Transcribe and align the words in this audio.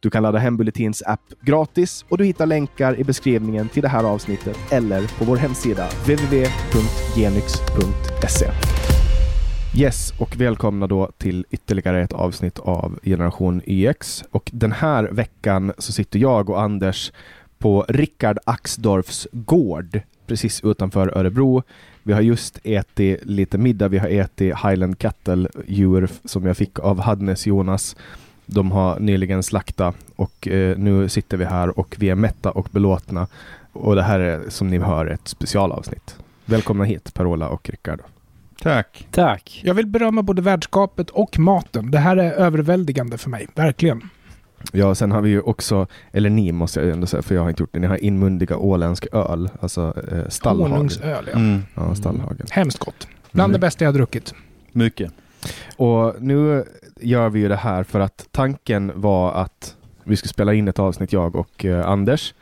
Du 0.00 0.10
kan 0.10 0.22
ladda 0.22 0.38
hem 0.38 0.56
Bulletins 0.56 1.02
app 1.06 1.32
gratis 1.40 2.04
och 2.08 2.18
du 2.18 2.24
hittar 2.24 2.46
länkar 2.46 3.00
i 3.00 3.04
beskrivningen 3.04 3.68
till 3.68 3.82
det 3.82 3.88
här 3.88 4.04
avsnittet 4.04 4.58
eller 4.70 5.18
på 5.18 5.24
vår 5.24 5.36
hemsida 5.36 5.88
www.genyx.se. 5.88 7.22
Yes, 9.76 10.14
och 10.18 10.36
välkomna 10.36 10.86
då 10.86 11.10
till 11.18 11.46
ytterligare 11.50 12.02
ett 12.02 12.12
avsnitt 12.12 12.58
av 12.58 12.98
Generation 13.02 13.62
YX. 13.66 14.24
Och 14.30 14.50
den 14.52 14.72
här 14.72 15.04
veckan 15.04 15.72
så 15.78 15.92
sitter 15.92 16.18
jag 16.18 16.50
och 16.50 16.62
Anders 16.62 17.12
på 17.58 17.84
Rickard 17.88 18.38
Axdorfs 18.44 19.28
gård 19.32 20.00
precis 20.26 20.64
utanför 20.64 21.18
Örebro. 21.18 21.62
Vi 22.02 22.12
har 22.12 22.20
just 22.20 22.58
ätit 22.64 23.24
lite 23.24 23.58
middag. 23.58 23.88
Vi 23.88 23.98
har 23.98 24.08
ätit 24.08 24.54
Highland 24.56 24.98
Cattle 24.98 25.48
djur 25.66 26.08
som 26.24 26.46
jag 26.46 26.56
fick 26.56 26.78
av 26.78 27.00
Hadnes 27.00 27.46
Jonas. 27.46 27.96
De 28.54 28.70
har 28.72 29.00
nyligen 29.00 29.42
slaktat 29.42 29.96
och 30.16 30.48
eh, 30.48 30.78
nu 30.78 31.08
sitter 31.08 31.36
vi 31.36 31.44
här 31.44 31.78
och 31.78 31.96
vi 31.98 32.08
är 32.10 32.14
mätta 32.14 32.50
och 32.50 32.68
belåtna. 32.70 33.26
Och 33.72 33.94
det 33.96 34.02
här 34.02 34.20
är 34.20 34.40
som 34.48 34.68
ni 34.68 34.78
hör 34.78 35.06
ett 35.06 35.28
specialavsnitt. 35.28 36.16
Välkomna 36.44 36.84
hit 36.84 37.14
Per-Ola 37.14 37.48
och 37.48 37.70
Rickard. 37.70 38.00
Tack. 38.62 39.06
Tack. 39.10 39.60
Jag 39.64 39.74
vill 39.74 39.86
berömma 39.86 40.22
både 40.22 40.42
värdskapet 40.42 41.10
och 41.10 41.38
maten. 41.38 41.90
Det 41.90 41.98
här 41.98 42.16
är 42.16 42.32
överväldigande 42.32 43.18
för 43.18 43.30
mig, 43.30 43.46
verkligen. 43.54 44.02
Ja, 44.72 44.94
sen 44.94 45.12
har 45.12 45.20
vi 45.20 45.30
ju 45.30 45.40
också, 45.40 45.86
eller 46.12 46.30
ni 46.30 46.52
måste 46.52 46.80
jag 46.80 46.90
ändå 46.90 47.06
säga, 47.06 47.22
för 47.22 47.34
jag 47.34 47.42
har 47.42 47.48
inte 47.48 47.62
gjort 47.62 47.72
det, 47.72 47.78
ni 47.78 47.86
har 47.86 48.04
inmundiga 48.04 48.56
åländsk 48.56 49.06
öl, 49.12 49.50
alltså 49.60 49.94
eh, 50.12 50.28
stallhagen. 50.28 50.72
Honungsöl, 50.72 51.24
ja. 51.32 51.38
Mm. 51.38 51.62
Ja, 51.74 51.94
stallhagen. 51.94 52.46
Hemskt 52.50 52.78
gott. 52.78 53.08
Bland 53.32 53.50
Mm. 53.50 53.52
det 53.60 53.66
bästa 53.66 53.84
jag 53.84 53.88
har 53.92 53.94
druckit. 53.94 54.34
Mycket. 54.72 55.12
Och 55.76 56.14
nu 56.22 56.64
gör 57.00 57.28
vi 57.28 57.40
ju 57.40 57.48
det 57.48 57.56
här 57.56 57.82
för 57.82 58.00
att 58.00 58.28
tanken 58.30 58.92
var 58.94 59.32
att 59.32 59.76
vi 60.04 60.16
skulle 60.16 60.28
spela 60.28 60.54
in 60.54 60.68
ett 60.68 60.78
avsnitt, 60.78 61.12
jag 61.12 61.36
och 61.36 61.64
eh, 61.64 61.88
Anders, 61.88 62.34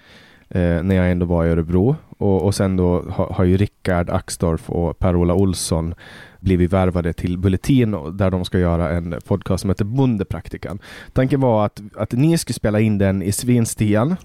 eh, 0.48 0.82
när 0.82 0.94
jag 0.94 1.10
ändå 1.10 1.26
var 1.26 1.44
i 1.44 1.48
Örebro. 1.48 1.96
Och, 2.18 2.44
och 2.44 2.54
sen 2.54 2.76
då 2.76 3.00
ha, 3.00 3.32
har 3.32 3.44
ju 3.44 3.56
Rickard 3.56 4.10
Axdorff 4.10 4.70
och 4.70 4.98
Per-Ola 4.98 5.34
Olsson 5.34 5.94
blivit 6.40 6.72
värvade 6.72 7.12
till 7.12 7.38
Bulletin 7.38 8.16
där 8.16 8.30
de 8.30 8.44
ska 8.44 8.58
göra 8.58 8.90
en 8.90 9.14
podcast 9.26 9.60
som 9.60 9.70
heter 9.70 9.84
Bondepraktikan. 9.84 10.78
Tanken 11.12 11.40
var 11.40 11.66
att, 11.66 11.80
att 11.96 12.12
ni 12.12 12.38
skulle 12.38 12.54
spela 12.54 12.80
in 12.80 12.98
den 12.98 13.22
i 13.22 13.32
svinstian 13.32 14.16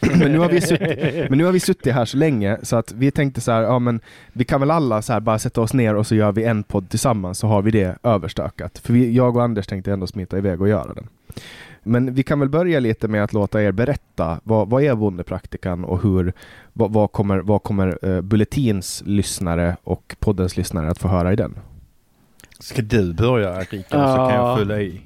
men, 0.00 0.32
nu 0.32 0.38
har 0.38 0.48
vi 0.48 0.60
suttit, 0.60 0.98
men 1.30 1.38
nu 1.38 1.44
har 1.44 1.52
vi 1.52 1.60
suttit 1.60 1.94
här 1.94 2.04
så 2.04 2.16
länge 2.16 2.58
så 2.62 2.76
att 2.76 2.92
vi 2.92 3.10
tänkte 3.10 3.40
så 3.40 3.52
här, 3.52 3.62
ja 3.62 3.78
men 3.78 4.00
vi 4.32 4.44
kan 4.44 4.60
väl 4.60 4.70
alla 4.70 5.02
så 5.02 5.12
här 5.12 5.20
bara 5.20 5.38
sätta 5.38 5.60
oss 5.60 5.74
ner 5.74 5.94
och 5.94 6.06
så 6.06 6.14
gör 6.14 6.32
vi 6.32 6.44
en 6.44 6.62
podd 6.62 6.88
tillsammans 6.90 7.38
så 7.38 7.46
har 7.46 7.62
vi 7.62 7.70
det 7.70 7.96
överstökat. 8.02 8.78
För 8.78 8.92
vi, 8.92 9.12
jag 9.12 9.36
och 9.36 9.42
Anders 9.42 9.66
tänkte 9.66 9.92
ändå 9.92 10.06
smita 10.06 10.38
iväg 10.38 10.60
och 10.60 10.68
göra 10.68 10.94
den. 10.94 11.08
Men 11.82 12.14
vi 12.14 12.22
kan 12.22 12.40
väl 12.40 12.48
börja 12.48 12.80
lite 12.80 13.08
med 13.08 13.24
att 13.24 13.32
låta 13.32 13.62
er 13.62 13.72
berätta, 13.72 14.40
vad, 14.44 14.68
vad 14.70 14.82
är 14.82 14.94
Bondepraktikan 14.94 15.84
och 15.84 16.02
hur, 16.02 16.32
vad, 16.72 16.92
vad 16.92 17.12
kommer, 17.12 17.38
vad 17.38 17.62
kommer 17.62 18.04
uh, 18.04 18.20
Bulletins 18.20 19.02
lyssnare 19.06 19.76
och 19.84 20.16
poddens 20.18 20.56
lyssnare 20.56 20.90
att 20.90 20.98
få 20.98 21.08
höra 21.08 21.32
i 21.32 21.36
den? 21.36 21.58
Ska 22.58 22.82
du 22.82 23.14
börja 23.14 23.60
Rickard 23.60 24.08
så 24.10 24.16
kan 24.16 24.34
jag 24.34 24.48
Ja. 24.48 24.56
fylla 24.58 24.80
i. 24.80 25.00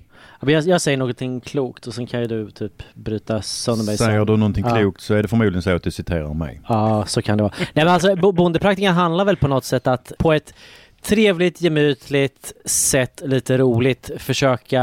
Jag, 0.49 0.65
jag 0.67 0.81
säger 0.81 0.99
någonting 0.99 1.41
klokt 1.41 1.87
och 1.87 1.95
sen 1.95 2.07
kan 2.07 2.21
ju 2.21 2.27
du 2.27 2.51
typ 2.51 2.83
bryta 2.95 3.43
sönder 3.43 3.85
mig 3.85 3.97
Säger 3.99 4.25
du 4.25 4.37
någonting 4.37 4.65
Ja. 4.69 4.77
klokt 4.77 5.01
så 5.01 5.15
är 5.15 5.23
det 5.23 5.29
förmodligen 5.29 5.63
så 5.63 5.71
att 5.71 5.83
du 5.83 5.91
citerar 5.91 6.35
mig. 6.35 6.61
Ja, 6.69 7.05
så 7.07 7.23
kan 7.23 7.37
det 7.39 7.43
vara. 7.43 7.53
Nej 7.59 7.71
men 7.85 7.89
alltså 7.89 8.17
bo- 8.17 8.33
bondepraktiken 8.33 8.95
handlar 8.95 9.25
väl 9.25 9.37
på 9.37 9.49
något 9.49 9.65
sätt 9.65 9.87
att 9.87 10.13
på 10.19 10.33
ett 10.33 10.55
trevligt, 11.03 11.61
gemytligt 11.61 12.53
sätt, 12.65 13.23
lite 13.25 13.59
roligt, 13.59 14.11
försöka 14.19 14.83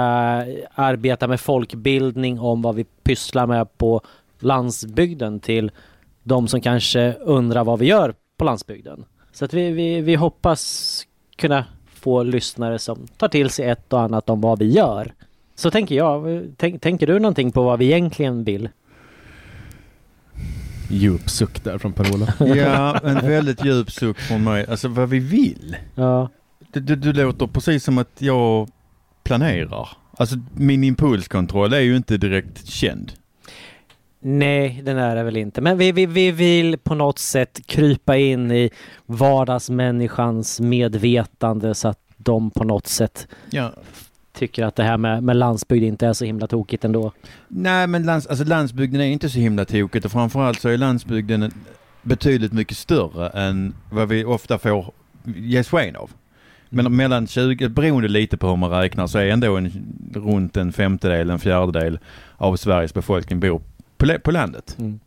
arbeta 0.75 1.27
med 1.27 1.39
folkbildning 1.39 2.39
om 2.39 2.61
vad 2.61 2.75
vi 2.75 2.83
pysslar 2.83 3.47
med 3.47 3.77
på 3.77 4.01
landsbygden 4.39 5.39
till 5.39 5.71
de 6.23 6.47
som 6.47 6.61
kanske 6.61 7.13
undrar 7.13 7.63
vad 7.63 7.79
vi 7.79 7.85
gör 7.85 8.13
på 8.37 8.45
landsbygden. 8.45 9.05
Så 9.33 9.45
att 9.45 9.53
vi, 9.53 9.71
vi, 9.71 10.01
vi 10.01 10.15
hoppas 10.15 11.03
kunna 11.35 11.65
få 11.93 12.23
lyssnare 12.23 12.79
som 12.79 13.07
tar 13.17 13.27
till 13.27 13.49
sig 13.49 13.69
ett 13.69 13.93
och 13.93 14.01
annat 14.01 14.29
om 14.29 14.41
vad 14.41 14.59
vi 14.59 14.71
gör. 14.71 15.13
Så 15.61 15.71
tänker 15.71 15.95
jag. 15.95 16.47
Tänk, 16.57 16.81
tänker 16.81 17.07
du 17.07 17.19
någonting 17.19 17.51
på 17.51 17.63
vad 17.63 17.79
vi 17.79 17.85
egentligen 17.85 18.43
vill? 18.43 18.69
Djup 20.89 21.29
suck 21.29 21.63
där 21.63 21.77
från 21.77 21.93
Per-Ola. 21.93 22.33
Ja, 22.55 22.99
en 23.03 23.27
väldigt 23.27 23.65
djup 23.65 23.91
suck 23.91 24.19
från 24.19 24.43
mig. 24.43 24.65
Alltså 24.69 24.87
vad 24.87 25.09
vi 25.09 25.19
vill. 25.19 25.75
Ja. 25.95 26.29
Du, 26.73 26.79
du, 26.79 26.95
du 26.95 27.13
låter 27.13 27.47
precis 27.47 27.83
som 27.83 27.97
att 27.97 28.11
jag 28.17 28.69
planerar. 29.23 29.89
Alltså 30.17 30.35
min 30.53 30.83
impulskontroll 30.83 31.73
är 31.73 31.79
ju 31.79 31.95
inte 31.95 32.17
direkt 32.17 32.67
känd. 32.67 33.11
Nej, 34.19 34.81
den 34.83 34.97
är 34.97 35.15
det 35.15 35.23
väl 35.23 35.37
inte. 35.37 35.61
Men 35.61 35.77
vi, 35.77 35.91
vi, 35.91 36.05
vi 36.05 36.31
vill 36.31 36.77
på 36.77 36.95
något 36.95 37.19
sätt 37.19 37.59
krypa 37.65 38.17
in 38.17 38.51
i 38.51 38.69
vardagsmänniskans 39.05 40.59
medvetande 40.59 41.75
så 41.75 41.87
att 41.87 41.99
de 42.17 42.51
på 42.51 42.63
något 42.63 42.87
sätt 42.87 43.27
Ja. 43.49 43.71
Tycker 44.33 44.65
att 44.65 44.75
det 44.75 44.83
här 44.83 44.97
med, 44.97 45.23
med 45.23 45.35
landsbygd 45.35 45.83
inte 45.85 46.07
är 46.07 46.13
så 46.13 46.25
himla 46.25 46.47
tokigt 46.47 46.85
ändå. 46.85 47.11
Nej 47.47 47.87
men 47.87 48.03
lands, 48.03 48.27
alltså 48.27 48.45
landsbygden 48.45 49.01
är 49.01 49.05
inte 49.05 49.29
så 49.29 49.39
himla 49.39 49.65
tokigt 49.65 50.05
och 50.05 50.11
framförallt 50.11 50.59
så 50.61 50.69
är 50.69 50.77
landsbygden 50.77 51.43
en- 51.43 51.53
betydligt 52.01 52.53
mycket 52.53 52.77
större 52.77 53.29
än 53.29 53.73
vad 53.91 54.09
vi 54.09 54.25
ofta 54.25 54.57
får 54.57 54.91
ges 55.23 55.69
sken 55.69 55.95
av. 55.95 56.11
Men 56.69 56.95
mellan 56.95 57.27
20, 57.27 57.69
beroende 57.69 58.07
lite 58.07 58.37
på 58.37 58.47
hur 58.47 58.55
man 58.55 58.69
räknar, 58.69 59.07
så 59.07 59.17
är 59.19 59.25
ändå 59.25 59.57
en, 59.57 59.71
runt 60.13 60.57
en 60.57 60.73
femtedel, 60.73 61.29
en 61.29 61.39
fjärdedel 61.39 61.99
av 62.37 62.55
Sveriges 62.55 62.93
befolkning 62.93 63.39
bor 63.39 63.61
på, 63.97 64.19
på 64.23 64.31
landet. 64.31 64.75
Mm. 64.79 64.99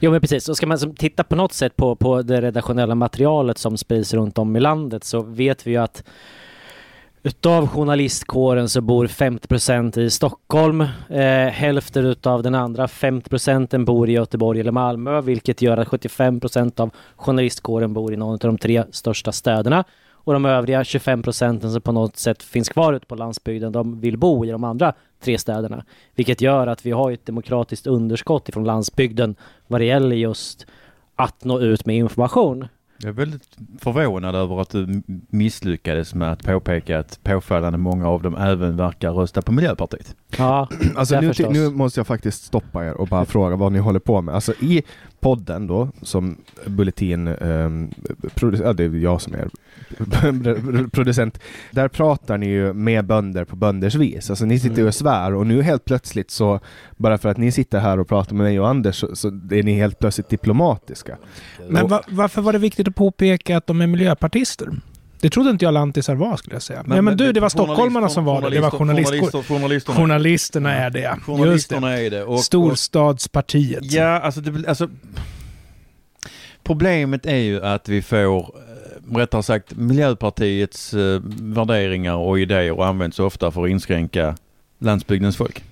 Jo 0.00 0.10
men 0.10 0.20
precis, 0.20 0.44
så 0.44 0.54
ska 0.54 0.66
man 0.66 0.94
titta 0.96 1.24
på 1.24 1.36
något 1.36 1.52
sätt 1.52 1.76
på, 1.76 1.96
på 1.96 2.22
det 2.22 2.40
redaktionella 2.40 2.94
materialet 2.94 3.58
som 3.58 3.76
sprids 3.76 4.14
runt 4.14 4.38
om 4.38 4.56
i 4.56 4.60
landet 4.60 5.04
så 5.04 5.22
vet 5.22 5.66
vi 5.66 5.70
ju 5.70 5.76
att 5.76 6.04
utav 7.26 7.68
journalistkåren 7.68 8.68
så 8.68 8.80
bor 8.80 9.06
50% 9.06 9.98
i 9.98 10.10
Stockholm. 10.10 10.80
Eh, 11.08 11.48
hälften 11.48 12.04
utav 12.04 12.42
den 12.42 12.54
andra 12.54 12.86
50% 12.86 13.84
bor 13.84 14.08
i 14.08 14.12
Göteborg 14.12 14.60
eller 14.60 14.72
Malmö 14.72 15.20
vilket 15.20 15.62
gör 15.62 15.76
att 15.76 15.88
75% 15.88 16.80
av 16.80 16.90
journalistkåren 17.16 17.92
bor 17.92 18.12
i 18.12 18.16
någon 18.16 18.32
av 18.32 18.38
de 18.38 18.58
tre 18.58 18.84
största 18.90 19.32
städerna. 19.32 19.84
Och 20.10 20.32
de 20.32 20.44
övriga 20.44 20.84
25 20.84 21.22
procenten 21.22 21.72
som 21.72 21.82
på 21.82 21.92
något 21.92 22.16
sätt 22.16 22.42
finns 22.42 22.68
kvar 22.68 22.92
ute 22.92 23.06
på 23.06 23.14
landsbygden, 23.14 23.72
de 23.72 24.00
vill 24.00 24.18
bo 24.18 24.44
i 24.44 24.50
de 24.50 24.64
andra 24.64 24.92
tre 25.20 25.38
städerna. 25.38 25.84
Vilket 26.14 26.40
gör 26.40 26.66
att 26.66 26.86
vi 26.86 26.90
har 26.90 27.12
ett 27.12 27.26
demokratiskt 27.26 27.86
underskott 27.86 28.48
ifrån 28.48 28.64
landsbygden 28.64 29.34
vad 29.66 29.80
det 29.80 29.84
gäller 29.84 30.16
just 30.16 30.66
att 31.16 31.44
nå 31.44 31.60
ut 31.60 31.86
med 31.86 31.96
information. 31.96 32.68
Jag 33.04 33.08
är 33.08 33.12
väldigt 33.12 33.56
förvånad 33.78 34.34
över 34.34 34.60
att 34.60 34.70
du 34.70 35.02
misslyckades 35.30 36.14
med 36.14 36.32
att 36.32 36.44
påpeka 36.44 36.98
att 36.98 37.20
påfallande 37.22 37.78
många 37.78 38.08
av 38.08 38.22
dem 38.22 38.36
även 38.36 38.76
verkar 38.76 39.12
rösta 39.12 39.42
på 39.42 39.52
Miljöpartiet. 39.52 40.16
Ja, 40.38 40.68
Alltså 40.96 41.20
nu, 41.20 41.32
nu 41.50 41.70
måste 41.70 42.00
jag 42.00 42.06
faktiskt 42.06 42.44
stoppa 42.44 42.84
er 42.84 42.92
och 42.92 43.08
bara 43.08 43.24
fråga 43.24 43.56
vad 43.56 43.72
ni 43.72 43.78
håller 43.78 44.00
på 44.00 44.22
med. 44.22 44.34
Alltså 44.34 44.52
i 44.60 44.82
podden 45.24 45.66
då, 45.66 45.88
som 46.02 46.36
Bulletin, 46.66 47.28
um, 47.28 47.90
ja, 48.40 48.72
det 48.72 48.84
är 48.84 48.94
jag 48.94 49.20
som 49.22 49.34
är 49.34 49.48
producent, 50.90 51.38
där 51.70 51.88
pratar 51.88 52.38
ni 52.38 52.46
ju 52.46 52.72
med 52.72 53.06
bönder 53.06 53.44
på 53.44 53.56
bönders 53.56 53.94
vis. 53.94 54.30
Alltså 54.30 54.44
ni 54.44 54.58
sitter 54.58 54.76
ju 54.76 54.80
Mm. 54.80 54.88
och 54.88 54.94
svär 54.94 55.34
och 55.34 55.46
nu 55.46 55.62
helt 55.62 55.84
plötsligt 55.84 56.30
så, 56.30 56.60
bara 56.96 57.18
för 57.18 57.28
att 57.28 57.36
ni 57.36 57.52
sitter 57.52 57.78
här 57.78 58.00
och 58.00 58.08
pratar 58.08 58.36
med 58.36 58.44
mig 58.44 58.60
och 58.60 58.68
Anders, 58.68 58.96
så, 58.96 59.16
så 59.16 59.28
är 59.28 59.62
ni 59.62 59.72
helt 59.74 59.98
plötsligt 59.98 60.28
diplomatiska. 60.28 61.16
Men 61.68 61.88
va, 61.88 62.02
varför 62.08 62.42
var 62.42 62.52
det 62.52 62.58
viktigt 62.58 62.88
att 62.88 62.94
påpeka 62.94 63.56
att 63.56 63.66
de 63.66 63.80
är 63.80 63.86
miljöpartister? 63.86 64.68
Det 65.24 65.30
trodde 65.30 65.50
inte 65.50 65.64
jag 65.64 65.74
lantisar 65.74 66.14
var 66.14 66.36
skulle 66.36 66.54
jag 66.54 66.62
säga. 66.62 66.82
Men, 66.86 67.04
men, 67.04 67.16
du, 67.16 67.32
det 67.32 67.40
var 67.40 67.48
stockholmarna 67.48 68.08
som 68.08 68.24
var 68.24 68.42
det. 68.42 68.50
Det 68.50 68.60
var 68.60 68.70
journalister. 68.70 69.16
journalister, 69.18 69.42
journalisterna. 69.42 69.96
Journalisterna 69.96 70.74
är 70.74 70.90
det. 70.90 71.00
Just 71.00 71.26
det. 71.26 71.32
Journalisterna 71.32 71.98
är 72.00 72.10
det. 72.10 72.22
Och, 72.22 72.34
och, 72.34 72.40
Storstadspartiet. 72.40 73.92
ja, 73.92 74.20
alltså, 74.20 74.40
det, 74.40 74.68
alltså 74.68 74.88
Problemet 76.62 77.26
är 77.26 77.36
ju 77.36 77.64
att 77.64 77.88
vi 77.88 78.02
får, 78.02 78.38
eh, 78.38 79.16
rättare 79.16 79.42
sagt, 79.42 79.76
Miljöpartiets 79.76 80.94
eh, 80.94 81.20
värderingar 81.40 82.14
och 82.14 82.40
idéer 82.40 82.84
används 82.84 83.18
ofta 83.18 83.50
för 83.50 83.64
att 83.64 83.70
inskränka 83.70 84.36
landsbygdens 84.78 85.36
folk. 85.36 85.64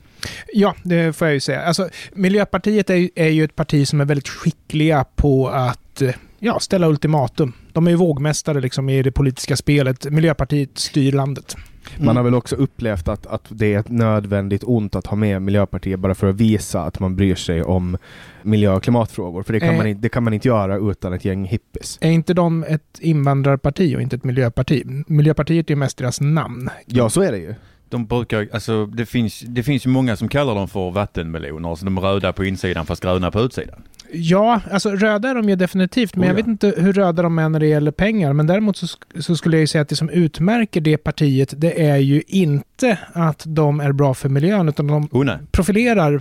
Ja, 0.52 0.74
det 0.82 1.16
får 1.16 1.26
jag 1.26 1.34
ju 1.34 1.40
säga. 1.40 1.62
Alltså, 1.62 1.88
Miljöpartiet 2.12 2.90
är, 2.90 2.94
ju- 2.96 3.10
är 3.14 3.28
ju 3.28 3.44
ett 3.44 3.56
parti 3.56 3.88
som 3.88 4.00
är 4.00 4.04
väldigt 4.04 4.28
skickliga 4.28 5.04
på 5.04 5.48
att 5.48 6.02
eh, 6.02 6.14
ja, 6.38 6.60
ställa 6.60 6.88
ultimatum. 6.88 7.52
De 7.72 7.86
är 7.86 7.90
ju 7.90 7.96
vågmästare 7.96 8.60
liksom 8.60 8.88
i 8.88 9.02
det 9.02 9.12
politiska 9.12 9.56
spelet. 9.56 10.10
Miljöpartiet 10.10 10.78
styr 10.78 11.12
landet. 11.12 11.56
Mm. 11.94 12.06
Man 12.06 12.16
har 12.16 12.22
väl 12.22 12.34
också 12.34 12.56
upplevt 12.56 13.08
att, 13.08 13.26
att 13.26 13.44
det 13.48 13.74
är 13.74 13.78
ett 13.78 13.88
nödvändigt 13.88 14.62
ont 14.64 14.96
att 14.96 15.06
ha 15.06 15.16
med 15.16 15.42
Miljöpartiet 15.42 16.00
bara 16.00 16.14
för 16.14 16.26
att 16.26 16.36
visa 16.36 16.82
att 16.82 17.00
man 17.00 17.16
bryr 17.16 17.34
sig 17.34 17.62
om 17.62 17.96
miljö 18.42 18.72
och 18.72 18.82
klimatfrågor. 18.82 19.42
För 19.42 19.52
det 19.52 19.60
kan, 19.60 19.68
eh, 19.68 19.76
man, 19.76 20.00
det 20.00 20.08
kan 20.08 20.24
man 20.24 20.32
inte 20.32 20.48
göra 20.48 20.76
utan 20.76 21.12
ett 21.12 21.24
gäng 21.24 21.44
hippies. 21.44 21.98
Är 22.00 22.10
inte 22.10 22.34
de 22.34 22.64
ett 22.64 22.98
invandrarparti 23.00 23.96
och 23.96 24.02
inte 24.02 24.16
ett 24.16 24.24
miljöparti? 24.24 24.82
Miljöpartiet 25.06 25.66
är 25.66 25.70
ju 25.70 25.76
mest 25.76 25.98
deras 25.98 26.20
namn. 26.20 26.70
Ja, 26.86 27.10
så 27.10 27.22
är 27.22 27.32
det 27.32 27.38
ju. 27.38 27.54
De 27.88 28.06
brukar, 28.06 28.48
alltså 28.52 28.86
det 28.86 29.06
finns, 29.06 29.40
det 29.40 29.62
finns 29.62 29.86
ju 29.86 29.90
många 29.90 30.16
som 30.16 30.28
kallar 30.28 30.54
dem 30.54 30.68
för 30.68 30.90
vattenmeloner, 30.90 31.68
alltså 31.68 31.84
de 31.84 32.00
röda 32.00 32.32
på 32.32 32.44
insidan 32.44 32.86
fast 32.86 33.02
gröna 33.02 33.30
på 33.30 33.40
utsidan. 33.40 33.82
Ja, 34.14 34.60
alltså 34.70 34.90
röda 34.90 35.28
är 35.28 35.34
de 35.34 35.48
ju 35.48 35.56
definitivt, 35.56 36.16
men 36.16 36.24
oh, 36.24 36.28
jag 36.28 36.34
vet 36.34 36.46
inte 36.46 36.74
hur 36.76 36.92
röda 36.92 37.22
de 37.22 37.38
är 37.38 37.48
när 37.48 37.60
det 37.60 37.66
gäller 37.66 37.90
pengar. 37.90 38.32
Men 38.32 38.46
däremot 38.46 38.76
så, 38.76 38.86
så, 39.20 39.36
skulle 39.36 39.56
jag 39.56 39.60
ju 39.60 39.66
säga 39.66 39.82
att 39.82 39.88
det 39.88 39.96
som 39.96 40.10
utmärker 40.10 40.80
det 40.80 40.96
partiet, 40.96 41.54
det 41.56 41.86
är 41.86 41.96
ju 41.96 42.22
inte 42.26 42.98
att 43.12 43.42
de 43.46 43.80
är 43.80 43.92
bra 43.92 44.14
för 44.14 44.28
miljön, 44.28 44.68
utan 44.68 44.86
de 44.86 45.08
oh, 45.12 45.36
profilerar 45.50 46.20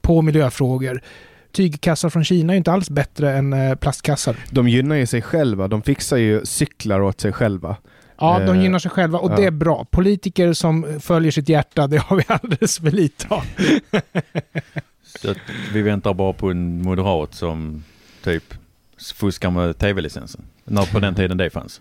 på 0.00 0.22
miljöfrågor. 0.22 1.00
Tygkassar 1.52 2.10
från 2.10 2.24
Kina 2.24 2.52
är 2.52 2.54
ju 2.54 2.58
inte 2.58 2.72
alls 2.72 2.90
bättre 2.90 3.32
än 3.32 3.52
eh, 3.52 3.74
plastkassar. 3.74 4.36
De 4.50 4.68
gynnar 4.68 4.96
ju 4.96 5.06
sig 5.06 5.22
själva. 5.22 5.68
De 5.68 5.82
fixar 5.82 6.16
ju 6.16 6.44
cyklar 6.44 7.00
åt 7.00 7.20
sig 7.20 7.32
själva. 7.32 7.76
Ja, 8.18 8.38
de 8.46 8.56
eh, 8.56 8.62
gynnar 8.62 8.78
sig 8.78 8.90
själva 8.90 9.18
och 9.18 9.32
ja. 9.32 9.36
det 9.36 9.44
är 9.44 9.50
bra. 9.50 9.86
Politiker 9.90 10.52
som 10.52 11.00
följer 11.00 11.30
sitt 11.32 11.48
hjärta, 11.48 11.86
det 11.86 11.98
har 11.98 12.16
vi 12.16 12.24
alldeles 12.28 12.78
för 12.78 12.90
lite 12.90 13.26
av. 13.28 13.44
Så 15.20 15.34
vi 15.72 15.82
väntar 15.82 16.14
bara 16.14 16.32
på 16.32 16.50
en 16.50 16.82
moderat 16.82 17.34
som 17.34 17.84
typ 18.22 18.54
fuskar 19.14 19.50
med 19.50 19.78
tv-licensen. 19.78 20.44
När 20.64 20.92
på 20.92 21.00
den 21.00 21.14
tiden 21.14 21.36
det 21.36 21.50
fanns. 21.50 21.80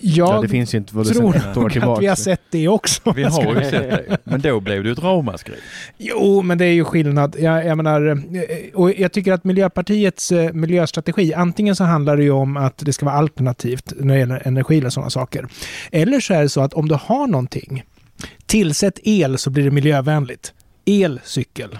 Jag 0.00 0.28
ja, 0.28 0.40
det 0.40 0.48
finns 0.48 0.74
ju 0.74 0.78
inte 0.78 0.96
vad 0.96 1.06
tror 1.06 1.36
att 1.36 2.02
vi 2.02 2.06
har 2.06 2.16
sett 2.16 2.40
det 2.50 2.68
också. 2.68 3.12
Vi 3.16 3.22
har 3.22 3.54
ju 3.54 3.70
sett 3.70 3.72
det. 3.72 4.18
Men 4.24 4.40
då 4.40 4.60
blev 4.60 4.82
det 4.82 4.88
ju 4.88 4.92
ett 4.92 4.98
ramaskri. 4.98 5.54
Jo, 5.98 6.42
men 6.42 6.58
det 6.58 6.64
är 6.64 6.72
ju 6.72 6.84
skillnad. 6.84 7.36
Jag, 7.38 7.66
jag 7.66 7.76
menar, 7.76 8.06
eh, 8.06 8.74
och 8.74 8.92
jag 8.92 9.12
tycker 9.12 9.32
att 9.32 9.44
Miljöpartiets 9.44 10.32
eh, 10.32 10.52
miljöstrategi, 10.52 11.34
antingen 11.34 11.76
så 11.76 11.84
handlar 11.84 12.16
det 12.16 12.22
ju 12.22 12.30
om 12.30 12.56
att 12.56 12.78
det 12.78 12.92
ska 12.92 13.06
vara 13.06 13.16
alternativt 13.16 13.92
när 13.96 14.14
det 14.14 14.20
gäller 14.20 14.46
energi 14.46 14.78
eller 14.78 14.90
sådana 14.90 15.10
saker. 15.10 15.46
Eller 15.92 16.20
så 16.20 16.34
är 16.34 16.42
det 16.42 16.48
så 16.48 16.60
att 16.60 16.74
om 16.74 16.88
du 16.88 16.94
har 16.94 17.26
någonting, 17.26 17.84
tillsätt 18.46 18.98
el 19.02 19.38
så 19.38 19.50
blir 19.50 19.64
det 19.64 19.70
miljövänligt. 19.70 20.52
Elcykel. 20.86 21.78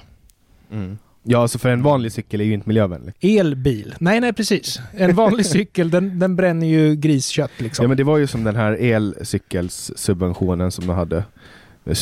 Mm. 0.72 0.98
Ja, 1.22 1.38
alltså 1.38 1.58
för 1.58 1.68
en 1.68 1.82
vanlig 1.82 2.12
cykel 2.12 2.40
är 2.40 2.44
ju 2.44 2.54
inte 2.54 2.68
miljövänlig. 2.68 3.14
Elbil. 3.20 3.94
Nej, 3.98 4.20
nej 4.20 4.32
precis. 4.32 4.80
En 4.92 5.14
vanlig 5.14 5.46
cykel, 5.56 5.90
den, 5.90 6.18
den 6.18 6.36
bränner 6.36 6.66
ju 6.66 6.96
griskött 6.96 7.50
liksom. 7.56 7.82
Ja, 7.82 7.88
men 7.88 7.96
det 7.96 8.04
var 8.04 8.18
ju 8.18 8.26
som 8.26 8.44
den 8.44 8.56
här 8.56 8.72
elcykelssubventionen 8.72 10.72
som 10.72 10.86
de 10.86 10.96
hade. 10.96 11.24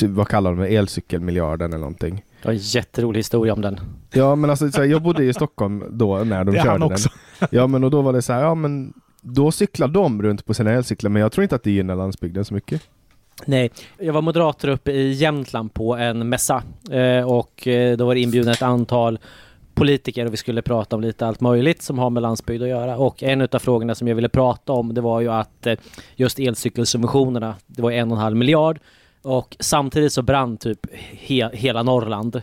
Vad 0.03 0.29
kallar 0.29 0.50
de 0.50 0.61
det? 0.61 0.69
Elcykelmiljarden 0.69 1.73
eller 1.73 1.81
någonting. 1.81 2.25
Det 2.43 2.49
var 2.49 2.53
en 2.53 2.59
jätterolig 2.59 3.19
historia 3.19 3.53
om 3.53 3.61
den. 3.61 3.81
Ja, 4.12 4.37
men 4.37 4.50
alltså 4.50 4.71
så 4.71 4.81
här, 4.81 4.88
jag 4.88 5.03
bodde 5.03 5.25
i 5.25 5.35
Stockholm 5.35 5.85
då 5.91 6.19
när 6.19 6.44
de 6.44 6.55
det 6.55 6.62
körde 6.62 6.79
den. 6.79 6.82
Också. 6.82 7.09
Ja, 7.50 7.67
men 7.67 7.85
och 7.85 7.91
då 7.91 8.03
var 8.03 8.12
det 8.12 8.23
så 8.23 8.32
här, 8.32 8.43
ja 8.43 8.55
men 8.55 8.93
då 9.21 9.53
cyklar 9.53 9.88
de 9.88 10.23
runt 10.23 10.47
på 10.47 10.55
sina 10.55 10.73
elcyklar, 10.73 11.11
men 11.11 11.23
jag 11.23 11.32
tror 11.32 11.43
inte 11.43 11.55
att 11.55 11.62
det 11.62 11.71
gynnar 11.71 11.97
landsbygden 11.97 12.44
så 12.44 12.55
mycket. 12.55 12.82
Nej, 13.44 13.70
jag 13.99 14.12
var 14.12 14.23
moderator 14.23 14.69
uppe 14.69 14.93
i 14.93 15.12
Jämtland 15.12 15.75
på 15.75 15.96
en 15.96 16.29
mässa 16.29 16.62
eh, 16.90 17.31
och 17.31 17.69
eh, 17.69 17.96
då 17.96 18.06
var 18.06 18.14
det 18.14 18.20
inbjudna 18.20 18.52
ett 18.52 18.62
antal 18.62 19.19
politiker 19.75 20.26
och 20.26 20.32
vi 20.32 20.37
skulle 20.37 20.62
prata 20.62 20.96
om 20.96 21.02
lite 21.02 21.26
allt 21.26 21.40
möjligt 21.40 21.82
som 21.82 21.99
har 21.99 22.11
med 22.11 22.23
landsbygd 22.23 22.62
att 22.62 22.69
göra. 22.69 22.96
Och 22.96 23.23
en 23.23 23.43
av 23.52 23.58
frågorna 23.58 23.94
som 23.94 24.08
jag 24.08 24.14
ville 24.14 24.29
prata 24.29 24.73
om 24.73 24.94
det 24.94 25.00
var 25.00 25.20
ju 25.20 25.29
att 25.29 25.67
eh, 25.67 25.79
just 26.17 26.38
elcykelsubventionerna, 26.38 27.55
det 27.67 27.82
var 27.82 27.90
en 27.90 28.11
och 28.11 28.17
en 28.17 28.23
halv 28.23 28.37
miljard 28.37 28.79
och 29.23 29.56
samtidigt 29.61 30.12
så 30.12 30.23
brann 30.23 30.56
typ 30.56 30.87
he 31.12 31.50
hela 31.52 31.82
Norrland. 31.82 32.43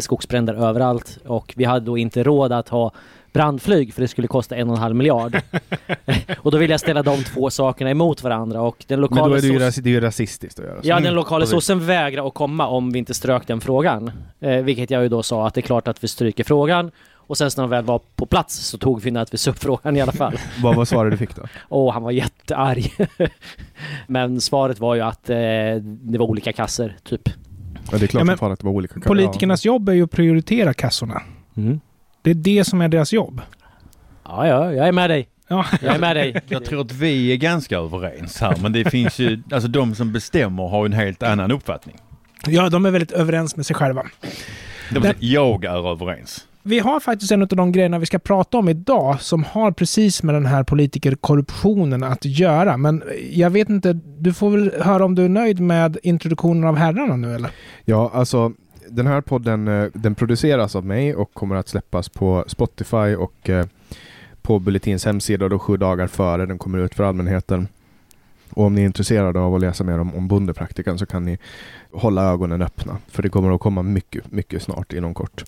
skogsbränder 0.00 0.54
överallt 0.54 1.18
och 1.26 1.54
vi 1.56 1.64
hade 1.64 1.86
då 1.86 1.98
inte 1.98 2.22
råd 2.22 2.52
att 2.52 2.68
ha 2.68 2.92
brandflyg 3.32 3.94
för 3.94 4.02
det 4.02 4.08
skulle 4.08 4.28
kosta 4.28 4.56
en 4.56 4.70
och 4.70 4.76
en 4.76 4.82
halv 4.82 4.96
miljard. 4.96 5.40
och 6.38 6.50
då 6.50 6.58
vill 6.58 6.70
jag 6.70 6.80
ställa 6.80 7.02
de 7.02 7.24
två 7.24 7.50
sakerna 7.50 7.90
emot 7.90 8.22
varandra 8.22 8.60
och 8.60 8.84
den 8.86 9.00
lokala 9.00 9.22
Men 9.22 9.30
då 9.30 9.36
är 9.36 9.40
det 9.40 9.46
ju, 9.48 9.58
ras 9.58 9.76
det 9.76 9.90
är 9.90 9.92
ju 9.92 10.00
rasistiskt 10.00 10.58
att 10.60 10.66
göra 10.66 10.82
så. 10.82 10.88
Ja, 10.88 11.00
den 11.00 11.14
lokala 11.14 11.46
sossen 11.46 11.86
vägrar 11.86 12.26
att 12.26 12.34
komma 12.34 12.66
om 12.66 12.92
vi 12.92 12.98
inte 12.98 13.14
strök 13.14 13.46
den 13.46 13.60
frågan. 13.60 14.10
Eh, 14.40 14.56
vilket 14.56 14.90
jag 14.90 15.02
ju 15.02 15.08
då 15.08 15.22
sa 15.22 15.46
att 15.46 15.54
det 15.54 15.60
är 15.60 15.62
klart 15.62 15.88
att 15.88 16.04
vi 16.04 16.08
stryker 16.08 16.44
frågan 16.44 16.90
och 17.28 17.38
sen 17.38 17.50
när 17.56 17.62
de 17.62 17.70
väl 17.70 17.84
var 17.84 18.00
på 18.16 18.26
plats 18.26 18.54
så 18.54 18.78
tog 18.78 19.02
vi 19.02 19.10
naturligtvis 19.10 19.48
upp 19.48 19.58
frågan 19.58 19.96
i 19.96 20.00
alla 20.00 20.12
fall. 20.12 20.38
Vad 20.62 20.76
var 20.76 20.84
svaret 20.84 21.12
du 21.12 21.16
fick 21.16 21.36
då? 21.36 21.42
Åh, 21.68 21.88
oh, 21.88 21.92
han 21.92 22.02
var 22.02 22.10
jättearg. 22.10 22.94
Men 24.06 24.40
svaret 24.40 24.78
var 24.80 24.94
ju 24.94 25.00
att 25.00 25.30
eh, 25.30 25.36
det 25.82 26.18
var 26.18 26.26
olika 26.26 26.52
kasser, 26.52 26.96
typ. 27.04 27.28
Ja, 27.92 27.98
det 27.98 28.04
är 28.04 28.06
klart 28.06 28.20
ja, 28.20 28.24
men, 28.24 28.52
att 28.52 28.58
det 28.58 28.66
var 28.66 28.72
olika 28.72 28.94
kasser. 28.94 29.08
Politikernas 29.08 29.64
jobb 29.64 29.88
är 29.88 29.92
ju 29.92 30.04
att 30.04 30.10
prioritera 30.10 30.74
kassorna. 30.74 31.22
Mm. 31.56 31.80
Det 32.28 32.32
är 32.32 32.56
det 32.56 32.64
som 32.64 32.80
är 32.80 32.88
deras 32.88 33.12
jobb. 33.12 33.40
Ja, 34.24 34.46
ja, 34.46 34.72
jag 34.72 34.88
är 34.88 34.92
med 34.92 35.10
dig. 35.10 35.28
Ja. 35.48 35.66
Jag 35.82 35.94
är 35.94 35.98
med 35.98 36.16
dig. 36.16 36.42
Jag 36.48 36.64
tror 36.64 36.80
att 36.80 36.92
vi 36.92 37.32
är 37.32 37.36
ganska 37.36 37.76
överens 37.78 38.40
här, 38.40 38.56
men 38.62 38.72
det 38.72 38.90
finns 38.90 39.18
ju, 39.18 39.42
alltså 39.52 39.68
de 39.68 39.94
som 39.94 40.12
bestämmer 40.12 40.68
har 40.68 40.86
en 40.86 40.92
helt 40.92 41.22
annan 41.22 41.50
uppfattning. 41.50 41.96
Ja, 42.46 42.68
de 42.68 42.86
är 42.86 42.90
väldigt 42.90 43.12
överens 43.12 43.56
med 43.56 43.66
sig 43.66 43.76
själva. 43.76 44.06
De, 44.90 45.12
jag 45.18 45.64
är 45.64 45.90
överens. 45.90 46.46
Vi 46.62 46.78
har 46.78 47.00
faktiskt 47.00 47.32
en 47.32 47.42
av 47.42 47.48
de 47.48 47.72
grejerna 47.72 47.98
vi 47.98 48.06
ska 48.06 48.18
prata 48.18 48.58
om 48.58 48.68
idag 48.68 49.20
som 49.20 49.44
har 49.44 49.72
precis 49.72 50.22
med 50.22 50.34
den 50.34 50.46
här 50.46 50.64
politikerkorruptionen 50.64 52.02
att 52.02 52.24
göra. 52.24 52.76
Men 52.76 53.02
jag 53.30 53.50
vet 53.50 53.68
inte, 53.68 53.92
du 54.18 54.34
får 54.34 54.50
väl 54.50 54.72
höra 54.82 55.04
om 55.04 55.14
du 55.14 55.24
är 55.24 55.28
nöjd 55.28 55.60
med 55.60 55.98
introduktionen 56.02 56.64
av 56.64 56.76
herrarna 56.76 57.16
nu 57.16 57.34
eller? 57.34 57.50
Ja, 57.84 58.10
alltså 58.14 58.52
den 58.90 59.06
här 59.06 59.20
podden 59.20 59.68
eh, 59.68 59.88
den 59.94 60.14
produceras 60.14 60.76
av 60.76 60.84
mig 60.84 61.14
och 61.14 61.34
kommer 61.34 61.56
att 61.56 61.68
släppas 61.68 62.08
på 62.08 62.44
Spotify 62.46 63.14
och 63.14 63.50
eh, 63.50 63.66
på 64.42 64.58
Bulletins 64.58 65.04
hemsida 65.04 65.48
då 65.48 65.58
sju 65.58 65.76
dagar 65.76 66.06
före 66.06 66.46
den 66.46 66.58
kommer 66.58 66.78
ut 66.78 66.94
för 66.94 67.04
allmänheten. 67.04 67.68
Och 68.50 68.64
om 68.64 68.74
ni 68.74 68.80
är 68.80 68.86
intresserade 68.86 69.40
av 69.40 69.54
att 69.54 69.60
läsa 69.60 69.84
mer 69.84 69.98
om, 69.98 70.14
om 70.14 70.28
bondepraktikan 70.28 70.98
så 70.98 71.06
kan 71.06 71.24
ni 71.24 71.38
hålla 71.92 72.32
ögonen 72.32 72.62
öppna. 72.62 72.98
För 73.08 73.22
det 73.22 73.28
kommer 73.28 73.54
att 73.54 73.60
komma 73.60 73.82
mycket, 73.82 74.32
mycket 74.32 74.62
snart 74.62 74.92
inom 74.92 75.14
kort. 75.14 75.44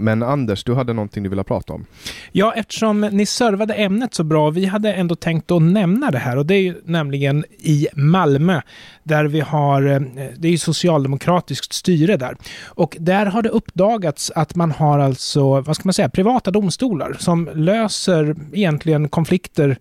Men 0.00 0.22
Anders, 0.22 0.64
du 0.64 0.74
hade 0.74 0.92
någonting 0.92 1.22
du 1.22 1.28
ville 1.28 1.44
prata 1.44 1.72
om? 1.72 1.86
Ja, 2.32 2.52
eftersom 2.56 3.00
ni 3.00 3.26
servade 3.26 3.74
ämnet 3.74 4.14
så 4.14 4.24
bra, 4.24 4.50
vi 4.50 4.66
hade 4.66 4.92
ändå 4.92 5.14
tänkt 5.14 5.50
att 5.50 5.62
nämna 5.62 6.10
det 6.10 6.18
här 6.18 6.36
och 6.36 6.46
det 6.46 6.54
är 6.54 6.62
ju 6.62 6.74
nämligen 6.84 7.44
i 7.58 7.88
Malmö 7.94 8.60
där 9.02 9.24
vi 9.24 9.40
har, 9.40 9.82
eh, 9.82 10.00
det 10.36 10.48
är 10.48 10.52
ju 10.52 10.58
socialdemokratiskt 10.58 11.72
styre 11.72 12.16
där. 12.16 12.36
Och 12.66 12.96
där 13.00 13.26
har 13.26 13.42
det 13.42 13.48
uppdagats 13.48 14.32
att 14.34 14.54
man 14.54 14.70
har 14.70 14.98
alltså, 14.98 15.60
vad 15.60 15.76
ska 15.76 15.86
man 15.86 15.94
säga, 15.94 16.08
privata 16.08 16.50
domstolar 16.50 17.16
som 17.18 17.50
löser 17.54 18.36
egentligen 18.52 19.08
konflikter 19.08 19.78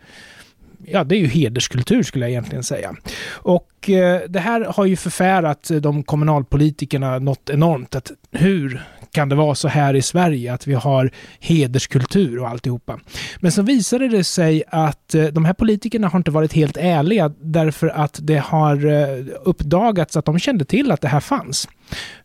ja, 0.85 1.03
det 1.03 1.15
är 1.15 1.19
ju 1.19 1.27
hederskultur 1.27 2.03
skulle 2.03 2.25
jag 2.25 2.31
egentligen 2.31 2.63
säga. 2.63 2.95
Och 3.29 3.89
eh, 3.89 4.21
det 4.29 4.39
här 4.39 4.65
har 4.75 4.85
ju 4.85 4.95
förfärat 4.95 5.71
de 5.81 6.03
kommunalpolitikerna 6.03 7.19
något 7.19 7.49
enormt. 7.49 7.95
Att 7.95 8.11
hur 8.31 8.81
kan 9.11 9.29
det 9.29 9.35
vara 9.35 9.55
så 9.55 9.67
här 9.67 9.93
i 9.93 10.01
Sverige 10.01 10.53
att 10.53 10.67
vi 10.67 10.73
har 10.73 11.11
hederskultur 11.39 12.39
och 12.39 12.47
alltihopa? 12.47 12.99
Men 13.39 13.51
så 13.51 13.61
visade 13.61 14.07
det 14.07 14.23
sig 14.23 14.63
att 14.67 15.15
eh, 15.15 15.23
de 15.23 15.45
här 15.45 15.53
politikerna 15.53 16.07
har 16.07 16.19
inte 16.19 16.31
varit 16.31 16.53
helt 16.53 16.77
ärliga 16.77 17.31
därför 17.41 17.87
att 17.87 18.19
det 18.21 18.37
har 18.37 18.85
eh, 18.85 19.25
uppdagats 19.43 20.17
att 20.17 20.25
de 20.25 20.39
kände 20.39 20.65
till 20.65 20.91
att 20.91 21.01
det 21.01 21.07
här 21.07 21.19
fanns. 21.19 21.67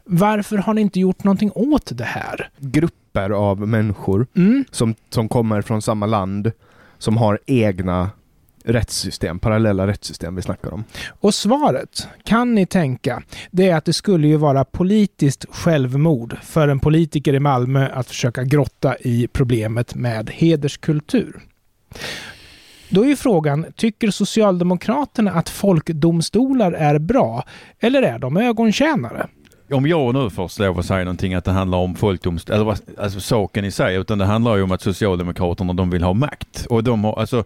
Varför 0.04 0.56
har 0.56 0.74
ni 0.74 0.80
inte 0.80 1.00
gjort 1.00 1.24
någonting 1.24 1.50
åt 1.54 1.98
det 1.98 2.04
här? 2.04 2.48
Grupper 2.58 3.30
av 3.30 3.68
människor 3.68 4.26
mm. 4.36 4.64
som, 4.70 4.94
som 5.10 5.28
kommer 5.28 5.62
från 5.62 5.82
samma 5.82 6.06
land 6.06 6.52
som 6.98 7.16
har 7.16 7.38
egna 7.46 8.10
rättssystem, 8.64 9.38
parallella 9.38 9.87
rättssystem 9.87 10.37
vi 10.37 10.42
snackar 10.42 10.75
om. 10.75 10.85
Och 11.21 11.35
svaret, 11.35 12.09
kan 12.25 12.54
ni 12.54 12.66
tänka, 12.66 13.23
det 13.50 13.71
är 13.71 13.76
att 13.76 13.85
det 13.85 13.92
skulle 13.92 14.28
ju 14.28 14.37
vara 14.37 14.64
politiskt 14.64 15.47
självmord 15.50 16.37
för 16.42 16.68
en 16.68 16.80
politiker 16.80 17.35
i 17.35 17.40
Malmö 17.40 17.88
att 17.92 18.09
försöka 18.09 18.44
grotta 18.44 18.97
i 19.00 19.28
problemet 19.33 19.94
med 19.94 20.30
hederskultur. 20.30 21.40
Då 22.88 23.02
är 23.02 23.09
ju 23.09 23.16
frågan, 23.16 23.66
tycker 23.76 24.11
Socialdemokraterna 24.11 25.30
att 25.30 25.49
folkdomstolar 25.49 26.73
är 26.73 26.99
bra 26.99 27.44
eller 27.80 28.02
är 28.02 28.18
de 28.18 28.37
ögontjänare? 28.37 29.28
om 29.71 29.87
jag 29.87 30.14
nu 30.14 30.30
får 30.30 30.62
lov 30.62 30.78
att 30.78 30.87
säga 30.87 31.04
någonting 31.04 31.35
att 31.35 31.44
det 31.44 31.50
handlar 31.50 31.78
om 31.78 31.94
folkdomstol, 31.94 32.54
eller 32.56 32.76
alltså 32.99 33.21
saken 33.21 33.64
i 33.64 33.71
sig, 33.71 33.97
utan 33.97 34.18
det 34.18 34.25
handlar 34.25 34.56
ju 34.56 34.62
om 34.62 34.73
att 34.73 34.83
Socialdemokraterna 34.83 35.73
de 35.73 35.90
vill 35.90 36.02
ha 36.02 36.12
makt. 36.12 36.66
Och 36.71 36.85
de 36.85 37.04
har, 37.04 37.21
alltså 37.21 37.44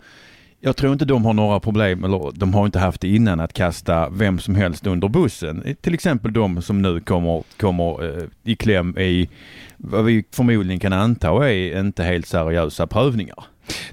jag 0.60 0.76
tror 0.76 0.92
inte 0.92 1.04
de 1.04 1.24
har 1.24 1.32
några 1.32 1.60
problem, 1.60 2.04
eller 2.04 2.32
de 2.34 2.54
har 2.54 2.66
inte 2.66 2.78
haft 2.78 3.00
det 3.00 3.08
innan, 3.08 3.40
att 3.40 3.52
kasta 3.52 4.08
vem 4.10 4.38
som 4.38 4.54
helst 4.54 4.86
under 4.86 5.08
bussen. 5.08 5.76
Till 5.80 5.94
exempel 5.94 6.32
de 6.32 6.62
som 6.62 6.82
nu 6.82 7.00
kommer, 7.00 7.42
kommer 7.56 8.04
eh, 8.04 8.24
i 8.44 8.56
kläm 8.56 8.98
i 8.98 9.28
vad 9.76 10.04
vi 10.04 10.24
förmodligen 10.32 10.80
kan 10.80 10.92
anta 10.92 11.50
är 11.50 11.80
inte 11.80 12.02
helt 12.02 12.26
seriösa 12.26 12.86
prövningar. 12.86 13.44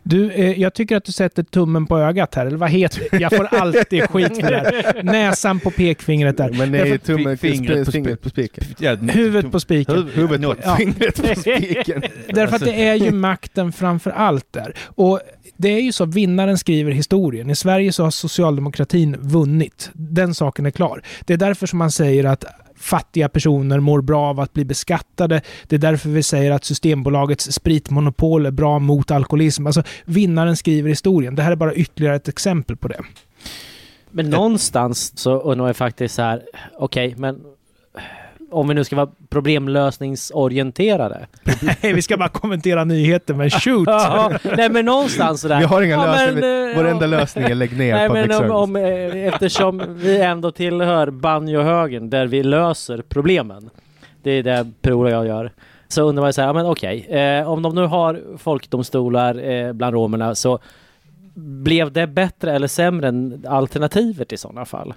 Du, 0.03 0.31
eh, 0.31 0.61
jag 0.61 0.73
tycker 0.73 0.97
att 0.97 1.03
du 1.05 1.11
sätter 1.11 1.43
tummen 1.43 1.85
på 1.85 1.97
ögat 1.99 2.35
här, 2.35 2.45
eller 2.45 2.57
vad 2.57 2.69
heter 2.69 3.03
det? 3.11 3.17
Jag 3.17 3.31
får 3.35 3.45
alltid 3.45 4.09
skit 4.09 4.35
för 4.41 4.51
det 4.51 4.57
här. 4.57 5.03
Näsan 5.03 5.59
på 5.59 5.71
pekfingret 5.71 6.37
där. 6.37 6.49
Men 6.51 6.71
det 6.71 6.79
är 6.79 6.97
tummen, 6.97 7.37
Fingret 7.37 7.85
på 7.85 7.91
fingret 7.91 8.21
på 8.21 8.29
spiken. 8.29 8.63
Ja, 8.79 8.95
Huvudet 8.95 9.51
på 9.51 9.59
spiken. 9.59 9.95
Huvud- 9.95 10.13
Huvudet 10.15 10.41
något. 10.41 10.61
på 10.61 10.75
fingret 10.75 11.15
på 11.35 11.39
spiken. 11.41 12.03
Därför 12.29 12.55
att 12.55 12.65
det 12.65 12.83
är 12.87 12.95
ju 12.95 13.11
makten 13.11 13.71
framför 13.71 14.11
allt 14.11 14.45
där. 14.53 14.73
Och 14.85 15.19
det 15.57 15.69
är 15.69 15.81
ju 15.81 15.91
så, 15.91 16.05
vinnaren 16.05 16.57
skriver 16.57 16.91
historien. 16.91 17.49
I 17.49 17.55
Sverige 17.55 17.91
så 17.91 18.03
har 18.03 18.11
socialdemokratin 18.11 19.15
vunnit. 19.19 19.89
Den 19.93 20.33
saken 20.35 20.65
är 20.65 20.71
klar. 20.71 21.01
Det 21.25 21.33
är 21.33 21.37
därför 21.37 21.67
som 21.67 21.79
man 21.79 21.91
säger 21.91 22.23
att 22.23 22.45
fattiga 22.85 23.29
personer 23.29 23.79
mår 23.79 24.01
bra 24.01 24.25
av 24.25 24.39
att 24.39 24.53
bli 24.53 24.65
beskattade. 24.65 25.41
Det 25.67 25.75
är 25.75 25.79
därför 25.79 26.09
vi 26.09 26.23
säger 26.23 26.51
att 26.51 26.63
Systembolagets 26.63 27.51
spritmonopol 27.51 28.45
är 28.45 28.51
bra 28.51 28.79
mot 28.79 29.11
alkoholism. 29.11 29.67
Alltså, 29.67 29.83
vinnaren 30.05 30.57
skriver 30.57 30.89
historien. 30.89 31.35
Det 31.35 31.43
här 31.43 31.51
är 31.51 31.55
bara 31.55 31.73
ytterligare 31.73 32.15
ett 32.15 32.27
exempel 32.27 32.77
på 32.77 32.87
det. 32.87 33.01
Men 34.11 34.29
någonstans 34.29 35.17
så 35.17 35.39
undrar 35.39 35.67
jag 35.67 35.75
faktiskt 35.75 36.15
så 36.15 36.21
här, 36.21 36.41
okej, 36.77 37.13
men 37.17 37.41
om 38.55 38.67
vi 38.67 38.73
nu 38.73 38.83
ska 38.83 38.95
vara 38.95 39.09
problemlösningsorienterade. 39.29 41.27
Nej, 41.81 41.93
vi 41.93 42.01
ska 42.01 42.17
bara 42.17 42.29
kommentera 42.29 42.83
nyheter, 42.83 43.33
men 43.33 43.49
shoot! 43.49 43.87
Ja, 43.87 44.31
nej 44.57 44.69
men 44.69 44.85
någonstans 44.85 45.41
sådär. 45.41 45.59
Vi 45.59 45.65
har 45.65 45.81
inga 45.81 45.95
Ja, 45.95 46.05
lösningar. 46.05 46.41
men, 46.41 46.69
eh, 46.71 46.77
Vår 46.77 46.87
enda 46.87 47.05
lösning 47.07 47.43
är 47.45 47.55
lägg 47.55 47.77
ner 47.77 47.93
Nej 47.95 48.07
public 48.09 48.27
men 48.27 48.51
om, 48.51 48.73
service. 48.73 49.11
om, 49.13 49.15
eh, 49.21 49.27
eftersom 49.33 49.83
vi 49.97 50.21
ändå 50.21 50.51
tillhör 50.51 51.09
banjohögen 51.09 52.09
där 52.09 52.27
vi 52.27 52.43
löser 52.43 53.01
problemen. 53.09 53.69
Det 54.23 54.31
är 54.31 54.43
det 54.43 54.71
Per-Ola 54.81 55.09
och 55.09 55.15
jag 55.15 55.27
gör. 55.27 55.51
Så 55.87 56.01
undrar 56.01 56.23
man 56.23 56.33
så 56.33 56.41
här, 56.41 56.53
men 56.53 56.65
okej, 56.65 57.05
eh, 57.09 57.49
om 57.49 57.61
de 57.61 57.75
nu 57.75 57.85
har 57.85 58.21
folkdomstolar 58.37 59.49
eh, 59.49 59.73
bland 59.73 59.93
romerna 59.93 60.35
så 60.35 60.59
blev 61.35 61.91
det 61.91 62.07
bättre 62.07 62.51
eller 62.55 62.67
sämre 62.67 63.07
än 63.07 63.45
alternativet 63.47 64.33
i 64.33 64.37
sådana 64.37 64.65
fall? 64.65 64.93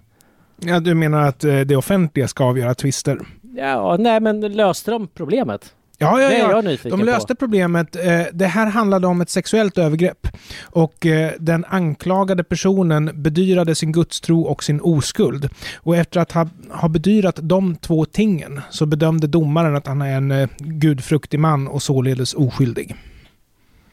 Ja, 0.61 0.81
du 0.81 0.95
menar 0.95 1.23
att 1.23 1.45
eh, 1.45 1.61
det 1.61 1.77
offentliga 1.77 2.29
ska 2.29 2.45
avgöra 2.45 2.75
tvister? 2.75 3.19
Ja, 3.59 3.97
nej 3.99 4.21
men 4.21 4.41
löste 4.41 4.91
de 4.91 5.09
problemet? 5.09 5.75
Ja, 6.01 6.21
ja, 6.23 6.29
det 6.29 6.35
är 6.35 6.39
ja. 6.39 6.63
jag 6.63 6.91
De 6.91 7.05
löste 7.05 7.35
på. 7.35 7.39
problemet. 7.39 7.97
Eh, 7.97 8.21
Det 8.33 8.47
här 8.47 8.67
handlade 8.67 9.07
om 9.07 9.21
ett 9.21 9.31
sexuellt 9.31 9.79
övergrepp. 9.79 10.27
Och 10.63 11.07
eh, 11.07 11.31
den 11.39 11.65
anklagade 11.69 12.45
personen 12.45 13.11
bedyrade 13.15 13.75
sin 13.75 13.93
gudstro 13.93 14.41
och 14.43 14.65
sin 14.65 14.81
oskuld. 14.81 15.49
Och 15.77 15.97
efter 15.97 16.21
att 16.21 16.33
ha, 16.33 16.49
ha 16.71 16.89
bedyrat 16.89 17.39
de 17.43 17.77
två 17.77 18.05
tingen 18.05 18.61
så 18.71 18.87
bedömde 18.87 19.27
domaren 19.27 19.77
att 19.77 19.87
han 19.87 20.03
är 20.03 20.17
en 20.17 20.31
eh, 20.31 20.49
gudfruktig 20.59 21.41
man 21.41 21.69
och 21.69 21.83
således 21.83 22.35
oskyldig. 22.35 22.97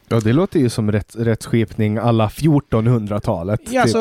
Ja, 0.08 0.20
det 0.20 0.32
låter 0.32 0.60
ju 0.60 0.68
som 0.68 0.92
rätt, 0.92 1.16
rättsskipning 1.18 1.98
alla 1.98 2.28
1400-talet. 2.28 3.60
Ja, 3.70 3.82
typ. 3.82 3.92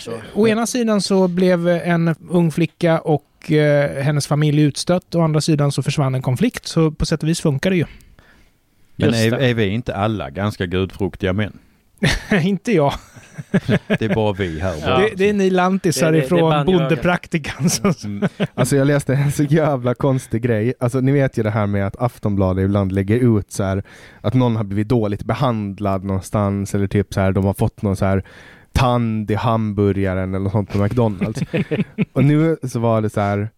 så. 0.00 0.12
Å 0.34 0.48
ena 0.48 0.66
sidan 0.66 1.00
så 1.00 1.28
blev 1.28 1.68
en 1.68 2.14
ung 2.30 2.50
flicka 2.52 2.98
och 3.00 3.22
eh, 3.46 4.02
hennes 4.02 4.26
familj 4.26 4.60
utstött. 4.62 5.14
Å 5.14 5.20
andra 5.22 5.40
sidan 5.40 5.72
så 5.72 5.82
försvann 5.82 6.14
en 6.14 6.22
konflikt. 6.22 6.66
Så 6.66 6.90
på 6.90 7.06
sätt 7.06 7.22
och 7.22 7.28
vis 7.28 7.40
funkar 7.40 7.70
det 7.70 7.76
ju. 7.76 7.84
Men 8.96 9.14
är, 9.14 9.32
är 9.32 9.54
vi 9.54 9.66
inte 9.68 9.94
alla 9.94 10.30
ganska 10.30 10.66
gudfruktiga 10.66 11.32
män? 11.32 11.58
Inte 12.42 12.72
jag. 12.72 12.92
Det 13.86 14.02
är 14.02 14.14
bara 14.14 14.32
vi 14.32 14.60
här. 14.60 14.74
Ja. 14.82 14.98
Det, 14.98 15.10
det 15.16 15.28
är 15.28 15.32
ni 15.32 15.50
lantisar 15.50 16.12
Det- 16.12 16.18
det- 16.18 16.24
ifrån 16.24 16.66
bondepraktikan. 16.66 17.70
som- 17.70 17.94
Mm. 18.04 18.28
Alltså 18.54 18.76
jag 18.76 18.86
läste 18.86 19.14
en 19.14 19.32
så 19.32 19.42
jävla 19.42 19.94
konstig 19.94 20.42
grej. 20.42 20.74
Alltså 20.80 21.00
ni 21.00 21.12
vet 21.12 21.38
ju 21.38 21.42
det 21.42 21.50
här 21.50 21.66
med 21.66 21.86
att 21.86 21.96
Aftonbladet 22.02 22.64
ibland 22.64 22.92
lägger 22.92 23.38
ut 23.38 23.52
så 23.52 23.62
här 23.62 23.82
att 24.20 24.34
någon 24.34 24.56
har 24.56 24.64
blivit 24.64 24.88
dåligt 24.88 25.22
behandlad 25.24 26.04
någonstans 26.04 26.74
eller 26.74 26.86
typ 26.86 27.14
så 27.14 27.20
här 27.20 27.32
de 27.32 27.44
har 27.44 27.54
fått 27.54 27.82
någon 27.82 27.96
så 27.96 28.04
här 28.04 28.24
tand 28.78 29.30
i 29.30 29.34
hamburgaren 29.34 30.34
eller 30.34 30.44
något 30.44 30.52
sånt 30.52 30.72
på 30.72 30.78
McDonalds. 30.78 31.40
och 32.12 32.24
nu 32.24 32.56
så 32.62 32.80
var 32.80 33.02
det 33.02 33.10
så 33.10 33.20
här 33.20 33.50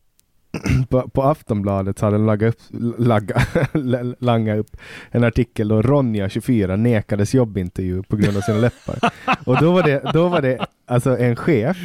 på, 0.88 1.08
på 1.08 1.22
Aftonbladet 1.22 1.98
så 1.98 2.06
hade 2.06 2.16
de 2.16 2.26
laggat 2.26 2.54
upp, 2.54 2.60
lagga, 2.98 3.42
langat 4.18 4.58
upp 4.58 4.76
en 5.10 5.24
artikel 5.24 5.68
då 5.68 5.82
Ronja 5.82 6.28
24 6.28 6.76
nekades 6.76 7.34
jobbintervju 7.34 8.02
på 8.02 8.16
grund 8.16 8.36
av 8.36 8.40
sina 8.40 8.58
läppar. 8.58 9.12
Och 9.46 9.56
då 9.60 9.72
var 9.72 9.82
det, 9.82 10.10
då 10.12 10.28
var 10.28 10.42
det 10.42 10.66
alltså 10.86 11.18
en 11.18 11.36
chef 11.36 11.76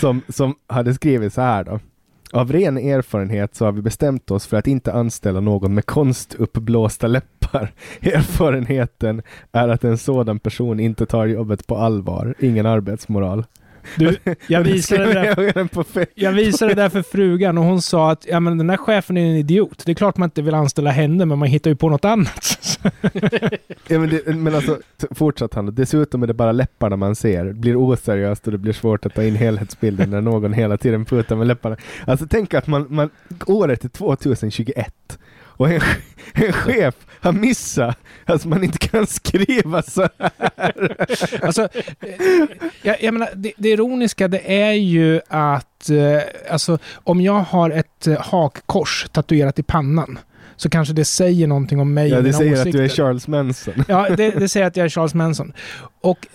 som, 0.00 0.22
som 0.28 0.54
hade 0.66 0.94
skrivit 0.94 1.32
så 1.32 1.40
här 1.40 1.64
då. 1.64 1.80
Av 2.34 2.52
ren 2.52 2.78
erfarenhet 2.78 3.54
så 3.54 3.64
har 3.64 3.72
vi 3.72 3.82
bestämt 3.82 4.30
oss 4.30 4.46
för 4.46 4.56
att 4.56 4.66
inte 4.66 4.92
anställa 4.92 5.40
någon 5.40 5.74
med 5.74 5.86
konstuppblåsta 5.86 7.06
läppar. 7.06 7.72
Erfarenheten 8.00 9.22
är 9.52 9.68
att 9.68 9.84
en 9.84 9.98
sådan 9.98 10.38
person 10.38 10.80
inte 10.80 11.06
tar 11.06 11.26
jobbet 11.26 11.66
på 11.66 11.76
allvar. 11.76 12.34
Ingen 12.38 12.66
arbetsmoral. 12.66 13.44
Du, 13.96 14.16
jag 14.46 14.60
visade 14.60 15.04
det 15.04 15.12
där 15.12 16.08
Jag 16.14 16.32
visade 16.32 16.74
det 16.74 16.82
där 16.82 16.88
för 16.88 17.02
frugan 17.02 17.58
och 17.58 17.64
hon 17.64 17.82
sa 17.82 18.10
att 18.10 18.26
ja, 18.28 18.40
men 18.40 18.58
den 18.58 18.66
där 18.66 18.76
chefen 18.76 19.16
är 19.16 19.20
en 19.20 19.36
idiot. 19.36 19.82
Det 19.86 19.92
är 19.92 19.94
klart 19.94 20.16
man 20.16 20.26
inte 20.26 20.42
vill 20.42 20.54
anställa 20.54 20.90
henne, 20.90 21.24
men 21.24 21.38
man 21.38 21.48
hittar 21.48 21.70
ju 21.70 21.76
på 21.76 21.88
något 21.88 22.04
annat. 22.04 22.78
ja, 23.88 23.98
men, 23.98 24.08
det, 24.08 24.26
men 24.36 24.54
alltså, 24.54 24.78
fortsatt 25.10 25.54
han. 25.54 25.74
Dessutom 25.74 26.22
är 26.22 26.26
det 26.26 26.34
bara 26.34 26.52
läpparna 26.52 26.96
man 26.96 27.14
ser. 27.14 27.44
Det 27.44 27.54
blir 27.54 27.76
oseriöst 27.76 28.46
och 28.46 28.52
det 28.52 28.58
blir 28.58 28.72
svårt 28.72 29.06
att 29.06 29.14
ta 29.14 29.22
in 29.22 29.36
helhetsbilden 29.36 30.10
när 30.10 30.20
någon 30.20 30.52
hela 30.52 30.76
tiden 30.76 31.04
putar 31.04 31.36
med 31.36 31.46
läpparna. 31.46 31.76
Alltså 32.06 32.26
tänk 32.30 32.54
att 32.54 32.66
man, 32.66 32.86
man 32.88 33.10
året 33.46 33.84
är 33.84 33.88
2021 33.88 35.18
och 35.56 35.70
en, 35.70 35.80
en 36.34 36.52
chef 36.52 36.94
har 37.20 37.32
missat 37.32 37.98
att 38.24 38.44
man 38.44 38.64
inte 38.64 38.78
kan 38.78 39.06
skriva 39.06 39.82
så 39.82 40.08
här. 40.18 41.06
Alltså, 41.42 41.62
eh, 42.00 42.46
jag, 42.82 43.02
jag 43.02 43.14
menar, 43.14 43.28
det, 43.34 43.52
det 43.56 43.68
ironiska 43.68 44.28
det 44.28 44.62
är 44.62 44.72
ju 44.72 45.20
att 45.28 45.90
eh, 45.90 46.22
alltså, 46.50 46.78
om 46.94 47.20
jag 47.20 47.40
har 47.40 47.70
ett 47.70 48.06
eh, 48.06 48.20
hakkors 48.20 49.06
tatuerat 49.12 49.58
i 49.58 49.62
pannan 49.62 50.18
så 50.56 50.70
kanske 50.70 50.94
det 50.94 51.04
säger 51.04 51.46
någonting 51.46 51.80
om 51.80 51.94
mig 51.94 52.08
Ja, 52.10 52.20
det 52.20 52.32
säger 52.32 52.52
åsikter. 52.52 52.68
att 52.70 52.72
du 52.72 52.84
är 52.84 52.88
Charles 52.88 53.28
Manson. 53.28 53.74
Ja, 53.88 54.08
det, 54.16 54.30
det 54.30 54.48
säger 54.48 54.66
att 54.66 54.76
jag 54.76 54.84
är 54.84 54.88
Charles 54.88 55.14
Manson. 55.14 55.52
Och 56.00 56.26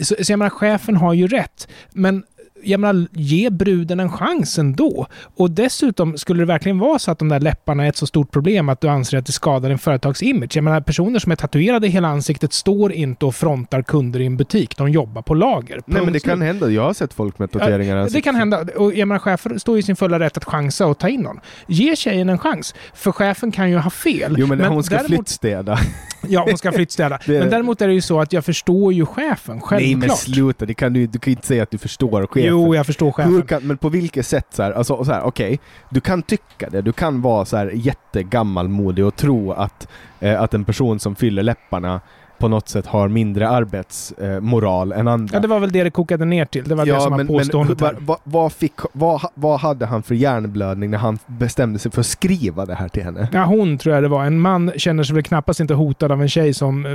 så, 0.00 0.14
så 0.22 0.32
jag 0.32 0.38
menar, 0.38 0.50
chefen 0.50 0.96
har 0.96 1.12
ju 1.14 1.26
rätt. 1.26 1.68
Men 1.92 2.24
jag 2.66 2.80
menar, 2.80 3.06
ge 3.12 3.50
bruden 3.50 4.00
en 4.00 4.12
chans 4.12 4.58
ändå. 4.58 5.06
Och 5.36 5.50
dessutom, 5.50 6.18
skulle 6.18 6.42
det 6.42 6.46
verkligen 6.46 6.78
vara 6.78 6.98
så 6.98 7.10
att 7.10 7.18
de 7.18 7.28
där 7.28 7.40
läpparna 7.40 7.84
är 7.84 7.88
ett 7.88 7.96
så 7.96 8.06
stort 8.06 8.30
problem 8.30 8.68
att 8.68 8.80
du 8.80 8.88
anser 8.88 9.18
att 9.18 9.26
det 9.26 9.32
skadar 9.32 9.70
en 9.70 9.78
företagsimage. 9.78 10.56
Jag 10.56 10.64
menar, 10.64 10.80
personer 10.80 11.18
som 11.18 11.32
är 11.32 11.36
tatuerade 11.36 11.86
i 11.86 11.90
hela 11.90 12.08
ansiktet 12.08 12.52
står 12.52 12.92
inte 12.92 13.26
och 13.26 13.34
frontar 13.34 13.82
kunder 13.82 14.20
i 14.20 14.26
en 14.26 14.36
butik. 14.36 14.76
De 14.76 14.90
jobbar 14.90 15.22
på 15.22 15.34
lager. 15.34 15.80
Nej 15.86 16.02
men 16.04 16.12
det 16.12 16.20
kan 16.20 16.42
hända. 16.42 16.70
Jag 16.70 16.82
har 16.82 16.92
sett 16.94 17.14
folk 17.14 17.38
med 17.38 17.50
tatueringar. 17.52 17.92
i 17.92 17.96
Det 17.96 18.02
ansiktet. 18.02 18.24
kan 18.24 18.34
hända. 18.34 18.64
Och 18.76 18.94
jag 18.94 19.08
menar, 19.08 19.18
chefer 19.18 19.58
står 19.58 19.78
i 19.78 19.82
sin 19.82 19.96
fulla 19.96 20.18
rätt 20.18 20.36
att 20.36 20.44
chansa 20.44 20.86
och 20.86 20.98
ta 20.98 21.08
in 21.08 21.20
någon. 21.20 21.40
Ge 21.66 21.96
tjejen 21.96 22.28
en 22.28 22.38
chans. 22.38 22.74
För 22.94 23.12
chefen 23.12 23.52
kan 23.52 23.70
ju 23.70 23.76
ha 23.76 23.90
fel. 23.90 24.34
Jo 24.38 24.46
men, 24.46 24.60
hon 24.60 24.82
ska 24.82 24.94
däremot- 24.94 25.08
flyttstäda. 25.08 25.78
Ja, 26.28 26.44
hon 26.48 26.58
ska 26.58 26.72
flyttstäda. 26.72 27.18
Det- 27.26 27.38
Men 27.40 27.50
däremot 27.50 27.82
är 27.82 27.88
det 27.88 27.94
ju 27.94 28.00
så 28.00 28.20
att 28.20 28.32
jag 28.32 28.44
förstår 28.44 28.92
ju 28.92 29.06
chefen, 29.06 29.60
självklart. 29.60 29.80
Nej 29.82 29.94
men 29.96 30.10
sluta, 30.10 30.66
det 30.66 30.74
kan 30.74 30.92
du, 30.92 31.06
du 31.06 31.18
kan 31.18 31.30
ju 31.30 31.36
inte 31.36 31.46
säga 31.46 31.62
att 31.62 31.70
du 31.70 31.78
förstår 31.78 32.26
chefen. 32.26 32.48
Jo, 32.50 32.55
jag 32.58 32.86
förstår 32.86 33.12
chefen. 33.12 33.32
Hur 33.34 33.42
kan, 33.42 33.62
men 33.62 33.76
på 33.76 33.88
vilket 33.88 34.26
sätt 34.26 34.46
så 34.50 34.62
här, 34.62 34.72
alltså 34.72 35.04
så 35.04 35.12
här, 35.12 35.22
okej, 35.22 35.60
du 35.90 36.00
kan 36.00 36.22
tycka 36.22 36.70
det, 36.70 36.82
du 36.82 36.92
kan 36.92 37.22
vara 37.22 37.44
så 37.44 37.56
här 37.56 37.70
jättegammalmodig 37.74 39.06
och 39.06 39.16
tro 39.16 39.52
att, 39.52 39.88
eh, 40.20 40.42
att 40.42 40.54
en 40.54 40.64
person 40.64 40.98
som 41.00 41.14
fyller 41.16 41.42
läpparna 41.42 42.00
på 42.38 42.48
något 42.48 42.68
sätt 42.68 42.86
har 42.86 43.08
mindre 43.08 43.48
arbetsmoral 43.48 44.92
än 44.92 45.08
andra. 45.08 45.34
Ja, 45.36 45.40
det 45.40 45.48
var 45.48 45.60
väl 45.60 45.72
det 45.72 45.84
det 45.84 45.90
kokade 45.90 46.24
ner 46.24 46.44
till. 46.44 46.64
Det 46.68 46.74
var 46.74 46.86
det 46.86 47.00
som 47.00 47.10
var 47.10 47.16
men, 47.18 47.26
påståendet 47.26 47.80
men, 47.80 47.86
här. 47.94 47.96
vad, 48.00 48.18
vad, 48.24 48.52
fick, 48.52 48.72
vad, 48.92 49.20
vad 49.34 49.60
hade 49.60 49.86
han 49.86 50.02
för 50.02 50.14
hjärnblödning 50.14 50.90
när 50.90 50.98
han 50.98 51.18
bestämde 51.26 51.78
sig 51.78 51.92
för 51.92 52.00
att 52.00 52.06
skriva 52.06 52.66
det 52.66 52.74
här 52.74 52.88
till 52.88 53.02
henne? 53.02 53.28
Ja, 53.32 53.44
hon 53.44 53.78
tror 53.78 53.94
jag 53.94 54.04
det 54.04 54.08
var. 54.08 54.24
En 54.24 54.40
man 54.40 54.72
känner 54.76 55.02
sig 55.02 55.14
väl 55.14 55.22
knappast 55.24 55.60
inte 55.60 55.74
hotad 55.74 56.12
av 56.12 56.22
en 56.22 56.28
tjej 56.28 56.54
som 56.54 56.86
eh, 56.86 56.92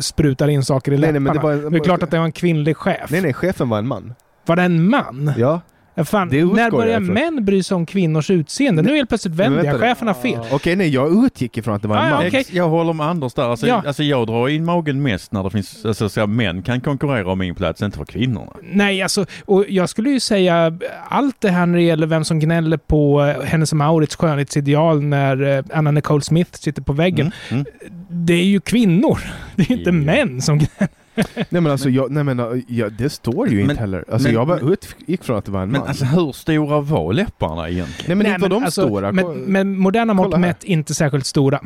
sprutar 0.00 0.48
in 0.48 0.62
saker 0.64 0.92
i 0.92 0.98
Nej, 0.98 1.12
nej, 1.12 1.20
läpparna. 1.20 1.40
men 1.42 1.56
det 1.58 1.60
var 1.62 1.66
en- 1.66 1.72
det 1.72 1.78
är 1.78 1.84
klart 1.84 2.02
att 2.02 2.10
det 2.10 2.18
var 2.18 2.24
en 2.24 2.32
kvinnlig 2.32 2.76
chef. 2.76 3.10
Nej 3.10 3.20
nej, 3.22 3.32
chefen 3.32 3.68
var 3.68 3.78
en 3.78 3.86
man. 3.86 4.14
Var 4.46 4.56
det 4.56 4.62
en 4.62 4.88
man? 4.90 5.32
Ja. 5.38 5.60
Ja, 5.96 6.04
fan, 6.04 6.28
när 6.28 6.38
jag 6.62 6.72
börjar 6.72 7.00
män 7.00 7.44
bry 7.44 7.62
sig 7.62 7.74
om 7.74 7.86
kvinnors 7.86 8.30
utseende? 8.30 8.82
Nu 8.82 8.96
helt 8.96 9.08
plötsligt 9.08 9.34
vänder 9.34 9.64
jag. 9.64 9.80
Chefen 9.80 10.08
har 10.08 10.14
fel. 10.14 10.40
Okej, 10.52 10.76
nej 10.76 10.88
jag 10.88 11.24
utgick 11.26 11.56
ifrån 11.58 11.74
att 11.74 11.82
det 11.82 11.88
var 11.88 11.96
en 11.96 12.02
Ah, 12.02 12.08
ja, 12.08 12.14
man. 12.16 12.26
Ex- 12.26 12.52
Jag 12.52 12.68
håller 12.68 12.92
med 12.92 13.06
Anders 13.06 13.34
där. 13.34 13.42
Alltså, 13.50 13.66
Ja. 13.66 13.82
alltså 13.86 14.02
jag 14.02 14.26
drar 14.26 14.48
in 14.48 14.64
magen 14.64 15.02
mest 15.02 15.32
när 15.32 15.42
det 15.44 15.50
finns, 15.50 15.84
alltså 15.84 16.08
så 16.08 16.26
män 16.26 16.62
kan 16.62 16.80
konkurrera 16.80 17.32
om 17.32 17.38
min 17.38 17.54
plats, 17.54 17.82
inte 17.82 17.98
för 17.98 18.04
kvinnorna. 18.04 18.52
Nej, 18.62 19.02
alltså, 19.02 19.26
och 19.44 19.64
jag 19.68 19.88
skulle 19.88 20.10
ju 20.10 20.20
säga 20.20 20.78
allt 21.08 21.36
det 21.40 21.50
här 21.50 21.66
när 21.66 21.78
det 21.78 21.84
gäller 21.84 22.06
vem 22.06 22.24
som 22.24 22.40
gnäller 22.40 22.76
på 22.76 23.24
eh, 23.24 23.42
Hennes 23.44 23.72
och 23.72 23.78
Mauritz 23.78 24.16
skönhetsideal 24.16 25.02
när 25.02 25.58
eh, 25.58 25.64
Anna 25.74 25.90
Nicole 25.90 26.22
Smith 26.22 26.50
sitter 26.52 26.82
på 26.82 26.92
väggen. 26.92 27.32
Mm. 27.50 27.64
Mm. 27.80 27.94
Det 28.24 28.34
är 28.34 28.44
ju 28.44 28.60
kvinnor. 28.60 29.18
Det 29.56 29.62
är 29.62 29.72
inte 29.72 29.90
Ja. 29.90 29.92
män 29.92 30.42
som 30.42 30.58
gnäller. 30.58 30.88
Nej 31.34 31.60
men 31.60 31.66
alltså, 31.66 31.88
jag, 31.90 32.10
nej, 32.10 32.24
men, 32.24 32.40
uh, 32.40 32.62
ja, 32.68 32.88
det 32.90 33.10
står 33.10 33.48
ju 33.48 33.56
Men- 33.60 33.70
inte 33.70 33.80
heller. 33.80 34.04
Alltså 34.12 34.28
men- 34.28 34.34
jag 34.34 34.46
bara 34.46 34.60
utgick 34.60 35.24
från 35.24 35.36
att 35.38 35.44
det 35.44 35.50
var 35.50 35.62
en 35.62 35.68
Men 35.70 35.80
man. 35.80 35.88
alltså 35.88 36.04
hur 36.04 36.32
stora 36.32 36.80
var 36.80 37.12
läpparna 37.12 37.68
egentligen? 37.70 38.04
nej 38.06 38.16
men 38.16 38.18
Nej, 38.24 38.34
inte 38.34 38.42
var 38.42 38.48
de 38.48 38.64
alltså, 38.64 38.82
stora. 38.82 39.12
Med, 39.12 39.24
Ko- 39.24 39.34
med 39.34 39.66
moderna 39.66 40.14
mått 40.14 40.38
mätt 40.40 40.64
inte 40.64 40.94
särskilt 40.94 41.26
stora. 41.26 41.60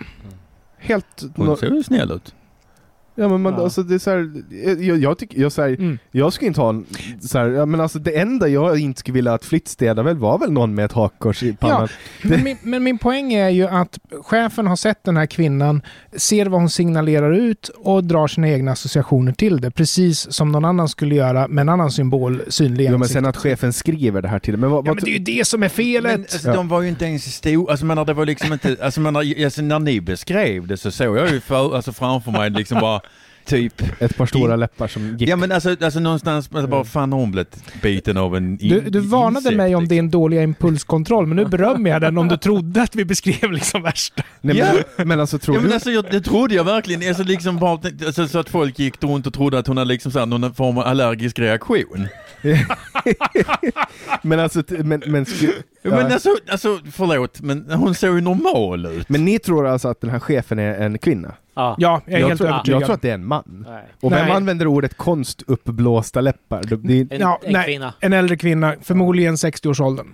Helt... 0.78 1.22
Hon 1.36 1.56
ser 1.56 1.70
ju 1.70 1.82
snäll 1.82 2.12
ut. 2.12 2.34
Ja 3.18 3.28
men 3.28 3.42
man, 3.42 3.52
Ja. 3.54 3.62
alltså 3.64 3.82
det 3.82 3.94
är 3.94 3.98
så 3.98 4.10
här, 4.10 4.30
jag, 4.82 4.98
jag 4.98 5.18
tycker, 5.18 5.40
jag, 5.40 5.52
så 5.52 5.62
här, 5.62 5.68
Mm. 5.68 5.98
jag 6.10 6.32
skulle 6.32 6.48
inte 6.48 6.60
ha 6.60 6.68
en, 6.68 6.86
så 7.20 7.38
här, 7.38 7.48
ja, 7.48 7.66
men 7.66 7.80
alltså 7.80 7.98
det 7.98 8.18
enda 8.18 8.48
jag 8.48 8.78
inte 8.78 9.00
skulle 9.00 9.14
vilja 9.14 9.32
att 9.34 9.44
flyttstäda 9.44 10.02
väl 10.02 10.16
var 10.16 10.38
väl 10.38 10.52
någon 10.52 10.74
med 10.74 10.84
ett 10.84 10.92
hakkors 10.92 11.42
i 11.42 11.52
pannan. 11.52 11.88
Men 12.22 12.44
min, 12.44 12.56
men 12.62 12.82
min 12.82 12.98
poäng 12.98 13.32
är 13.32 13.48
ju 13.48 13.66
att 13.66 13.98
chefen 14.22 14.66
har 14.66 14.76
sett 14.76 15.04
den 15.04 15.16
här 15.16 15.26
kvinnan, 15.26 15.82
ser 16.16 16.46
vad 16.46 16.60
hon 16.60 16.70
signalerar 16.70 17.32
ut 17.32 17.70
och 17.78 18.04
drar 18.04 18.26
sina 18.26 18.48
egna 18.48 18.72
associationer 18.72 19.32
till 19.32 19.60
det. 19.60 19.70
Precis 19.70 20.32
som 20.32 20.52
någon 20.52 20.64
annan 20.64 20.88
skulle 20.88 21.14
göra 21.14 21.48
med 21.48 21.62
en 21.62 21.68
annan 21.68 21.90
symbol 21.90 22.42
synlig 22.48 22.84
Ja, 22.84 22.98
men 22.98 23.08
sen 23.08 23.26
att 23.26 23.36
chefen 23.36 23.72
skriver 23.72 24.22
det 24.22 24.28
här 24.28 24.38
till 24.38 24.56
men 24.56 24.70
vad, 24.70 24.86
Ja, 24.86 24.94
men 24.94 25.04
det 25.04 25.10
är 25.10 25.18
ju 25.18 25.38
det 25.38 25.46
som 25.46 25.62
är 25.62 25.68
felet! 25.68 26.12
Men 26.12 26.20
alltså, 26.20 26.48
Ja. 26.48 26.54
de 26.54 26.68
var 26.68 26.82
ju 26.82 26.88
inte 26.88 27.04
ens 27.04 27.26
i 27.26 27.30
stor, 27.30 27.70
alltså 27.70 27.86
menar, 27.86 28.04
det 28.04 28.12
var 28.14 28.26
liksom 28.26 28.52
inte, 28.52 28.76
alltså 28.82 29.00
menar, 29.00 29.44
alltså, 29.44 29.62
när 29.62 29.78
ni 29.78 30.00
beskrev 30.00 30.66
det 30.66 30.76
så 30.76 30.90
såg 30.90 31.16
jag 31.18 31.30
ju 31.30 31.40
för, 31.40 31.76
alltså, 31.76 31.92
framför 31.92 32.30
mig 32.30 32.50
liksom 32.50 32.80
bara 32.80 33.00
typ 33.48 34.02
ett 34.02 34.16
par 34.16 34.26
stora 34.26 34.56
läppar 34.56 34.88
som 34.88 35.16
gick. 35.18 35.28
Ja 35.28 35.36
men 35.36 35.52
alltså, 35.52 35.76
alltså 35.80 36.00
någonstans, 36.00 36.48
alltså, 36.52 36.66
bara 36.68 36.84
fan 36.84 37.12
har 37.12 37.20
hon 37.20 37.30
blivit 37.30 37.82
biten 37.82 38.16
av 38.16 38.36
en 38.36 38.60
in, 38.60 38.68
Du, 38.68 38.80
du 38.80 39.00
varnade 39.00 39.38
insekt, 39.38 39.56
mig 39.56 39.74
om 39.74 39.82
liksom. 39.82 39.96
din 39.96 40.10
dåliga 40.10 40.42
impulskontroll, 40.42 41.26
men 41.26 41.36
nu 41.36 41.44
berömmer 41.50 41.90
jag 41.90 42.00
den 42.00 42.18
om 42.18 42.28
du 42.28 42.36
trodde 42.36 42.82
att 42.82 42.96
vi 42.96 43.04
beskrev 43.04 43.52
liksom 43.52 43.82
värsta. 43.82 44.22
Nej, 44.40 44.84
men, 44.96 45.08
men 45.08 45.20
alltså 45.20 45.38
tror 45.38 45.56
Ja 45.56 45.60
men 45.60 45.68
du... 45.68 45.74
alltså 45.74 45.90
jag, 45.90 46.04
det 46.10 46.20
trodde 46.20 46.54
jag 46.54 46.64
verkligen, 46.64 47.08
alltså 47.08 47.22
liksom 47.22 47.62
alltså, 47.62 48.28
så 48.28 48.38
att 48.38 48.48
folk 48.48 48.78
gick 48.78 49.04
runt 49.04 49.26
och 49.26 49.34
trodde 49.34 49.58
att 49.58 49.66
hon 49.66 49.76
hade 49.76 49.88
liksom 49.88 50.12
så 50.12 50.18
här, 50.18 50.26
någon 50.26 50.54
form 50.54 50.78
av 50.78 50.84
allergisk 50.84 51.38
reaktion. 51.38 52.08
men 54.22 54.40
alltså, 54.40 54.62
men, 54.68 55.02
men, 55.06 55.26
Ja. 55.82 55.90
Men 55.90 56.12
alltså, 56.12 56.30
alltså 56.50 56.78
förlåt, 56.92 57.40
men 57.40 57.70
hon 57.70 57.94
såg 57.94 58.14
ju 58.14 58.20
normal 58.20 58.86
ut. 58.86 59.08
men 59.08 59.24
ni 59.24 59.38
tror 59.38 59.66
alltså 59.66 59.88
att 59.88 60.00
den 60.00 60.10
här 60.10 60.18
chefen 60.18 60.58
är 60.58 60.74
en 60.74 60.98
kvinna? 60.98 61.34
Ja. 61.54 61.74
Ja, 61.78 62.02
jag 62.06 62.14
är 62.14 62.20
jag, 62.20 62.28
helt 62.28 62.38
tror, 62.40 62.48
övertygad. 62.50 62.80
jag 62.80 62.86
tror 62.86 62.94
att 62.94 63.02
det 63.02 63.10
är 63.10 63.14
en 63.14 63.26
man. 63.26 63.64
Nej. 63.68 63.82
Och 64.00 64.12
vem 64.12 64.26
Nej. 64.26 64.36
använder 64.36 64.66
ordet 64.66 64.96
konstuppblåsta 64.96 66.20
läppar? 66.20 66.62
Det, 66.62 66.76
det, 66.76 67.14
En, 67.14 67.20
Ja, 67.20 67.38
en 67.42 67.52
nej. 67.52 67.64
kvinna. 67.64 67.94
En 68.00 68.12
äldre 68.12 68.36
kvinna, 68.36 68.74
förmodligen 68.82 69.36
60-årsåldern. 69.36 70.06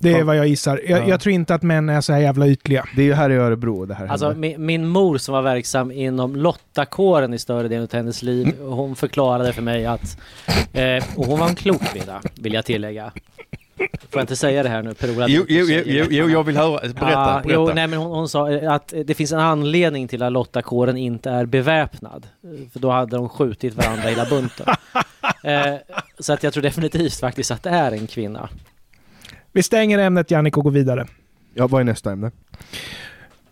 Det 0.00 0.12
är 0.14 0.18
Ja. 0.18 0.24
vad 0.24 0.36
jag 0.36 0.46
gissar. 0.48 0.80
Jag, 0.88 1.00
Ja. 1.02 1.08
jag 1.08 1.20
tror 1.20 1.34
inte 1.34 1.54
att 1.54 1.62
män 1.62 1.88
är 1.88 2.00
så 2.00 2.12
här 2.12 2.20
jävla 2.20 2.46
ytliga. 2.48 2.84
det 2.96 3.02
är 3.02 3.06
ju 3.06 3.14
här 3.14 3.30
i 3.30 3.36
Örebro 3.36 3.84
det 3.84 3.94
här 3.94 4.06
Alltså 4.06 4.34
min, 4.36 4.66
min 4.66 4.86
mor 4.88 5.18
som 5.18 5.34
var 5.34 5.42
verksam 5.42 5.90
inom 5.92 6.36
Lottakåren 6.36 7.34
i 7.34 7.38
större 7.38 7.68
delen 7.68 7.84
av 7.84 7.92
hennes 7.92 8.22
liv, 8.22 8.54
hon 8.60 8.96
förklarade 8.96 9.52
för 9.52 9.62
mig 9.62 9.86
att, 9.86 10.18
eh, 10.72 11.04
och 11.16 11.26
hon 11.26 11.38
var 11.38 11.48
en 11.48 11.54
klok 11.54 11.82
kvinna, 11.82 12.20
vill 12.34 12.52
jag 12.54 12.64
tillägga. 12.64 13.12
Får 13.78 13.88
jag 14.12 14.22
inte 14.22 14.36
säga 14.36 14.62
det 14.62 14.68
här 14.68 14.82
nu? 14.82 14.94
Per-Ola 14.94 15.28
Jo, 15.28 15.44
jo, 15.48 15.64
jo, 15.68 16.06
jo, 16.10 16.28
jag 16.28 16.44
vill 16.44 16.56
höra, 16.56 16.80
berätta, 16.80 17.10
Ja, 17.10 17.40
berätta. 17.44 17.54
Jo, 17.54 17.70
nej, 17.74 17.86
men 17.86 17.98
hon, 17.98 18.10
hon 18.10 18.28
sa 18.28 18.50
att 18.56 18.94
det 19.04 19.14
finns 19.14 19.32
en 19.32 19.40
anledning 19.40 20.08
till 20.08 20.22
att 20.22 20.32
Lottakåren 20.32 20.96
inte 20.96 21.30
är 21.30 21.46
beväpnad. 21.46 22.26
För 22.72 22.80
då 22.80 22.90
hade 22.90 23.16
de 23.16 23.28
skjutit 23.28 23.74
varandra 23.74 24.02
hela 24.08 24.24
bunten. 24.24 24.66
eh, 25.44 25.74
så 26.18 26.32
att 26.32 26.42
jag 26.42 26.52
tror 26.52 26.62
definitivt 26.62 27.20
faktiskt 27.20 27.50
att 27.50 27.62
det 27.62 27.70
är 27.70 27.92
en 27.92 28.06
kvinna. 28.06 28.48
Vi 29.52 29.62
stänger 29.62 29.98
ämnet 29.98 30.30
Jannik 30.30 30.56
och 30.56 30.64
går 30.64 30.70
vidare. 30.70 31.06
Ja, 31.54 31.66
vad 31.66 31.80
är 31.80 31.84
nästa 31.84 32.12
ämne? 32.12 32.30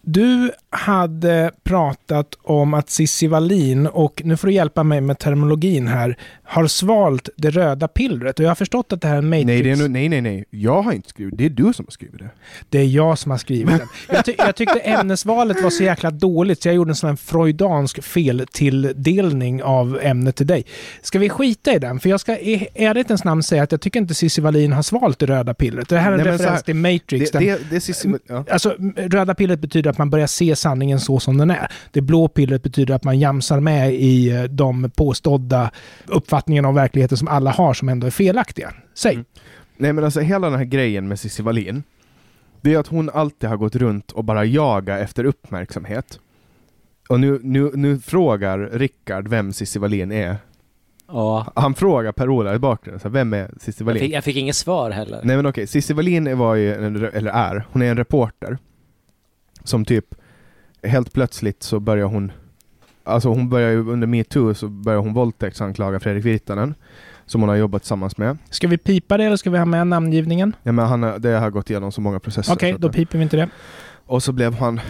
Du 0.01 0.53
hade 0.77 1.51
pratat 1.65 2.35
om 2.43 2.75
att 2.75 2.91
Cissi 2.91 3.27
Wallin, 3.27 3.87
och 3.87 4.23
nu 4.25 4.37
får 4.37 4.49
du 4.49 4.55
hjälpa 4.55 4.83
mig 4.83 5.01
med 5.01 5.19
terminologin 5.19 5.89
här, 5.89 6.19
har 6.45 6.67
svalt 6.67 7.29
det 7.37 7.51
röda 7.51 7.89
pillret. 7.89 8.39
Och 8.39 8.45
jag 8.45 8.51
har 8.51 8.55
förstått 8.55 8.93
att 8.93 9.01
det 9.01 9.09
här 9.09 9.15
är 9.15 9.19
en 9.19 9.29
Matrix. 9.29 9.47
Nej, 9.47 9.63
det 9.63 9.71
är 9.71 9.89
nej, 9.89 10.09
nej, 10.09 10.21
nej. 10.21 10.45
Jag 10.51 10.83
har 10.83 10.93
inte 10.93 11.09
skrivit 11.09 11.39
det. 11.39 11.45
är 11.45 11.51
du 11.51 11.73
som 11.73 11.85
har 11.87 11.91
skrivit 11.91 12.19
det. 12.19 12.31
Det 12.69 12.79
är 12.79 12.85
jag 12.85 13.19
som 13.19 13.31
har 13.31 13.39
skrivit 13.39 13.79
den. 13.79 13.89
Jag, 14.09 14.25
ty 14.25 14.35
jag 14.39 14.57
tyckte 14.57 14.79
ämnesvalet 14.79 15.63
var 15.63 15.71
så 15.71 15.85
jäkla 15.85 16.11
dåligt 16.11 16.63
så 16.63 16.69
jag 16.69 16.75
gjorde 16.75 16.91
en 16.91 16.95
sån 16.97 17.09
här 17.09 17.17
freudansk 17.17 18.03
feltilldelning 18.05 19.63
av 19.63 19.99
ämnet 20.03 20.37
till 20.37 20.47
dig. 20.47 20.65
Ska 21.03 21.19
vi 21.19 21.29
skita 21.29 21.73
i 21.73 21.79
den? 21.79 22.01
För 22.01 22.09
jag 22.09 22.21
ska 22.21 22.33
i 22.39 22.69
ärlighetens 22.75 23.25
namn 23.25 23.43
säga 23.43 23.63
att 23.63 23.73
jag 23.73 23.81
tycker 23.81 24.01
inte 24.01 24.15
Cissi 24.15 24.41
Wallin 24.41 24.73
har 24.73 24.83
svalt 24.83 25.19
det 25.19 25.27
röda 25.27 25.55
pillret. 25.55 25.89
Det 25.89 25.99
här 25.99 26.13
är 26.13 26.19
en 26.19 26.25
Nej, 26.25 26.33
referens 26.33 26.51
här, 26.57 26.61
till 26.63 26.77
Matrix. 26.77 27.31
Det, 27.31 27.39
det, 27.39 27.71
det 27.71 27.77
är 27.77 27.81
Cissi- 27.81 28.19
ja. 28.29 28.45
Alltså, 28.51 28.75
röda 28.97 29.35
pillret 29.35 29.61
betyder 29.61 29.91
att 29.91 29.99
man 29.99 30.11
börjar 30.11 30.27
se 30.27 30.57
sanningen 30.67 31.01
så 31.01 31.21
som 31.21 31.39
den 31.39 31.51
är. 31.51 31.69
Det 31.91 32.01
blå 32.01 32.29
pillret 32.29 32.63
betyder 32.63 32.95
att 32.95 33.05
man 33.05 33.19
jamsar 33.19 33.61
med 33.61 33.95
i 33.95 34.31
eh, 34.31 34.43
de 34.43 34.91
påstådda 34.97 35.71
uppfattningarna 36.07 36.69
om 36.69 36.75
verkligheten 36.75 37.19
som 37.19 37.29
alla 37.29 37.51
har 37.51 37.75
som 37.75 37.89
ändå 37.89 38.07
är 38.07 38.11
felaktiga. 38.11 38.75
Säg. 38.95 39.15
Mm. 39.15 39.25
Nej 39.77 39.93
men 39.93 40.05
alltså 40.05 40.21
hela 40.21 40.51
den 40.51 40.59
här 40.59 40.65
grejen 40.65 41.09
med 41.09 41.19
Cissi 41.19 41.43
Wallin 41.43 41.83
Det 42.61 42.75
är 42.75 42.79
att 42.79 42.87
hon 42.87 43.11
alltid 43.11 43.49
har 43.49 43.57
gått 43.57 43.77
runt 43.77 44.13
och 44.13 44.25
bara 44.25 44.45
jagat 44.45 45.01
efter 45.01 45.25
uppmärksamhet. 45.25 46.19
Och 47.09 47.21
nu, 47.21 47.41
nu, 47.43 47.71
nu 47.75 47.99
frågar 47.99 48.59
Rickard 48.59 49.29
vem 49.29 49.53
Cissi 49.53 49.79
Wallin 49.79 50.13
är. 50.13 50.37
Ja. 51.09 51.53
Han 51.55 51.75
frågar 51.75 52.13
Per-Ola 52.13 52.55
i 52.55 52.59
bakgrunden, 52.59 53.01
så 53.01 53.09
här, 53.09 53.13
vem 53.13 53.33
är 53.33 53.51
Cissi 53.61 53.81
Jag 53.83 53.87
Wallin? 53.87 54.01
fick, 54.01 54.13
jag 54.13 54.25
fick 54.25 54.37
inget 54.37 54.57
svar 54.57 54.91
heller. 54.91 55.21
Nej 55.25 55.37
men 55.37 55.47
okej, 55.47 55.67
Cissi 55.67 55.95
Wallin 55.95 56.39
var 56.39 56.55
ju, 56.55 56.75
en, 56.75 56.97
eller 57.07 57.31
är, 57.31 57.67
hon 57.73 57.83
är 57.83 57.91
en 57.91 57.97
reporter. 57.97 58.59
Som 59.65 59.85
typ, 59.85 60.15
helt 60.87 61.13
plötsligt 61.13 61.63
så 61.63 61.81
börjar 61.81 62.07
hon 62.07 62.33
Alltså 63.07 63.29
hon 63.29 63.49
börjar 63.49 63.71
ju 63.71 63.91
under 63.91 64.07
metoo 64.07 64.55
så 64.55 64.69
börjar 64.69 65.01
hon 65.01 65.13
våldtäktsanklaga 65.13 66.01
Fredrik 66.01 66.25
Virtanen. 66.25 66.75
Som 67.27 67.41
hon 67.41 67.49
har 67.49 67.57
jobbat 67.57 67.83
tillsammans 67.83 68.17
med. 68.17 68.39
Ska 68.51 68.69
vi 68.69 68.79
pipa 68.79 69.17
det 69.17 69.25
eller 69.25 69.37
ska 69.37 69.51
vi 69.51 69.59
ha 69.59 69.65
med 69.65 69.87
namngivningen? 69.87 70.57
Ja, 70.63 70.73
men 70.73 70.87
han, 70.87 71.21
det 71.21 71.29
har 71.29 71.51
gått 71.51 71.71
igenom 71.71 71.93
så 71.93 72.01
många 72.01 72.21
processer. 72.21 72.53
Okej, 72.53 72.73
att 72.73 72.81
då 72.81 72.93
piper 72.93 73.19
vi 73.19 73.23
inte 73.23 73.37
det. 73.37 73.49
Och 74.07 74.23
så 74.23 74.33
blev 74.33 74.55
han 74.55 74.81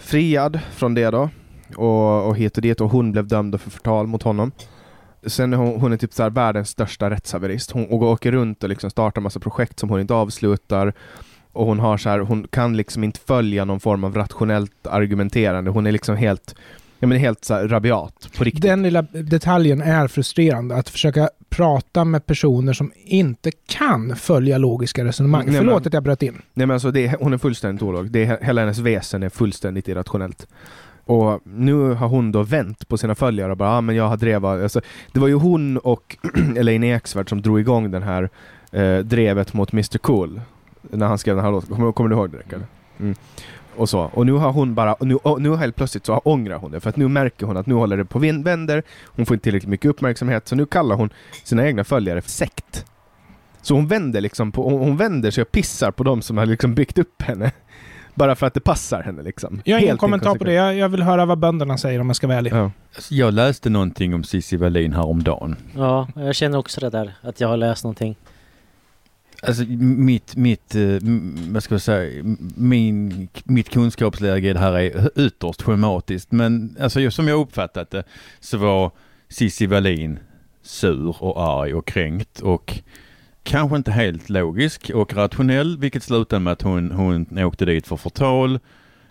friad 0.00 0.60
från 0.72 0.94
det 0.94 1.10
då. 1.10 1.30
Och, 1.76 2.26
och 2.26 2.36
hit 2.36 2.56
och 2.56 2.62
dit. 2.62 2.80
Och 2.80 2.90
hon 2.90 3.12
blev 3.12 3.26
dömd 3.26 3.60
för 3.60 3.70
förtal 3.70 4.06
mot 4.06 4.22
honom. 4.22 4.52
Sen 5.26 5.52
är 5.52 5.56
hon, 5.56 5.80
hon 5.80 5.92
är 5.92 5.96
typ 5.96 6.12
så 6.12 6.22
här 6.22 6.30
världens 6.30 6.68
största 6.68 7.10
rättshaverist. 7.10 7.70
Hon 7.70 7.86
och 7.86 8.02
åker 8.02 8.32
runt 8.32 8.62
och 8.62 8.68
liksom 8.68 8.90
startar 8.90 9.20
massa 9.20 9.40
projekt 9.40 9.78
som 9.78 9.88
hon 9.88 10.00
inte 10.00 10.14
avslutar. 10.14 10.94
Och 11.52 11.66
hon 11.66 11.78
har 11.78 11.96
så 11.96 12.08
här, 12.08 12.18
hon 12.18 12.46
kan 12.50 12.76
liksom 12.76 13.04
inte 13.04 13.20
följa 13.20 13.64
någon 13.64 13.80
form 13.80 14.04
av 14.04 14.14
rationellt 14.14 14.86
argumenterande. 14.86 15.70
Hon 15.70 15.86
är 15.86 15.92
liksom 15.92 16.16
helt, 16.16 16.54
ja 16.98 17.06
men 17.06 17.18
helt 17.18 17.44
så 17.44 17.54
rabiat 17.54 18.28
på 18.38 18.44
riktigt. 18.44 18.62
Den 18.62 18.82
lilla 18.82 19.02
detaljen 19.02 19.82
är 19.82 20.08
frustrerande. 20.08 20.76
Att 20.76 20.88
försöka 20.88 21.28
prata 21.48 22.04
med 22.04 22.26
personer 22.26 22.72
som 22.72 22.92
inte 23.04 23.50
kan 23.68 24.16
följa 24.16 24.58
logiska 24.58 25.04
resonemang. 25.04 25.46
Nej, 25.46 25.54
Förlåt 25.56 25.74
men- 25.82 25.86
att 25.88 25.94
jag 25.94 26.02
bröt 26.02 26.22
in. 26.22 26.42
Nej 26.54 26.66
men 26.66 26.74
alltså 26.74 26.90
det, 26.90 27.06
är- 27.06 27.16
hon 27.20 27.32
är 27.32 27.38
fullständigt 27.38 27.82
olog. 27.82 28.10
Det 28.10 28.24
är, 28.24 28.38
hela 28.44 28.60
hennes 28.60 28.78
väsen 28.78 29.22
är 29.22 29.28
fullständigt 29.28 29.88
irrationellt. 29.88 30.46
Och 31.04 31.40
nu 31.44 31.74
har 31.94 32.08
hon 32.08 32.32
då 32.32 32.42
vänt 32.42 32.88
på 32.88 32.98
sina 32.98 33.14
följare 33.14 33.50
och 33.50 33.56
bara 33.58 33.70
ah, 33.70 33.80
men 33.80 33.96
jag 33.96 34.08
har 34.08 34.16
drevat, 34.16 34.62
alltså, 34.62 34.80
Det 35.12 35.20
var 35.20 35.28
ju 35.28 35.34
hon 35.34 35.76
och 35.78 36.16
Elaine 36.56 36.84
Eksvärd 36.84 37.28
som 37.28 37.42
drog 37.42 37.60
igång 37.60 37.90
den 37.90 38.02
här 38.02 38.28
eh, 38.72 38.98
drevet 38.98 39.52
mot 39.54 39.72
Mr 39.72 39.98
Cool. 39.98 40.40
När 40.82 41.06
han 41.06 41.18
skrev 41.18 41.36
den 41.36 41.44
här 41.44 41.52
låten. 41.52 41.74
Kommer, 41.76 41.92
kommer 41.92 42.10
du 42.10 42.16
ihåg 42.16 42.30
det 42.30 42.38
Rickard? 42.38 42.62
Mm. 43.00 43.14
Och 43.76 43.88
så. 43.88 44.00
Och 44.00 44.26
nu 44.26 44.32
har 44.32 44.52
hon 44.52 44.74
bara, 44.74 44.94
och 44.94 45.06
nu, 45.06 45.14
och 45.14 45.42
nu 45.42 45.56
helt 45.56 45.76
plötsligt 45.76 46.06
så 46.06 46.14
ångrar 46.18 46.56
hon 46.56 46.70
det. 46.70 46.80
För 46.80 46.90
att 46.90 46.96
nu 46.96 47.08
märker 47.08 47.46
hon 47.46 47.56
att 47.56 47.66
nu 47.66 47.74
håller 47.74 47.96
det 47.96 48.04
på 48.04 48.18
vin- 48.18 48.42
vänder. 48.42 48.82
Hon 49.04 49.26
får 49.26 49.34
inte 49.34 49.44
tillräckligt 49.44 49.70
mycket 49.70 49.88
uppmärksamhet. 49.90 50.48
Så 50.48 50.56
nu 50.56 50.66
kallar 50.66 50.96
hon 50.96 51.10
sina 51.44 51.66
egna 51.66 51.84
följare 51.84 52.22
för 52.22 52.30
sekt. 52.30 52.84
Så 53.62 53.74
hon 53.74 53.86
vänder 53.86 54.20
liksom 54.20 54.52
på, 54.52 54.68
hon 54.70 54.96
vänder 54.96 55.30
sig 55.30 55.42
och 55.42 55.52
pissar 55.52 55.90
på 55.90 56.02
de 56.04 56.22
som 56.22 56.38
har 56.38 56.46
liksom 56.46 56.74
byggt 56.74 56.98
upp 56.98 57.22
henne. 57.22 57.52
Bara 58.14 58.34
för 58.34 58.46
att 58.46 58.54
det 58.54 58.60
passar 58.60 59.02
henne 59.02 59.22
liksom. 59.22 59.60
Jag 59.64 59.74
har 59.74 59.78
ingen 59.80 59.88
Helt 59.88 60.00
kommentar 60.00 60.34
på 60.34 60.44
det. 60.44 60.52
Jag, 60.52 60.76
jag 60.76 60.88
vill 60.88 61.02
höra 61.02 61.24
vad 61.26 61.38
bönderna 61.38 61.78
säger 61.78 62.00
om 62.00 62.06
jag 62.06 62.16
ska 62.16 62.26
vara 62.26 62.38
ärlig. 62.38 62.52
Ja. 62.52 62.70
Jag 63.10 63.34
läste 63.34 63.70
någonting 63.70 64.14
om 64.14 64.24
Cissi 64.24 64.56
Wallin 64.56 64.92
häromdagen. 64.92 65.56
Ja, 65.76 66.08
jag 66.14 66.34
känner 66.34 66.58
också 66.58 66.80
det 66.80 66.90
där, 66.90 67.14
att 67.22 67.40
jag 67.40 67.48
har 67.48 67.56
läst 67.56 67.84
någonting. 67.84 68.16
Alltså 69.42 69.64
mitt, 69.78 70.36
mitt, 70.36 70.74
eh, 70.74 70.98
vad 71.48 71.62
ska 71.62 71.74
jag 71.74 71.82
säga, 71.82 72.36
min, 72.54 73.28
mitt 73.44 73.68
kunskapsläge 73.68 74.48
i 74.48 74.52
det 74.52 74.58
här 74.58 74.72
är 74.72 75.10
ytterst 75.26 75.62
schematiskt. 75.62 76.32
Men 76.32 76.76
alltså 76.80 77.10
som 77.10 77.28
jag 77.28 77.40
uppfattat 77.40 77.90
det 77.90 78.04
så 78.40 78.58
var 78.58 78.90
Cissi 79.28 79.66
Wallin 79.66 80.18
sur 80.62 81.22
och 81.22 81.42
arg 81.42 81.74
och 81.74 81.86
kränkt 81.86 82.40
och 82.40 82.82
kanske 83.42 83.76
inte 83.76 83.90
helt 83.90 84.28
logisk 84.28 84.90
och 84.94 85.14
rationell 85.14 85.78
vilket 85.78 86.02
slutade 86.02 86.40
med 86.40 86.52
att 86.52 86.62
hon, 86.62 86.90
hon 86.90 87.38
åkte 87.38 87.64
dit 87.64 87.86
för 87.86 87.96
förtal 87.96 88.58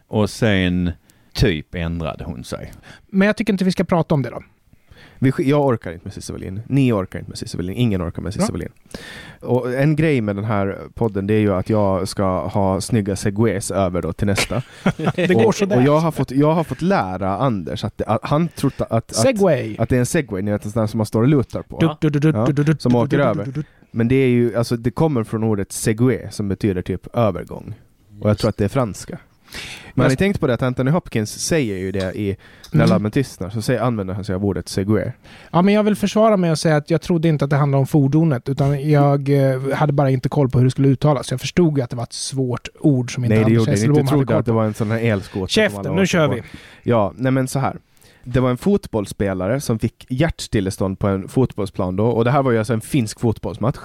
och 0.08 0.30
sen 0.30 0.92
typ 1.34 1.76
ändrade 1.76 2.24
hon 2.24 2.44
sig. 2.44 2.74
Men 3.08 3.26
jag 3.26 3.38
tycker 3.38 3.54
inte 3.54 3.66
vi 3.66 3.72
ska 3.72 3.84
prata 3.84 4.16
om 4.16 4.22
det 4.22 4.30
då. 4.30 4.44
Vi, 5.20 5.32
jag 5.38 5.66
orkar 5.66 5.92
inte 5.92 6.06
med 6.06 6.14
Cissi 6.14 6.34
Wallin. 6.34 6.62
Ni 6.68 6.94
orkar 6.94 7.20
inte 7.20 7.32
med 7.32 7.38
Cissi 7.38 7.58
Wallin. 7.58 7.76
Ingen 7.78 8.02
orkar 8.08 8.22
med 8.22 8.34
Cissi. 8.34 8.52
Wallin. 8.52 8.70
Och 9.42 9.74
en 9.74 9.96
grej 9.96 10.22
med 10.22 10.36
den 10.36 10.46
här 10.46 10.78
podden 10.94 11.28
det 11.28 11.34
är 11.34 11.40
ju 11.40 11.54
att 11.54 11.70
jag 11.70 12.08
ska 12.08 12.48
ha 12.48 12.82
snygga 12.82 13.16
segways 13.16 13.72
över 13.72 14.02
då 14.02 14.14
till 14.14 14.28
nästa. 14.28 14.62
Det 15.16 15.34
går 15.34 15.46
och, 15.48 15.56
sådär. 15.56 15.78
och 15.78 15.84
jag 15.84 16.00
har, 16.00 16.12
fått, 16.12 16.32
jag 16.32 16.54
har 16.54 16.64
fått 16.64 16.82
lära 16.82 17.38
Anders 17.38 17.84
att, 17.84 17.98
det, 17.98 18.06
att 18.06 18.20
han 18.24 18.48
trott 18.48 18.82
att, 18.82 18.92
att, 18.92 19.16
Segway. 19.16 19.76
att 19.78 19.90
det 19.90 19.96
är 19.96 20.00
en 20.00 20.06
segway, 20.06 20.42
ni 20.42 20.52
vet 20.52 20.66
en 20.66 20.72
sån 20.72 20.88
som 20.88 20.98
man 20.98 21.06
står 21.06 21.22
och 21.22 21.28
lutar 21.28 21.62
på. 21.62 21.78
Ja. 21.82 21.98
Ja, 22.02 22.76
som 22.80 22.96
åker 22.96 23.20
över. 23.20 23.64
Men 23.92 24.08
det 24.08 24.16
är 24.16 24.28
ju, 24.28 24.56
alltså 24.56 24.78
det 24.78 24.92
kommer 24.92 25.24
från 25.24 25.44
ordet 25.44 25.72
segway 25.72 26.28
som 26.32 26.48
betyder 26.48 26.82
typ 26.82 27.16
övergång. 27.16 27.74
Och 28.22 28.30
jag 28.30 28.38
tror 28.38 28.50
att 28.50 28.58
det 28.58 28.66
är 28.66 28.70
franska. 28.70 29.18
Men 29.94 30.04
har 30.04 30.10
ni 30.10 30.16
tänkt 30.16 30.40
på 30.40 30.48
det 30.48 30.54
att 30.54 30.62
Anthony 30.62 30.92
Hopkins 30.92 31.40
säger 31.40 31.78
ju 31.78 31.92
det 31.92 32.14
i 32.16 32.38
När 32.72 32.80
Mm. 32.80 32.90
labben 32.90 33.12
tystnar, 33.12 33.50
så 33.50 33.62
säger, 33.62 33.82
använder 33.82 34.14
han 34.14 34.24
sig 34.24 34.36
av 34.36 34.46
ordet 34.46 34.70
segway. 34.70 35.12
Ja, 35.52 35.62
men 35.62 35.74
jag 35.74 35.84
vill 35.84 35.96
försvara 35.96 36.38
mig 36.38 36.52
och 36.52 36.60
säga 36.60 36.76
att 36.76 36.90
jag 36.90 37.02
trodde 37.02 37.28
inte 37.28 37.46
att 37.46 37.50
det 37.52 37.58
handlade 37.58 37.80
om 37.80 37.88
fordonet, 37.88 38.50
utan 38.50 38.90
jag 38.90 39.30
eh, 39.30 39.74
hade 39.74 39.94
bara 39.94 40.10
inte 40.10 40.30
koll 40.30 40.50
på 40.50 40.58
hur 40.58 40.66
det 40.66 40.72
skulle 40.72 40.88
uttalas. 40.88 41.32
Jag 41.32 41.42
förstod 41.42 41.78
ju 41.78 41.84
att 41.84 41.90
det 41.90 41.96
var 41.96 42.04
ett 42.04 42.14
svårt 42.14 42.68
ord 42.80 43.14
som 43.14 43.24
inte 43.26 43.36
Nej 43.36 43.44
det 43.44 43.46
Anders 43.46 43.58
gjorde 43.58 43.72
ni 43.72 43.78
inte. 43.78 43.82
Hesselbom 43.82 43.98
hade 43.98 44.10
trodde 44.10 44.26
koll 44.26 44.40
att 44.40 44.46
det 44.46 44.52
på. 44.52 44.56
var 44.56 44.66
en 44.66 44.74
sån 44.74 44.92
här 44.92 45.00
elskoter. 45.00 45.48
Käften, 45.54 45.96
nu 45.96 46.08
kör 46.08 46.28
på. 46.28 46.34
vi! 46.34 46.42
Ja, 46.84 47.14
nej 47.16 47.32
men 47.32 47.48
så 47.48 47.60
här. 47.60 47.78
Det 48.34 48.40
var 48.40 48.50
en 48.50 48.58
fotbollsspelare 48.58 49.62
som 49.62 49.80
fick 49.80 50.06
hjärtstillestånd 50.10 51.00
på 51.00 51.08
en 51.08 51.28
fotbollsplan 51.28 51.96
då 51.96 52.06
och 52.08 52.26
det 52.26 52.32
här 52.32 52.44
var 52.44 52.52
ju 52.52 52.58
alltså 52.58 52.74
en 52.74 52.82
finsk 52.82 53.20
fotbollsmatch. 53.20 53.78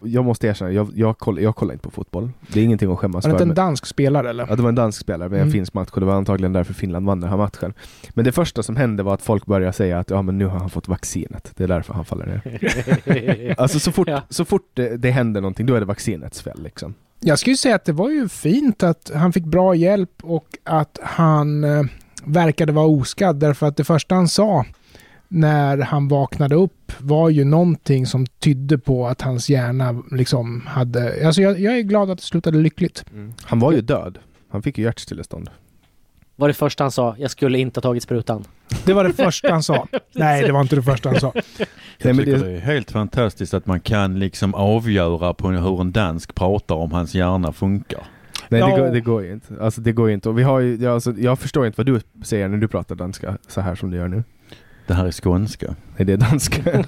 Jag 0.00 0.24
måste 0.24 0.46
erkänna, 0.46 0.72
jag, 0.72 0.90
jag, 0.94 1.18
koll, 1.18 1.40
jag 1.42 1.56
kollar 1.56 1.72
inte 1.72 1.82
på 1.84 1.90
fotboll. 1.90 2.30
Det 2.52 2.60
är 2.60 2.64
ingenting 2.64 2.92
att 2.92 2.98
skämmas 2.98 3.24
Var 3.24 3.30
det 3.30 3.32
inte 3.34 3.44
för. 3.44 3.48
en 3.50 3.54
dansk 3.54 3.86
spelare 3.86 4.30
eller? 4.30 4.46
Ja, 4.48 4.56
det 4.56 4.62
var 4.62 4.68
en 4.68 4.74
dansk 4.74 5.00
spelare 5.00 5.28
med 5.28 5.36
en 5.36 5.42
Mm. 5.42 5.52
finsk 5.52 5.74
match 5.74 5.88
och 5.92 6.00
det 6.00 6.06
var 6.06 6.14
antagligen 6.14 6.52
därför 6.52 6.74
Finland 6.74 7.06
vann 7.06 7.20
den 7.20 7.30
här 7.30 7.36
matchen. 7.36 7.74
Men 8.10 8.24
det 8.24 8.32
första 8.32 8.62
som 8.62 8.76
hände 8.76 9.02
var 9.02 9.14
att 9.14 9.22
folk 9.22 9.46
började 9.46 9.72
säga 9.72 9.98
att 9.98 10.10
ja 10.10 10.22
men 10.22 10.38
nu 10.38 10.46
har 10.46 10.58
han 10.58 10.70
fått 10.70 10.88
vaccinet. 10.88 11.52
Det 11.56 11.64
är 11.64 11.68
därför 11.68 11.94
han 11.94 12.04
faller 12.04 12.26
ner. 12.26 13.54
Alltså 13.58 13.78
så 13.80 13.92
fort, 13.92 14.08
Ja. 14.08 14.22
så 14.28 14.44
fort 14.44 14.70
det, 14.74 14.96
det 14.96 15.10
händer 15.10 15.40
någonting, 15.40 15.66
då 15.66 15.74
är 15.74 15.80
det 15.80 15.86
vaccinets 15.86 16.42
fel 16.42 16.62
liksom. 16.62 16.94
Jag 17.20 17.38
skulle 17.38 17.56
säga 17.56 17.74
att 17.74 17.84
det 17.84 17.92
var 17.92 18.10
ju 18.10 18.28
fint 18.28 18.82
att 18.82 19.10
han 19.14 19.32
fick 19.32 19.44
bra 19.44 19.74
hjälp 19.74 20.10
och 20.22 20.46
att 20.64 20.98
han 21.02 21.64
eh, 21.64 21.82
verkade 22.26 22.72
vara 22.72 22.86
oskadd 22.86 23.36
därför 23.36 23.66
att 23.66 23.76
det 23.76 23.84
första 23.84 24.14
han 24.14 24.28
sa 24.28 24.64
när 25.28 25.78
han 25.78 26.08
vaknade 26.08 26.54
upp 26.54 26.92
var 26.98 27.30
ju 27.30 27.44
någonting 27.44 28.06
som 28.06 28.26
tydde 28.26 28.78
på 28.78 29.06
att 29.06 29.22
hans 29.22 29.50
hjärna 29.50 30.02
liksom 30.10 30.62
hade... 30.66 31.26
Alltså 31.26 31.42
jag, 31.42 31.60
jag 31.60 31.78
är 31.78 31.82
glad 31.82 32.10
att 32.10 32.18
det 32.18 32.24
slutade 32.24 32.58
lyckligt. 32.58 33.04
Han 33.42 33.58
var 33.58 33.72
ju 33.72 33.80
död. 33.80 34.18
Han 34.50 34.62
fick 34.62 34.78
ju 34.78 34.84
hjärtstillestånd. 34.84 35.50
Var 36.36 36.48
det 36.48 36.54
första 36.54 36.84
han 36.84 36.90
sa, 36.90 37.14
jag 37.18 37.30
skulle 37.30 37.58
inte 37.58 37.78
ha 37.78 37.82
tagit 37.82 38.02
sprutan. 38.02 38.44
Det 38.84 38.92
var 38.92 39.04
det 39.04 39.12
första 39.12 39.52
han 39.52 39.62
sa. 39.62 39.86
Nej, 40.12 40.42
det 40.46 40.52
var 40.52 40.60
inte 40.60 40.76
det 40.76 40.82
första 40.82 41.08
han 41.08 41.20
sa. 41.20 41.32
Jag 41.98 42.16
tycker 42.16 42.32
det- 42.32 42.44
det... 42.44 42.52
är 42.52 42.60
helt 42.60 42.90
fantastiskt 42.90 43.54
att 43.54 43.66
man 43.66 43.80
kan 43.80 44.18
liksom 44.18 44.54
avgöra 44.54 45.34
på 45.34 45.48
hur 45.48 45.80
en 45.80 45.92
dansk 45.92 46.34
pratar 46.34 46.74
om 46.74 46.92
hans 46.92 47.14
hjärna 47.14 47.52
funkar. 47.52 48.06
Nej 48.48 48.60
Ja. 48.60 48.66
det, 48.66 48.80
går, 48.82 48.88
det 48.88 49.00
går 49.00 49.22
ju 49.22 49.32
inte. 49.32 49.54
Alltså 49.60 49.80
det 49.80 49.92
går 49.92 50.08
ju 50.08 50.14
inte. 50.14 50.28
Och 50.28 50.38
vi 50.38 50.42
har 50.42 50.60
ju, 50.60 50.76
ja, 50.76 50.90
alltså, 50.90 51.12
jag 51.18 51.38
förstår 51.38 51.66
inte 51.66 51.76
vad 51.76 51.86
du 51.86 52.00
säger 52.24 52.48
när 52.48 52.58
du 52.58 52.68
pratar 52.68 52.94
danska 52.94 53.38
så 53.48 53.60
här 53.60 53.74
som 53.74 53.90
du 53.90 53.96
gör 53.96 54.08
nu. 54.08 54.24
Det 54.86 54.94
här 54.94 55.06
är 55.06 55.12
skånska. 55.12 55.74
Nej 55.96 56.06
det 56.06 56.12
är 56.12 56.16
danska. 56.16 56.62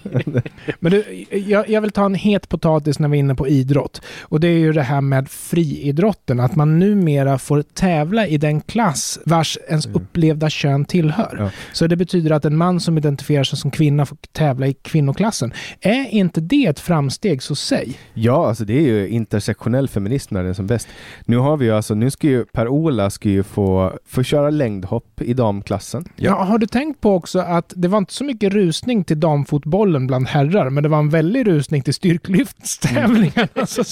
Men 0.81 0.92
du, 0.92 1.27
jag, 1.31 1.68
jag 1.68 1.81
vill 1.81 1.90
ta 1.90 2.05
en 2.05 2.14
het 2.14 2.49
potatis 2.49 2.99
när 2.99 3.09
vi 3.09 3.16
är 3.16 3.21
inne 3.21 3.35
på 3.35 3.49
idrott. 3.49 4.03
Och 4.21 4.40
det 4.40 4.49
är 4.49 4.59
ju 4.59 4.73
det 4.73 4.83
här 4.83 5.01
med 5.01 5.29
friidrotten. 5.29 6.40
Att 6.40 6.57
man 6.57 6.79
numera 6.79 7.38
får 7.38 7.62
tävla 7.62 8.27
i 8.27 8.38
den 8.38 8.61
klass 8.61 9.18
vars 9.25 9.59
ens 9.68 9.87
Mm. 9.88 9.97
upplevda 10.03 10.51
kön 10.51 10.85
tillhör. 10.85 11.37
Ja. 11.38 11.51
Så 11.73 11.87
det 11.87 11.97
betyder 11.97 12.31
att 12.31 12.44
en 12.44 12.57
man 12.57 12.81
som 12.81 12.99
identifierar 12.99 13.44
sig 13.44 13.59
som 13.59 13.71
kvinna 13.71 14.07
får 14.07 14.18
tävla 14.33 14.66
i 14.66 14.75
kvinnoklassen. 14.75 15.53
Är 15.81 16.09
inte 16.11 16.40
det 16.40 16.66
ett 16.66 16.81
framsteg 16.81 17.42
så 17.42 17.55
säg? 17.55 17.99
ja 18.14 18.49
alltså 18.49 18.64
det 18.64 18.73
är 18.79 18.83
ju 18.83 19.09
intersektionell 19.09 19.88
feminism 19.88 20.35
när 20.35 20.42
det 20.44 20.49
är 20.49 20.55
som 20.55 20.66
bäst. 20.66 20.88
Nu 21.25 21.37
har 21.37 21.57
vi 21.57 21.64
ju 21.66 21.73
alltså, 21.73 21.94
nu 21.94 22.11
ska 22.11 22.27
ju 22.27 22.44
Per-Ola 22.44 23.11
ska 23.11 23.29
ju 23.29 23.42
få, 23.42 23.99
få 24.07 24.23
köra 24.23 24.51
längdhopp 24.51 25.21
i 25.23 25.35
damklassen. 25.35 26.05
Ja. 26.16 26.44
har 26.44 26.59
du 26.59 26.66
tänkt 26.66 27.01
på 27.01 27.14
också 27.14 27.38
att 27.38 27.73
det 27.77 27.88
var 27.88 27.99
inte 27.99 28.12
så 28.12 28.25
mycket 28.25 28.53
rusning 28.53 28.98
till 29.05 29.21
damfotbollen 29.21 30.07
bland 30.07 30.29
herrar, 30.29 30.71
men 30.71 30.83
det 30.83 30.89
var 30.89 30.99
en 30.99 31.11
väldig 31.11 31.47
rusning 31.47 31.83
till 31.83 31.95
styrklyftstävlingarna. 31.95 33.49
Mm. 33.55 33.67
Så- 33.67 33.83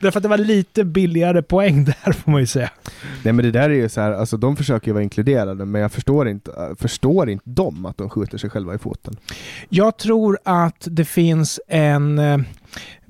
Därför 0.00 0.18
att 0.18 0.22
det 0.22 0.28
var 0.28 0.38
lite 0.38 0.84
billigare 0.84 1.42
poäng 1.42 1.84
där 1.84 2.12
får 2.12 2.30
man 2.32 2.40
ju 2.40 2.46
säga. 2.46 2.70
Nej 3.22 3.32
men 3.32 3.44
det 3.44 3.50
där 3.50 3.70
är 3.70 3.74
ju 3.74 3.88
så 3.88 4.00
här, 4.00 4.12
alltså 4.12 4.36
de 4.36 4.56
försöker 4.56 4.86
ju 4.86 4.92
vara 4.92 5.02
inkluderade 5.02 5.64
men 5.64 5.80
jag 5.80 5.92
förstår 5.92 6.28
inte, 6.28 6.74
förstår 6.78 7.30
inte 7.30 7.50
dem 7.50 7.86
att 7.86 7.98
de 7.98 8.10
skjuter 8.10 8.38
sig 8.38 8.50
själva 8.50 8.74
i 8.74 8.78
foten. 8.78 9.16
Jag 9.68 9.96
tror 9.96 10.38
att 10.44 10.88
det 10.90 11.04
finns 11.04 11.60
en 11.68 12.18
eh, 12.18 12.38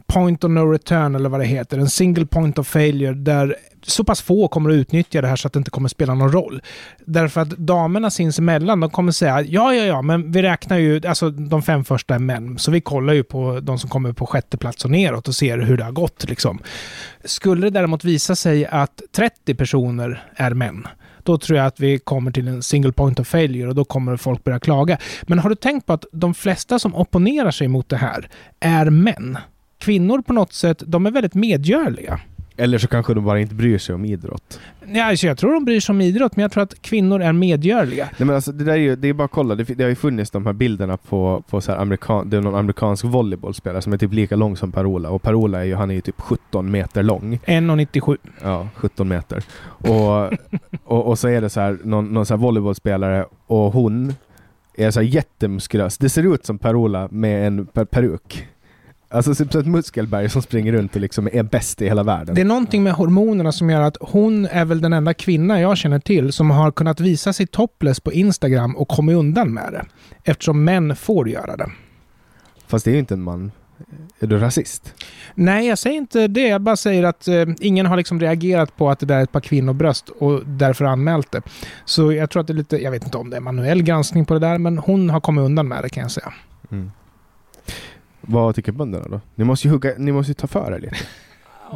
point 0.06 0.44
of 0.44 0.50
no 0.50 0.72
return 0.72 1.14
eller 1.14 1.28
vad 1.28 1.40
det 1.40 1.46
heter, 1.46 1.78
en 1.78 1.90
single 1.90 2.26
point 2.26 2.58
of 2.58 2.68
failure 2.68 3.14
där 3.14 3.56
så 3.82 4.04
pass 4.04 4.22
få 4.22 4.48
kommer 4.48 4.70
att 4.70 4.74
utnyttja 4.74 5.20
det 5.20 5.28
här 5.28 5.36
så 5.36 5.46
att 5.46 5.52
det 5.52 5.58
inte 5.58 5.70
kommer 5.70 5.88
spela 5.88 6.14
någon 6.14 6.32
roll. 6.32 6.62
Därför 7.04 7.40
att 7.40 7.48
damerna 7.48 8.10
sinsemellan, 8.10 8.80
de 8.80 8.90
kommer 8.90 9.12
säga 9.12 9.42
ja, 9.42 9.74
ja, 9.74 9.84
ja, 9.84 10.02
men 10.02 10.32
vi 10.32 10.42
räknar 10.42 10.78
ju, 10.78 11.06
alltså 11.06 11.30
de 11.30 11.62
fem 11.62 11.84
första 11.84 12.14
är 12.14 12.18
män, 12.18 12.58
så 12.58 12.70
vi 12.70 12.80
kollar 12.80 13.14
ju 13.14 13.22
på 13.22 13.60
de 13.60 13.78
som 13.78 13.90
kommer 13.90 14.12
på 14.12 14.26
sjätte 14.26 14.56
plats 14.56 14.84
och 14.84 14.90
neråt 14.90 15.28
och 15.28 15.34
ser 15.34 15.58
hur 15.58 15.76
det 15.76 15.84
har 15.84 15.92
gått 15.92 16.28
liksom. 16.28 16.58
Skulle 17.24 17.66
det 17.66 17.70
däremot 17.70 18.04
visa 18.04 18.36
sig 18.36 18.66
att 18.66 19.02
30 19.16 19.54
personer 19.54 20.24
är 20.36 20.50
män, 20.50 20.86
då 21.22 21.38
tror 21.38 21.58
jag 21.58 21.66
att 21.66 21.80
vi 21.80 21.98
kommer 21.98 22.30
till 22.30 22.48
en 22.48 22.62
single 22.62 22.92
point 22.92 23.20
of 23.20 23.28
failure 23.28 23.68
och 23.68 23.74
då 23.74 23.84
kommer 23.84 24.16
folk 24.16 24.44
börja 24.44 24.60
klaga. 24.60 24.98
Men 25.22 25.38
har 25.38 25.50
du 25.50 25.56
tänkt 25.56 25.86
på 25.86 25.92
att 25.92 26.04
de 26.12 26.34
flesta 26.34 26.78
som 26.78 26.94
opponerar 26.94 27.50
sig 27.50 27.68
mot 27.68 27.88
det 27.88 27.96
här 27.96 28.28
är 28.60 28.90
män? 28.90 29.38
Kvinnor 29.78 30.22
på 30.22 30.32
något 30.32 30.52
sätt, 30.52 30.82
de 30.86 31.06
är 31.06 31.10
väldigt 31.10 31.34
medgörliga. 31.34 32.20
Eller 32.58 32.78
så 32.78 32.88
kanske 32.88 33.14
de 33.14 33.24
bara 33.24 33.40
inte 33.40 33.54
bryr 33.54 33.78
sig 33.78 33.94
om 33.94 34.04
idrott. 34.04 34.60
Ja, 34.86 35.04
alltså 35.04 35.26
jag 35.26 35.38
tror 35.38 35.54
de 35.54 35.64
bryr 35.64 35.80
sig 35.80 35.92
om 35.92 36.00
idrott, 36.00 36.36
men 36.36 36.42
jag 36.42 36.52
tror 36.52 36.62
att 36.62 36.82
kvinnor 36.82 37.22
är 37.22 37.32
medgörliga. 37.32 38.08
Nej 38.18 38.26
men 38.26 38.34
alltså 38.34 38.52
det 38.52 38.64
där 38.64 38.72
är 38.72 38.76
ju, 38.76 38.96
det 38.96 39.08
är 39.08 39.12
bara 39.12 39.24
att 39.24 39.30
kolla, 39.30 39.54
det, 39.54 39.64
det 39.64 39.82
har 39.84 39.88
ju 39.88 39.94
funnits 39.94 40.30
de 40.30 40.46
här 40.46 40.52
bilderna 40.52 40.96
på, 40.96 41.42
på 41.50 41.60
så 41.60 41.72
här 41.72 41.78
amerikan, 41.78 42.30
det 42.30 42.36
är 42.36 42.40
någon 42.40 42.54
amerikansk 42.54 43.04
volleybollspelare 43.04 43.82
som 43.82 43.92
är 43.92 43.98
typ 43.98 44.12
lika 44.12 44.36
lång 44.36 44.56
som 44.56 44.72
Per-Ola 44.72 45.10
och 45.10 45.22
Per-Ola 45.22 45.60
är 45.60 45.64
ju, 45.64 45.74
han 45.74 45.90
är 45.90 45.94
ju 45.94 46.00
typ 46.00 46.20
17 46.20 46.70
meter 46.70 47.02
lång. 47.02 47.40
1,97. 47.46 48.16
Ja, 48.42 48.68
17 48.74 49.08
meter. 49.08 49.44
Och, 49.64 50.32
och, 50.84 51.06
och 51.06 51.18
så 51.18 51.28
är 51.28 51.40
det 51.40 51.50
så 51.50 51.60
här, 51.60 51.78
någon, 51.84 52.14
någon 52.14 52.26
så 52.26 52.34
här 52.34 52.38
volleybollspelare 52.38 53.26
och 53.46 53.72
hon 53.72 54.14
är 54.76 54.90
så 54.90 55.00
här 55.00 55.06
jättemuskulös. 55.06 55.98
Det 55.98 56.08
ser 56.08 56.34
ut 56.34 56.46
som 56.46 56.58
Per-Ola 56.58 57.08
med 57.10 57.46
en 57.46 57.66
per 57.66 57.84
peruk. 57.84 58.46
Alltså 59.16 59.34
typ 59.34 59.52
så 59.52 59.58
ett 59.58 59.66
muskelberg 59.66 60.28
som 60.28 60.42
springer 60.42 60.72
runt 60.72 60.94
och 60.94 61.00
liksom 61.00 61.28
är 61.32 61.42
bäst 61.42 61.82
i 61.82 61.84
hela 61.84 62.02
världen. 62.02 62.34
Det 62.34 62.40
är 62.40 62.44
någonting 62.44 62.82
med 62.82 62.92
hormonerna 62.92 63.52
som 63.52 63.70
gör 63.70 63.80
att 63.80 63.96
hon 64.00 64.46
är 64.46 64.64
väl 64.64 64.80
den 64.80 64.92
enda 64.92 65.14
kvinna 65.14 65.60
jag 65.60 65.76
känner 65.76 65.98
till 65.98 66.32
som 66.32 66.50
har 66.50 66.70
kunnat 66.70 67.00
visa 67.00 67.32
sig 67.32 67.46
topless 67.46 68.00
på 68.00 68.12
Instagram 68.12 68.76
och 68.76 68.88
kommit 68.88 69.16
undan 69.16 69.54
med 69.54 69.72
det. 69.72 69.84
Eftersom 70.24 70.64
män 70.64 70.96
får 70.96 71.28
göra 71.28 71.56
det. 71.56 71.70
Fast 72.66 72.84
det 72.84 72.90
är 72.90 72.92
ju 72.92 72.98
inte 72.98 73.14
en 73.14 73.22
man. 73.22 73.52
Är 74.20 74.26
du 74.26 74.38
rasist? 74.38 74.94
Nej, 75.34 75.68
jag 75.68 75.78
säger 75.78 75.96
inte 75.96 76.28
det. 76.28 76.48
Jag 76.48 76.60
bara 76.60 76.76
säger 76.76 77.02
att 77.02 77.28
eh, 77.28 77.44
ingen 77.60 77.86
har 77.86 77.96
liksom 77.96 78.20
reagerat 78.20 78.76
på 78.76 78.90
att 78.90 78.98
det 78.98 79.06
där 79.06 79.18
är 79.18 79.22
ett 79.22 79.32
par 79.32 79.40
kvinnobröst 79.40 80.08
och 80.08 80.46
därför 80.46 80.84
anmält 80.84 81.32
det. 81.32 81.42
Så 81.84 82.12
jag 82.12 82.30
tror 82.30 82.40
att 82.40 82.46
det 82.46 82.52
är 82.52 82.54
lite, 82.54 82.82
jag 82.82 82.90
vet 82.90 83.04
inte 83.04 83.18
om 83.18 83.30
det 83.30 83.36
är 83.36 83.40
manuell 83.40 83.82
granskning 83.82 84.24
på 84.24 84.34
det 84.34 84.40
där, 84.40 84.58
men 84.58 84.78
hon 84.78 85.10
har 85.10 85.20
kommit 85.20 85.44
undan 85.44 85.68
med 85.68 85.82
det 85.82 85.88
kan 85.88 86.02
jag 86.02 86.10
säga. 86.10 86.32
Mm. 86.70 86.90
Vad 88.26 88.54
tycker 88.54 88.72
bönderna 88.72 89.04
då? 89.08 89.20
Ni 89.34 89.44
måste 89.44 89.68
ju, 89.68 89.72
hugga, 89.72 89.92
ni 89.98 90.12
måste 90.12 90.30
ju 90.30 90.34
ta 90.34 90.46
för 90.46 90.72
er 90.76 90.80
lite. 90.80 90.96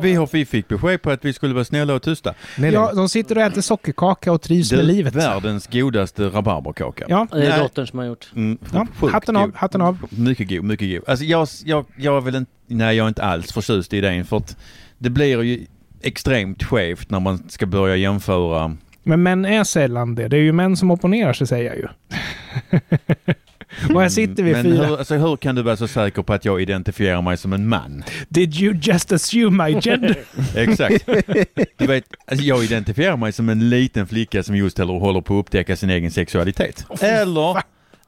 Vi, 0.02 0.14
har, 0.14 0.28
vi 0.32 0.44
fick 0.46 0.68
besked 0.68 1.02
på 1.02 1.10
att 1.10 1.24
vi 1.24 1.32
skulle 1.32 1.54
vara 1.54 1.64
snälla 1.64 1.94
och 1.94 2.02
tysta. 2.02 2.34
Nej, 2.58 2.72
Ja, 2.72 2.92
de 2.94 3.08
sitter 3.08 3.36
och 3.36 3.42
äter 3.42 3.60
sockerkaka 3.60 4.32
och 4.32 4.42
trivs 4.42 4.72
med 4.72 4.84
livet. 4.84 5.14
Världens 5.14 5.66
godaste 5.66 6.24
rabarberkaka. 6.28 7.04
Ja, 7.08 7.26
Det 7.32 7.46
är 7.46 7.58
dottern 7.62 7.86
som 7.86 7.98
har 7.98 8.06
gjort. 8.06 8.30
Mm, 8.36 8.58
Ja, 8.72 8.86
hatten 9.12 9.36
av, 9.36 9.54
hatten 9.54 9.80
av. 9.80 9.98
Mycket 10.10 10.48
god, 10.48 10.64
mycket 10.64 10.88
god. 10.90 11.08
Alltså 11.08 11.24
jag, 11.24 11.48
jag, 11.64 11.84
jag 11.96 12.16
är 12.16 12.20
väl 12.20 12.34
inte, 12.34 12.52
nej 12.66 12.96
jag 12.96 13.04
är 13.04 13.08
inte 13.08 13.22
alls 13.24 13.52
förtjust 13.52 13.92
i 13.94 13.96
idén 13.98 14.24
för 14.24 14.36
att 14.36 14.56
det 14.98 15.10
blir 15.10 15.42
ju 15.42 15.66
extremt 16.02 16.62
skevt 16.64 17.10
när 17.10 17.20
man 17.20 17.42
ska 17.48 17.66
börja 17.66 17.96
jämföra. 17.96 18.76
men 19.02 19.22
män 19.22 19.44
är 19.44 19.64
sällan 19.64 20.14
det. 20.14 20.28
Det 20.28 20.36
är 20.36 20.40
ju 20.42 20.52
män 20.52 20.76
som 20.76 20.90
opponerar 20.90 21.32
sig 21.32 21.46
säger 21.46 21.64
jag 21.64 21.76
ju. 21.76 21.88
och 23.94 24.02
här 24.02 24.08
sitter 24.08 24.42
vi 24.42 24.52
Men 24.52 24.62
fyra. 24.62 24.86
hur, 24.86 24.98
alltså 24.98 25.14
hur 25.14 25.36
kan 25.36 25.54
du 25.54 25.62
vara 25.62 25.76
så 25.76 25.88
säker 25.88 26.22
på 26.22 26.32
att 26.32 26.44
jag 26.44 26.62
identifierar 26.62 27.22
mig 27.22 27.36
som 27.36 27.52
en 27.52 27.68
man? 27.68 28.04
Did 28.28 28.54
you 28.54 28.74
just 28.82 29.12
assume 29.12 29.64
my 29.64 29.80
gender? 29.80 30.16
Exakt. 30.56 31.06
Du 31.76 31.86
vet, 31.86 32.04
alltså 32.26 32.44
jag 32.44 32.64
identifierar 32.64 33.16
mig 33.16 33.32
som 33.32 33.48
en 33.48 33.70
liten 33.70 34.06
flicka 34.06 34.42
som 34.42 34.56
just 34.56 34.78
eller 34.78 34.92
håller 34.92 35.20
på 35.20 35.38
att 35.38 35.46
upptäcka 35.46 35.76
sin 35.76 35.90
egen 35.90 36.10
sexualitet. 36.10 36.86
Eller 37.00 37.62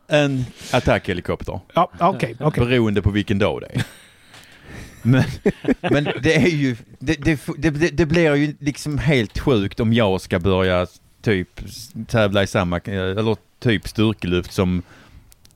en 0.08 0.44
attackhelikopter. 0.72 1.60
ja, 1.74 1.90
okej, 1.98 2.36
okej. 2.40 2.64
Beroende 2.64 3.02
på 3.02 3.10
vilken 3.10 3.38
dag 3.38 3.60
det 3.60 3.66
är. 3.78 3.84
Men, 5.02 5.24
men 5.80 6.08
det 6.22 6.36
är 6.36 6.48
ju, 6.48 6.76
det, 6.98 7.14
det, 7.14 7.40
det, 7.58 7.70
det 7.70 8.06
blir 8.06 8.34
ju 8.34 8.54
liksom 8.60 8.98
helt 8.98 9.38
sjukt 9.38 9.80
om 9.80 9.92
jag 9.92 10.20
ska 10.20 10.38
börja 10.38 10.86
typ 11.22 11.60
tävla 12.06 12.42
i 12.42 12.46
samma, 12.46 12.78
eller 12.78 13.36
typ 13.60 13.88
styrkelyft 13.88 14.52
som 14.52 14.82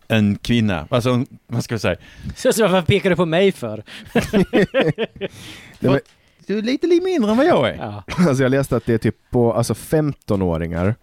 en 0.09 0.37
kvinna. 0.38 0.87
Alltså, 0.90 1.25
vad 1.47 1.64
ska 1.64 1.75
jag 1.75 1.81
säga? 1.81 1.97
Så, 2.37 2.53
så 2.53 2.62
varför 2.62 2.83
pekar 2.83 3.11
du 3.11 3.16
på 3.16 3.27
mig 3.27 3.53
för? 3.53 3.83
Men, 5.81 6.01
Du 6.47 6.59
är 6.59 6.62
lite 6.62 6.87
li- 6.87 7.01
mindre 7.01 7.31
än 7.31 7.37
vad 7.37 7.47
jag 7.47 7.69
är. 7.69 7.75
Ja. 7.77 8.03
Alltså 8.29 8.42
jag 8.42 8.51
läste 8.51 8.77
att 8.77 8.87
det 8.87 8.95
är 8.95 8.99
typ 8.99 9.16
på 9.31 9.53
alltså 9.53 9.73
15-åringar, 9.73 10.95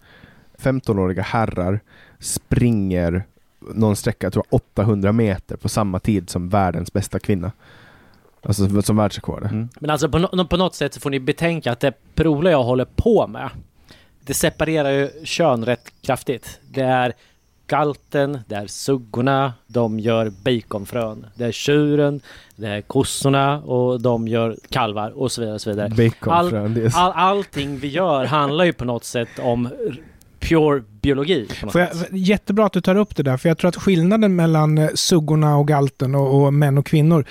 15-åriga 0.58 1.22
herrar 1.22 1.80
springer 2.18 3.22
någon 3.74 3.96
sträcka, 3.96 4.26
jag 4.26 4.32
tror 4.32 4.44
800 4.50 5.12
meter 5.12 5.56
på 5.56 5.68
samma 5.68 5.98
tid 6.00 6.30
som 6.30 6.48
världens 6.48 6.92
bästa 6.92 7.18
kvinna. 7.18 7.52
Alltså 8.42 8.82
som 8.82 8.96
världsrekord. 8.96 9.42
Mm. 9.44 9.68
Men 9.80 9.90
alltså 9.90 10.08
på, 10.08 10.18
no 10.18 10.44
på 10.46 10.56
något 10.56 10.74
sätt 10.74 10.94
så 10.94 11.00
får 11.00 11.10
ni 11.10 11.20
betänka 11.20 11.72
att 11.72 11.80
det 11.80 11.92
Per-Ola 12.14 12.50
jag 12.50 12.62
håller 12.62 12.84
på 12.84 13.26
med, 13.26 13.50
det 14.20 14.34
separerar 14.34 14.90
ju 14.90 15.10
kön 15.24 15.64
rätt 15.64 15.92
kraftigt. 16.02 16.60
Det 16.70 16.80
är 16.82 17.12
galten, 17.66 18.38
det 18.48 18.54
är 18.54 18.66
suggorna, 18.66 19.52
de 19.66 19.98
gör 20.00 20.32
baconfrön. 20.44 21.26
Det 21.34 21.44
är 21.44 21.52
tjuren, 21.52 22.20
det 22.56 22.66
är 22.68 22.80
kossorna 22.80 23.62
och 23.62 24.00
de 24.00 24.28
gör 24.28 24.56
kalvar 24.70 25.10
och 25.10 25.32
så 25.32 25.40
vidare. 25.40 25.54
Och 25.54 25.60
så 25.60 25.70
vidare. 25.70 25.88
Baconfrön. 25.88 26.90
så- 26.90 26.98
All, 26.98 27.12
allting 27.14 27.78
vi 27.78 27.88
gör 27.88 28.24
handlar 28.24 28.64
ju 28.64 28.72
på 28.72 28.84
något 28.84 29.04
sätt 29.04 29.28
om 29.38 29.68
pure 30.40 30.82
biologi. 31.02 31.48
Jag, 31.74 31.88
jättebra 32.10 32.66
att 32.66 32.72
du 32.72 32.80
tar 32.80 32.94
upp 32.96 33.16
det 33.16 33.22
där, 33.22 33.36
för 33.36 33.48
jag 33.48 33.58
tror 33.58 33.68
att 33.68 33.76
skillnaden 33.76 34.36
mellan 34.36 34.78
eh, 34.78 34.88
suggorna 34.94 35.56
och 35.56 35.68
galten 35.68 36.14
och, 36.14 36.42
och 36.44 36.54
män 36.54 36.78
och 36.78 36.86
kvinnor, 36.86 37.24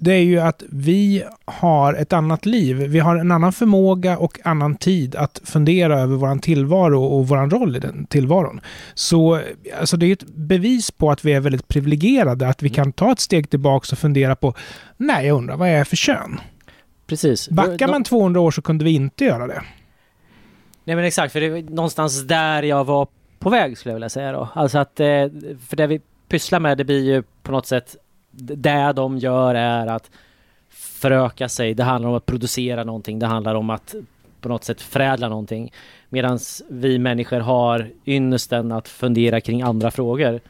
det 0.00 0.12
är 0.12 0.22
ju 0.22 0.38
att 0.38 0.62
vi 0.68 1.24
har 1.44 1.94
ett 1.94 2.12
annat 2.12 2.46
liv. 2.46 2.76
Vi 2.76 2.98
har 2.98 3.16
en 3.16 3.32
annan 3.32 3.52
förmåga 3.52 4.18
och 4.18 4.38
annan 4.44 4.76
tid 4.76 5.16
att 5.16 5.40
fundera 5.44 6.00
över 6.00 6.16
vår 6.16 6.38
tillvaro 6.38 7.04
och 7.04 7.28
vår 7.28 7.50
roll 7.50 7.76
i 7.76 7.78
den 7.78 8.06
tillvaron. 8.06 8.60
Så 8.94 9.40
alltså 9.80 9.96
det 9.96 10.06
är 10.06 10.12
ett 10.12 10.26
bevis 10.26 10.90
på 10.90 11.10
att 11.10 11.24
vi 11.24 11.32
är 11.32 11.40
väldigt 11.40 11.68
privilegierade, 11.68 12.48
att 12.48 12.62
vi 12.62 12.68
kan 12.68 12.92
ta 12.92 13.12
ett 13.12 13.20
steg 13.20 13.50
tillbaka 13.50 13.88
och 13.92 13.98
fundera 13.98 14.36
på, 14.36 14.54
nej, 14.96 15.26
jag 15.26 15.36
undrar 15.36 15.56
vad 15.56 15.68
jag 15.68 15.78
är 15.78 15.84
för 15.84 15.96
kön? 15.96 16.40
Precis. 17.06 17.48
Backar 17.48 17.88
man 17.88 18.04
200 18.04 18.40
år 18.40 18.50
så 18.50 18.62
kunde 18.62 18.84
vi 18.84 18.90
inte 18.90 19.24
göra 19.24 19.46
det. 19.46 19.62
Nej 20.84 20.96
men 20.96 21.04
exakt, 21.04 21.32
för 21.32 21.40
det 21.40 21.46
är 21.46 21.62
någonstans 21.62 22.22
där 22.22 22.62
jag 22.62 22.84
var 22.84 23.08
på 23.38 23.50
väg 23.50 23.78
skulle 23.78 23.90
jag 23.90 23.96
vilja 23.96 24.08
säga 24.08 24.32
då. 24.32 24.48
Alltså 24.54 24.78
att, 24.78 25.00
eh, 25.00 25.06
för 25.68 25.76
det 25.76 25.86
vi 25.86 26.00
pysslar 26.28 26.60
med 26.60 26.78
det 26.78 26.84
blir 26.84 27.04
ju 27.04 27.22
på 27.42 27.52
något 27.52 27.66
sätt, 27.66 27.96
det 28.38 28.92
de 28.92 29.18
gör 29.18 29.54
är 29.54 29.86
att 29.86 30.10
föröka 30.70 31.48
sig, 31.48 31.74
det 31.74 31.84
handlar 31.84 32.08
om 32.08 32.16
att 32.16 32.26
producera 32.26 32.84
någonting, 32.84 33.18
det 33.18 33.26
handlar 33.26 33.54
om 33.54 33.70
att 33.70 33.94
på 34.40 34.48
något 34.48 34.64
sätt 34.64 34.80
förädla 34.80 35.28
någonting. 35.28 35.72
Medan 36.08 36.38
vi 36.68 36.98
människor 36.98 37.40
har 37.40 37.90
ynnesten 38.06 38.72
att 38.72 38.88
fundera 38.88 39.40
kring 39.40 39.62
andra 39.62 39.90
frågor. 39.90 40.40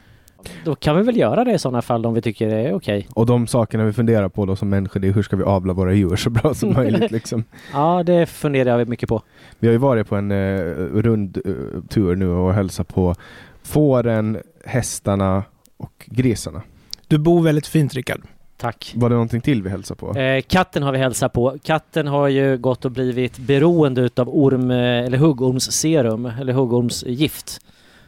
Då 0.65 0.75
kan 0.75 0.97
vi 0.97 1.03
väl 1.03 1.17
göra 1.17 1.43
det 1.43 1.51
i 1.51 1.59
sådana 1.59 1.81
fall 1.81 2.05
om 2.05 2.13
vi 2.13 2.21
tycker 2.21 2.47
det 2.47 2.55
är 2.55 2.73
okej. 2.73 3.07
Och 3.13 3.25
de 3.25 3.47
sakerna 3.47 3.83
vi 3.83 3.93
funderar 3.93 4.29
på 4.29 4.45
då 4.45 4.55
som 4.55 4.69
människor, 4.69 4.99
det 4.99 5.07
är 5.07 5.11
hur 5.11 5.23
ska 5.23 5.35
vi 5.35 5.43
avla 5.43 5.73
våra 5.73 5.93
djur 5.93 6.15
så 6.15 6.29
bra 6.29 6.53
som 6.53 6.73
möjligt 6.73 7.11
liksom. 7.11 7.43
Ja, 7.73 8.03
det 8.03 8.25
funderar 8.25 8.79
jag 8.79 8.87
mycket 8.87 9.09
på. 9.09 9.21
Vi 9.59 9.67
har 9.67 9.71
ju 9.71 9.77
varit 9.77 10.07
på 10.07 10.15
en 10.15 10.31
eh, 10.31 10.61
rund 10.75 11.37
eh, 11.45 11.81
tur 11.89 12.15
nu 12.15 12.27
och 12.27 12.53
hälsat 12.53 12.87
på 12.87 13.15
fåren, 13.63 14.37
hästarna 14.65 15.43
och 15.77 16.05
grisarna. 16.05 16.61
Du 17.09 17.17
bor 17.17 17.41
väldigt 17.41 17.67
fint, 17.67 17.93
Rickard. 17.93 18.21
Tack. 18.57 18.93
Var 18.95 19.09
det 19.09 19.15
någonting 19.15 19.41
till 19.41 19.63
vi 19.63 19.69
hälsade 19.69 19.99
på? 19.99 20.19
Eh, 20.19 20.41
katten 20.41 20.83
har 20.83 20.91
vi 20.91 20.97
hälsat 20.97 21.33
på. 21.33 21.57
Katten 21.63 22.07
har 22.07 22.27
ju 22.27 22.57
gått 22.57 22.85
och 22.85 22.91
blivit 22.91 23.37
beroende 23.37 24.01
utav 24.01 24.29
orm, 24.29 24.71
eh, 24.71 24.77
eller 24.77 25.17
huggormsserum, 25.17 26.25
eller 26.25 26.53
huggormsgift. 26.53 27.61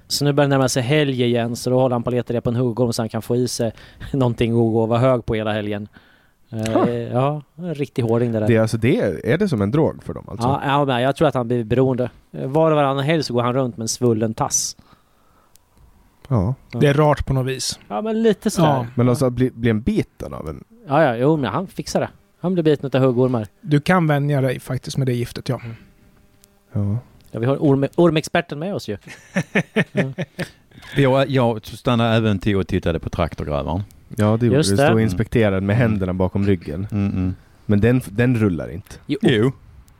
Så 0.08 0.26
nu 0.26 0.34
börjar 0.34 0.48
det 0.50 0.56
närma 0.56 0.70
sig 0.70 0.84
helg 0.84 1.24
igen, 1.24 1.56
så 1.56 1.70
då 1.70 1.80
håller 1.80 1.96
han 1.96 2.04
på 2.04 2.10
att 2.10 2.14
leta 2.14 2.34
det 2.34 2.42
på 2.42 2.50
en 2.50 2.56
huggorm 2.56 2.94
så 2.94 3.02
han 3.02 3.10
kan 3.10 3.22
få 3.22 3.36
i 3.36 3.48
sig 3.48 3.72
någonting 4.14 4.56
och 4.56 4.72
gå 4.72 4.82
och 4.82 4.88
vara 4.88 5.00
hög 5.00 5.26
på 5.26 5.36
hela 5.36 5.54
helgen. 5.54 5.88
Eh. 6.50 6.94
Ja, 7.14 7.42
en 7.56 7.76
riktig 7.76 8.04
hårding 8.04 8.32
det 8.32 8.40
där. 8.40 8.48
Det 8.48 8.56
är 8.56 8.62
alltså 8.62 8.78
det, 8.78 9.00
är 9.24 9.38
det 9.38 9.50
som 9.50 9.62
en 9.62 9.72
drog 9.72 10.04
för 10.04 10.14
dem 10.14 10.26
alltså? 10.28 10.48
Ja, 10.48 10.62
ja, 10.66 10.86
men 10.86 11.02
jag 11.02 11.16
tror 11.16 11.28
att 11.28 11.36
han 11.36 11.48
blir 11.48 11.64
beroende. 11.64 12.10
Var 12.32 12.72
och 12.72 12.78
varannan 12.78 13.04
helg 13.04 13.24
så 13.24 13.34
går 13.34 13.42
han 13.42 13.54
runt 13.54 13.78
med 13.78 13.84
en 13.84 13.88
svullen 13.88 14.34
tass. 14.34 14.78
Ja. 16.32 16.56
Det 16.80 16.88
är 16.88 16.94
rart 16.94 17.26
på 17.26 17.34
något 17.34 17.48
vis. 17.48 17.80
Ja, 17.88 18.02
men 18.02 18.24
lite 18.24 18.50
sådär. 18.52 18.68
Ja. 18.70 18.86
Men 18.96 19.10
alltså 19.10 19.30
bli, 19.30 19.52
bli 19.52 19.70
en 19.70 19.82
biten 19.82 20.34
av 20.34 20.50
en... 20.50 20.64
Ja, 20.88 21.04
ja, 21.04 21.16
jo, 21.16 21.38
men 21.38 21.52
han 21.52 21.68
fixar 21.68 22.00
det. 22.00 22.10
Han 22.40 22.54
blir 22.54 22.64
biten 22.64 22.88
utav 22.88 23.02
huggormar. 23.02 23.48
Du 23.62 23.80
kan 23.82 24.08
vänja 24.08 24.42
dig 24.42 24.60
faktiskt 24.60 24.98
med 24.98 25.08
det 25.08 25.14
giftet, 25.14 25.50
ja. 25.50 25.62
Ja. 26.74 26.98
Ja, 27.32 27.40
vi 27.40 27.46
har 27.46 27.58
orm, 27.58 27.88
ormexperten 27.96 28.60
med 28.60 28.76
oss 28.76 28.88
ju. 28.88 28.98
Jag, 30.96 31.30
jag 31.30 31.66
stannade 31.66 32.16
även 32.16 32.40
till 32.40 32.56
och 32.56 32.68
tittade 32.68 33.00
på 33.00 33.10
traktorgrävaren. 33.10 33.84
Ja, 34.16 34.38
det 34.40 34.46
gjorde 34.46 34.58
Just 34.58 34.70
du. 34.70 34.76
det. 34.76 34.86
Stå 34.86 34.94
och 34.94 35.02
inspekterade 35.02 35.62
med 35.62 35.76
Mm. 35.76 35.92
händerna 35.92 36.14
bakom 36.14 36.46
ryggen. 36.48 36.88
Mm 36.92 37.12
-mm. 37.12 37.34
Men 37.66 37.82
den, 37.82 38.02
den 38.10 38.38
rullar 38.38 38.70
inte. 38.72 38.96
Jo, 39.06 39.20
Jo. 39.22 39.52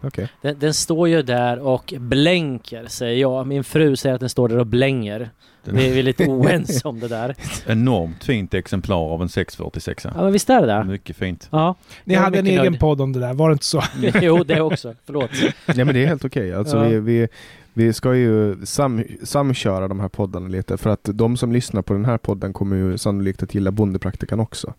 Okej. 0.02 0.28
Den, 0.42 0.60
den 0.60 0.74
står 0.74 1.08
ju 1.10 1.22
där 1.22 1.60
och 1.60 1.94
blänker, 1.98 2.86
säger 2.88 3.22
jag. 3.22 3.48
Min 3.48 3.64
fru 3.64 3.96
säger 3.96 4.16
att 4.16 4.20
den 4.20 4.30
står 4.30 4.50
där 4.50 4.58
och 4.58 4.68
blänger. 4.68 5.30
Vi, 5.64 5.90
vi 5.90 6.00
är 6.00 6.04
lite 6.04 6.28
oense 6.28 6.88
om 6.88 7.00
det 7.00 7.08
där. 7.08 7.36
enormt 7.68 8.24
fint 8.24 8.54
exemplar 8.54 8.96
av 8.98 9.22
en 9.22 9.30
646. 9.30 10.06
Ja, 10.16 10.24
men 10.24 10.32
visst 10.34 10.50
är 10.50 10.62
det 10.62 10.68
det? 10.68 10.84
Mycket 10.84 11.16
fint. 11.16 11.48
Ja. 11.52 11.76
Ni 12.04 12.16
hade 12.16 12.40
en 12.40 12.48
egen 12.48 12.66
nöjd. 12.66 12.80
podd 12.80 13.02
om 13.02 13.14
det 13.14 13.20
där, 13.20 13.34
var 13.34 13.50
det 13.50 13.54
inte 13.54 13.66
så? 13.66 13.84
Jo, 14.22 14.44
det 14.44 14.62
också. 14.62 14.96
Förlåt. 15.06 15.30
Nej 15.66 15.86
men 15.86 15.94
det 15.96 16.04
är 16.04 16.08
helt 16.08 16.26
okej. 16.26 16.54
Alltså 16.54 16.78
Ja. 16.78 16.84
vi, 16.84 17.00
vi, 17.00 17.28
vi 17.74 17.94
ska 17.94 18.16
ju 18.16 18.66
sam, 18.66 19.04
samköra 19.24 19.88
de 19.88 20.00
här 20.00 20.08
poddarna 20.10 20.48
lite 20.48 20.78
för 20.78 20.90
att 20.90 21.10
de 21.14 21.38
som 21.38 21.52
lyssnar 21.52 21.82
på 21.82 21.94
den 21.94 22.06
här 22.06 22.18
podden 22.18 22.54
kommer 22.54 22.76
ju 22.76 22.98
sannolikt 22.98 23.44
att 23.44 23.56
gilla 23.56 23.72
Bondepraktikan 23.72 24.40
också. 24.40 24.74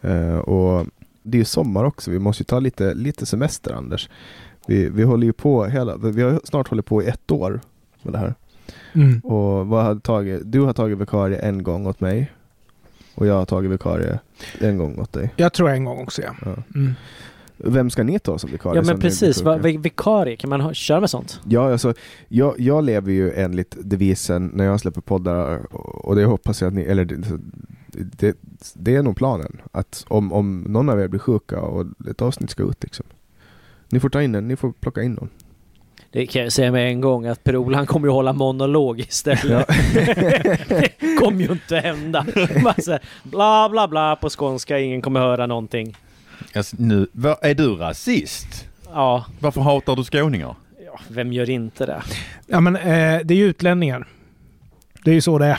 Eh, 0.00 0.38
och 0.38 0.86
det 1.22 1.36
är 1.36 1.40
ju 1.40 1.44
sommar 1.44 1.84
också, 1.84 2.10
vi 2.10 2.18
måste 2.18 2.40
ju 2.40 2.44
ta 2.44 2.58
lite, 2.60 2.94
lite 2.94 3.26
semester 3.26 3.72
Anders. 3.72 4.08
Vi, 4.66 4.88
vi 4.88 5.02
håller 5.02 5.26
ju 5.26 5.32
på 5.32 5.64
hela, 5.64 5.96
vi 5.96 6.22
har 6.22 6.40
snart 6.44 6.68
hållit 6.68 6.86
på 6.86 7.02
i 7.02 7.06
ett 7.06 7.30
år 7.30 7.60
med 8.02 8.12
det 8.12 8.18
här. 8.18 8.34
Mm. 8.92 9.20
Och 9.20 9.66
vad 9.66 9.84
har 9.84 9.94
tagit, 9.96 10.42
du 10.44 10.60
har 10.60 10.72
tagit 10.72 10.98
vikarie 10.98 11.38
en 11.38 11.62
gång 11.62 11.86
åt 11.86 12.00
mig 12.00 12.32
och 13.14 13.26
jag 13.26 13.34
har 13.34 13.46
tagit 13.46 13.70
vikarie 13.70 14.18
en 14.60 14.78
gång 14.78 14.98
åt 14.98 15.12
dig. 15.12 15.34
Jag 15.36 15.52
tror 15.52 15.70
en 15.70 15.84
gång 15.84 15.98
också, 16.02 16.22
ja. 16.22 16.34
Ja. 16.44 16.54
Mm. 16.74 16.92
Vem 17.56 17.90
ska 17.90 18.02
ni 18.02 18.18
ta 18.18 18.38
som 18.38 18.50
vikarie 18.50 18.76
Ja, 18.76 18.82
men 18.86 19.00
precis. 19.00 19.42
Va, 19.42 19.56
vi- 19.56 19.76
vikarie, 19.76 20.36
kan 20.36 20.50
man 20.50 20.60
ha, 20.60 20.72
köra 20.74 21.00
med 21.00 21.10
sånt? 21.10 21.40
Ja, 21.48 21.72
alltså, 21.72 21.94
jag, 22.28 22.60
jag 22.60 22.84
lever 22.84 23.12
ju 23.12 23.32
enligt 23.32 23.76
devisen 23.80 24.50
när 24.54 24.64
jag 24.64 24.80
släpper 24.80 25.00
poddar 25.00 25.74
och 25.74 26.04
och 26.04 26.16
det 26.16 26.24
hoppas 26.24 26.60
jag 26.60 26.68
att 26.68 26.74
ni, 26.74 26.82
eller 26.82 27.04
det, 27.04 27.38
det, 27.92 28.36
det 28.74 28.96
är 28.96 29.02
nog 29.02 29.16
planen. 29.16 29.60
Att 29.72 30.04
om, 30.08 30.32
om 30.32 30.60
någon 30.60 30.88
av 30.88 31.00
er 31.00 31.08
blir 31.08 31.20
sjuka 31.20 31.60
och 31.60 31.86
ett 32.10 32.22
avsnitt 32.22 32.50
ska 32.50 32.62
ut 32.62 32.82
liksom. 32.82 33.06
Ni 33.88 34.00
får 34.00 34.08
ta 34.08 34.22
in 34.22 34.34
en, 34.34 34.48
ni 34.48 34.56
får 34.56 34.72
plocka 34.72 35.02
in 35.02 35.12
någon. 35.12 35.28
Det 36.12 36.26
kan 36.26 36.42
jag 36.42 36.52
säga 36.52 36.72
med 36.72 36.88
en 36.88 37.00
gång 37.00 37.26
att 37.26 37.44
Per-Ola 37.44 37.76
han 37.76 37.86
kommer 37.86 38.08
ju 38.08 38.12
hålla 38.12 38.32
monolog 38.32 39.00
istället. 39.00 39.66
det 40.68 40.92
kommer 41.18 41.42
ju 41.44 41.52
inte 41.52 41.76
hända. 41.76 42.20
Här, 42.34 43.00
bla 43.28 43.68
bla 43.68 43.88
bla 43.88 44.16
på 44.16 44.28
skånska, 44.30 44.78
ingen 44.78 45.02
kommer 45.02 45.20
höra 45.20 45.46
någonting. 45.46 45.96
Alltså, 46.54 46.76
nu, 46.78 47.06
är 47.42 47.54
du 47.54 47.74
rasist? 47.74 48.68
Ja, 48.92 49.24
Varför 49.40 49.60
hatar 49.60 49.96
du 49.96 50.04
skåningar? 50.04 50.54
ja 50.86 51.00
vem 51.08 51.32
gör 51.32 51.50
inte 51.50 51.86
det? 51.86 52.02
Ja, 52.46 52.60
men 52.60 52.76
eh, 52.76 53.20
det 53.24 53.34
är 53.34 53.38
ju 53.38 53.44
utlänningar. 53.46 54.06
Det 55.04 55.10
är 55.10 55.14
ju 55.14 55.20
så 55.20 55.38
det 55.38 55.46
är. 55.46 55.58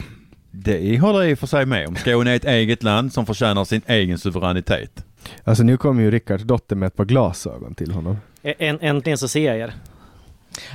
Det 0.52 1.00
håller 1.00 1.20
jag 1.22 1.32
i 1.32 1.34
och 1.34 1.40
för 1.40 1.48
sig 1.48 1.66
med 1.66 1.88
om. 1.88 1.96
Skåne 1.96 2.32
är 2.32 2.36
ett 2.36 2.46
eget 2.46 2.84
land 2.84 3.14
som 3.14 3.26
förtjänar 3.26 3.66
sin 3.66 3.82
egen 3.86 4.18
suveränitet. 4.20 5.06
Alltså 5.44 5.64
nu 5.64 5.78
kommer 5.78 6.04
ju 6.04 6.12
Rickards 6.12 6.44
dotter 6.44 6.76
med 6.76 6.88
ett 6.88 6.96
par 6.96 7.06
glasögon 7.06 7.76
till 7.76 7.92
honom. 7.92 8.18
Ä- 8.44 8.78
äntligen 8.82 9.18
så 9.18 9.28
ser 9.28 9.46
jag 9.54 9.58
er. 9.58 9.74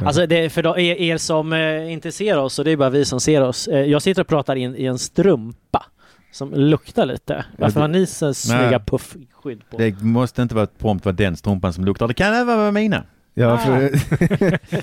Ja. 0.01 0.07
Alltså 0.07 0.27
det, 0.27 0.51
för 0.51 0.63
då, 0.63 0.79
er, 0.79 0.95
er 1.01 1.17
som 1.17 1.53
eh, 1.53 1.93
inte 1.93 2.13
ser 2.13 2.39
oss, 2.39 2.59
och 2.59 2.65
det 2.65 2.71
är 2.71 2.77
bara 2.77 2.91
vi 2.91 3.05
som 3.05 3.21
ser 3.21 3.43
oss. 3.43 3.69
Eh, 3.69 3.79
jag 3.81 4.03
sitter 4.03 4.21
och 4.23 4.29
pratar 4.29 4.57
in 4.57 4.77
i 4.77 4.85
en 4.85 4.99
strumpa 4.99 5.85
som 6.33 6.55
luktar 6.55 7.07
lite. 7.07 7.45
Varför 7.59 7.75
det- 7.75 7.81
har 7.85 7.89
ni 7.89 8.07
så 8.07 8.35
snygga 8.35 8.81
puffskydd 8.81 9.61
på? 9.71 9.79
Det 9.79 10.01
måste 10.03 10.43
inte 10.43 10.55
vara 10.55 10.67
prompt 10.67 11.05
vara 11.05 11.17
den 11.17 11.37
strumpan 11.37 11.73
som 11.73 11.85
luktar. 11.85 12.09
Det 12.09 12.15
kan 12.15 12.35
även 12.35 12.57
vara 12.59 12.71
mina. 12.73 13.03
Ja, 13.39 13.53
Ah. 13.53 13.59
för, 13.59 13.81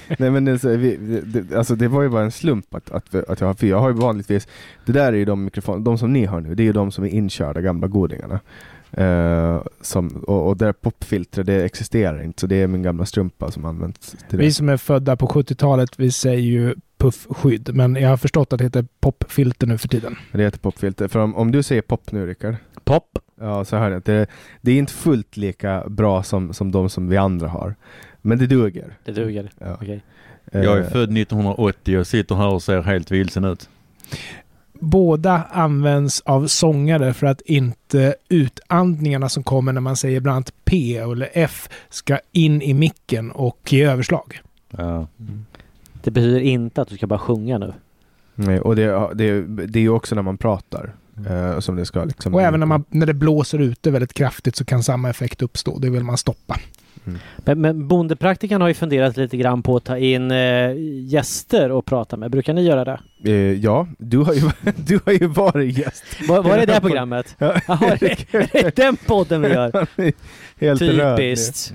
nej 0.22 0.32
men 0.32 0.46
det, 0.46 0.60
så, 0.60 0.68
vi, 0.70 0.98
det, 1.26 1.58
alltså 1.58 1.76
det 1.76 1.88
var 1.88 2.02
ju 2.02 2.10
bara 2.10 2.24
en 2.24 2.32
slump 2.32 2.76
att, 2.76 2.92
att, 2.92 3.16
att 3.16 3.40
jag 3.42 3.48
har, 3.48 3.54
för 3.54 3.68
jag 3.68 3.80
har 3.80 3.90
ju 3.90 3.96
vanligtvis, 3.96 4.48
det 4.86 4.92
där 4.92 5.08
är 5.14 5.18
ju 5.18 5.26
de 5.26 5.44
mikrofoner, 5.44 5.80
de 5.80 5.98
som 5.98 6.14
ni 6.14 6.26
har 6.26 6.42
nu, 6.42 6.56
det 6.56 6.64
är 6.64 6.66
ju 6.66 6.74
de 6.74 6.92
som 6.92 7.04
är 7.04 7.08
inkörda 7.10 7.62
gamla 7.62 7.88
godingarna. 7.88 8.40
Eh, 8.98 9.62
som, 9.82 10.08
och, 10.08 10.48
och 10.48 10.58
där 10.58 10.74
popfiltret, 10.74 11.46
det 11.46 11.64
existerar 11.66 12.24
inte, 12.24 12.42
så 12.42 12.48
det 12.48 12.56
är 12.56 12.68
min 12.68 12.84
gamla 12.84 13.06
strumpa 13.06 13.52
som 13.52 13.66
används 13.66 14.00
till 14.12 14.18
det. 14.30 14.38
Vi 14.38 14.54
som 14.54 14.70
är 14.70 14.78
födda 14.78 15.16
på 15.16 15.28
70-talet, 15.28 16.00
vi 16.00 16.12
säger 16.12 16.40
ju 16.40 16.76
puffskydd. 16.98 17.76
Men 17.76 17.96
jag 17.96 18.10
har 18.10 18.18
förstått 18.18 18.54
att 18.54 18.60
det 18.60 18.64
heter 18.66 18.86
popfilter 19.00 19.68
nu 19.68 19.78
för 19.78 19.88
tiden. 19.88 20.16
Det 20.32 20.44
heter 20.44 20.60
popfilter. 20.60 21.08
För 21.08 21.20
om, 21.20 21.36
om 21.36 21.52
du 21.52 21.64
säger 21.64 21.82
pop 21.82 22.12
nu 22.12 22.28
Rickard, 22.28 22.56
Pop. 22.84 23.20
ja 23.40 23.66
så 23.66 23.78
hör 23.78 23.92
att 23.92 24.06
det, 24.06 24.28
det 24.62 24.72
är 24.72 24.78
inte 24.78 24.94
fullt 24.94 25.38
lika 25.38 25.84
bra 25.90 26.24
som, 26.24 26.54
som 26.54 26.72
de 26.72 26.90
som 26.90 27.10
vi 27.10 27.18
andra 27.18 27.48
har. 27.48 27.76
Men 28.22 28.38
det 28.38 28.48
duger. 28.48 28.98
Det 29.06 29.12
duger. 29.12 29.52
Ja. 29.60 29.78
Okej. 29.82 30.04
Jag 30.52 30.78
är 30.78 30.82
Eh, 30.82 30.90
född 30.90 31.18
1980 31.18 31.98
och 31.98 32.08
sitter 32.08 32.36
här 32.36 32.48
och 32.48 32.64
ser 32.64 32.82
helt 32.82 33.12
vilsen 33.12 33.46
ut. 33.46 33.70
Båda 34.84 35.44
används 35.52 36.22
av 36.22 36.48
sångare 36.48 37.14
för 37.14 37.28
att 37.28 37.42
inte 37.42 38.16
utandningarna 38.30 39.30
som 39.30 39.44
kommer 39.44 39.74
när 39.74 39.82
man 39.82 39.96
säger 39.96 40.20
bland 40.20 40.36
annat 40.36 40.54
P 40.66 40.98
eller 40.98 41.30
F 41.34 41.70
ska 41.90 42.20
in 42.32 42.62
i 42.62 42.74
micken 42.74 43.32
och 43.32 43.74
ge 43.74 43.86
överslag. 43.86 44.40
Ja. 44.70 45.08
Det 46.04 46.12
betyder 46.12 46.40
inte 46.40 46.82
att 46.82 46.88
du 46.88 46.96
ska 46.98 47.08
bara 47.08 47.20
sjunga 47.20 47.58
nu. 47.58 47.74
Nej, 48.36 48.60
och 48.60 48.76
det, 48.76 49.10
det, 49.14 49.42
det 49.68 49.80
är 49.80 49.84
ju 49.84 49.90
också 49.90 50.16
när 50.16 50.22
man 50.22 50.38
pratar. 50.38 50.94
eh, 51.30 51.60
som 51.60 51.76
det 51.76 51.86
ska 51.86 52.04
liksom... 52.04 52.34
Och 52.34 52.42
även 52.42 52.60
när, 52.60 52.68
man, 52.68 52.84
när 52.90 53.06
det 53.06 53.14
blåser 53.14 53.60
ute 53.60 53.92
väldigt 53.92 54.14
kraftigt 54.14 54.56
så 54.56 54.66
kan 54.66 54.84
samma 54.84 55.10
effekt 55.10 55.42
uppstå. 55.42 55.80
Det 55.80 55.90
vill 55.90 56.04
man 56.04 56.18
stoppa. 56.18 56.60
Men, 57.38 57.62
men 57.62 57.88
bondepraktikan 57.88 58.62
har 58.62 58.68
ju 58.68 58.74
funderat 58.74 59.18
lite 59.18 59.38
grann 59.38 59.64
på 59.64 59.76
att 59.76 59.84
ta 59.84 59.98
in 59.98 60.32
eh, 60.32 60.72
gäster 61.06 61.72
och 61.72 61.86
prata 61.86 62.18
med. 62.18 62.32
Brukar 62.32 62.54
ni 62.54 62.62
göra 62.64 62.86
det? 62.86 63.00
Eh, 63.32 63.52
ja, 63.54 63.88
du 63.98 64.18
har, 64.18 64.34
ju, 64.34 64.42
du 64.76 65.00
har 65.06 65.14
ju 65.14 65.28
varit 65.28 65.78
gäst. 65.78 66.04
Var, 66.28 66.44
var 66.44 66.58
är 66.58 66.66
det 66.66 66.80
programmet? 66.82 67.36
Ja. 67.38 67.56
Jaha, 67.68 67.86
är 67.86 67.98
det, 68.00 68.34
är 68.60 68.64
det 68.64 68.76
den 68.76 68.96
podden 68.96 69.42
vi 69.42 69.48
gör? 69.50 69.88
Helt 70.60 70.82
röd. 70.82 71.18
Typiskt. 71.18 71.74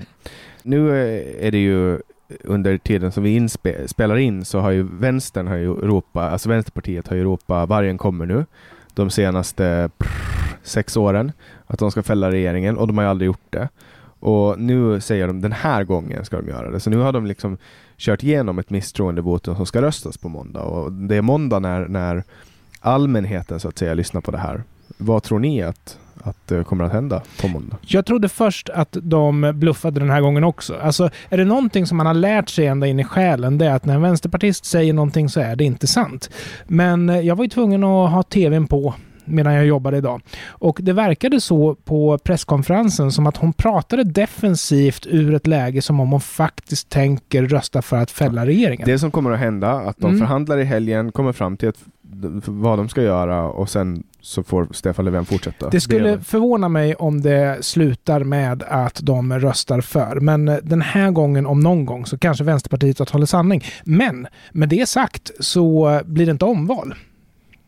Nu 0.63 0.89
eh, 0.89 1.47
är 1.47 1.51
det 1.51 1.57
ju 1.57 1.99
under 2.43 2.77
tiden 2.77 3.11
som 3.11 3.23
vi 3.23 3.39
inspe- 3.39 3.87
spelar 3.87 4.17
in 4.17 4.45
så 4.45 4.59
har 4.59 4.71
ju 4.71 4.87
vänstern 4.99 5.47
har 5.47 5.55
ju 5.55 5.71
Europa, 5.71 6.29
alltså 6.29 6.49
Vänsterpartiet 6.49 7.07
har 7.07 7.15
ju 7.15 7.21
Europa, 7.21 7.65
vargen 7.65 7.97
kommer 7.97 8.25
nu 8.25 8.45
de 8.93 9.09
senaste 9.09 9.89
prr, 9.97 10.07
sex 10.63 10.97
åren 10.97 11.31
att 11.67 11.79
de 11.79 11.91
ska 11.91 12.03
fälla 12.03 12.31
regeringen 12.31 12.77
och 12.77 12.87
de 12.87 12.97
har 12.97 13.05
ju 13.05 13.09
aldrig 13.09 13.25
gjort 13.25 13.47
det. 13.49 13.69
Och 14.19 14.59
nu 14.59 15.01
säger 15.01 15.27
de 15.27 15.41
den 15.41 15.51
här 15.51 15.83
gången 15.83 16.25
ska 16.25 16.37
de 16.37 16.47
göra 16.47 16.71
det. 16.71 16.79
Så 16.79 16.89
nu 16.89 16.97
har 16.97 17.13
de 17.13 17.25
liksom 17.25 17.57
kört 17.97 18.23
igenom 18.23 18.59
ett 18.59 18.69
misstroendevotum 18.69 19.55
som 19.55 19.65
ska 19.65 19.81
röstas 19.81 20.17
på 20.17 20.29
måndag 20.29 20.61
och 20.61 20.91
det 20.91 21.15
är 21.15 21.21
måndag 21.21 21.59
när, 21.59 21.87
när 21.87 22.23
allmänheten 22.79 23.59
så 23.59 23.67
att 23.67 23.77
säga 23.77 23.93
lyssnar 23.93 24.21
på 24.21 24.31
det 24.31 24.37
här. 24.37 24.63
Vad 24.97 25.23
tror 25.23 25.39
ni 25.39 25.63
att, 25.63 25.99
att 26.23 26.47
det 26.47 26.63
kommer 26.63 26.83
att 26.83 26.91
hända 26.91 27.21
på 27.41 27.47
måndag? 27.47 27.77
Jag 27.81 28.05
trodde 28.05 28.29
först 28.29 28.69
att 28.69 28.97
de 29.01 29.51
bluffade 29.55 29.99
den 29.99 30.09
här 30.09 30.21
gången 30.21 30.43
också. 30.43 30.75
Alltså, 30.75 31.09
är 31.29 31.37
det 31.37 31.45
någonting 31.45 31.85
som 31.85 31.97
man 31.97 32.05
har 32.05 32.13
lärt 32.13 32.49
sig 32.49 32.67
ända 32.67 32.87
in 32.87 32.99
i 32.99 33.03
själen, 33.03 33.57
det 33.57 33.65
är 33.65 33.75
att 33.75 33.85
när 33.85 33.95
en 33.95 34.01
vänsterpartist 34.01 34.65
säger 34.65 34.93
någonting 34.93 35.29
så 35.29 35.39
är 35.39 35.55
det 35.55 35.63
inte 35.63 35.87
sant. 35.87 36.29
Men 36.67 37.09
eh, 37.09 37.19
jag 37.19 37.35
var 37.35 37.43
ju 37.43 37.49
tvungen 37.49 37.83
att 37.83 38.11
ha 38.11 38.23
tvn 38.23 38.67
på 38.67 38.93
medan 39.29 39.53
jag 39.53 39.65
jobbade 39.65 39.97
idag. 39.97 40.21
Och 40.47 40.79
det 40.81 40.93
verkade 40.93 41.41
så 41.41 41.75
på 41.75 42.17
presskonferensen 42.17 43.11
som 43.11 43.27
att 43.27 43.37
hon 43.37 43.53
pratade 43.53 44.03
defensivt 44.03 45.07
ur 45.09 45.33
ett 45.33 45.47
läge 45.47 45.81
som 45.81 45.99
om 45.99 46.11
hon 46.11 46.21
faktiskt 46.21 46.89
tänker 46.89 47.43
rösta 47.43 47.81
för 47.81 47.97
att 47.97 48.11
fälla 48.11 48.45
regeringen. 48.45 48.85
Det 48.85 48.99
som 48.99 49.11
kommer 49.11 49.31
att 49.31 49.39
hända, 49.39 49.71
att 49.71 49.97
de 49.97 50.05
Mm. 50.07 50.19
förhandlar 50.19 50.57
i 50.57 50.63
helgen, 50.63 51.11
kommer 51.11 51.31
fram 51.33 51.57
till 51.57 51.69
att, 51.69 51.77
vad 52.45 52.79
de 52.79 52.89
ska 52.89 53.01
göra 53.03 53.43
och 53.49 53.69
sen 53.69 54.03
så 54.21 54.43
får 54.43 54.67
Stefan 54.71 55.05
Löfven 55.05 55.25
fortsätta. 55.25 55.69
Det 55.69 55.81
skulle 55.81 56.19
förvåna 56.19 56.69
mig 56.69 56.95
om 56.95 57.21
det 57.21 57.57
slutar 57.65 58.23
med 58.23 58.63
att 58.63 58.99
de 59.03 59.39
röstar 59.39 59.81
för. 59.81 60.19
Men 60.19 60.47
eh, 60.47 60.55
den 60.63 60.81
här 60.81 61.11
gången, 61.11 61.45
om 61.45 61.59
någon 61.59 61.85
gång, 61.85 62.05
så 62.05 62.17
kanske 62.17 62.43
Vänsterpartiet 62.43 62.99
har 62.99 63.05
talat 63.05 63.29
sanning. 63.29 63.63
Men 63.83 64.27
med 64.51 64.69
det 64.69 64.89
sagt 64.89 65.31
så 65.39 65.89
eh, 65.89 66.01
blir 66.05 66.25
det 66.25 66.31
inte 66.31 66.45
omval. 66.45 66.93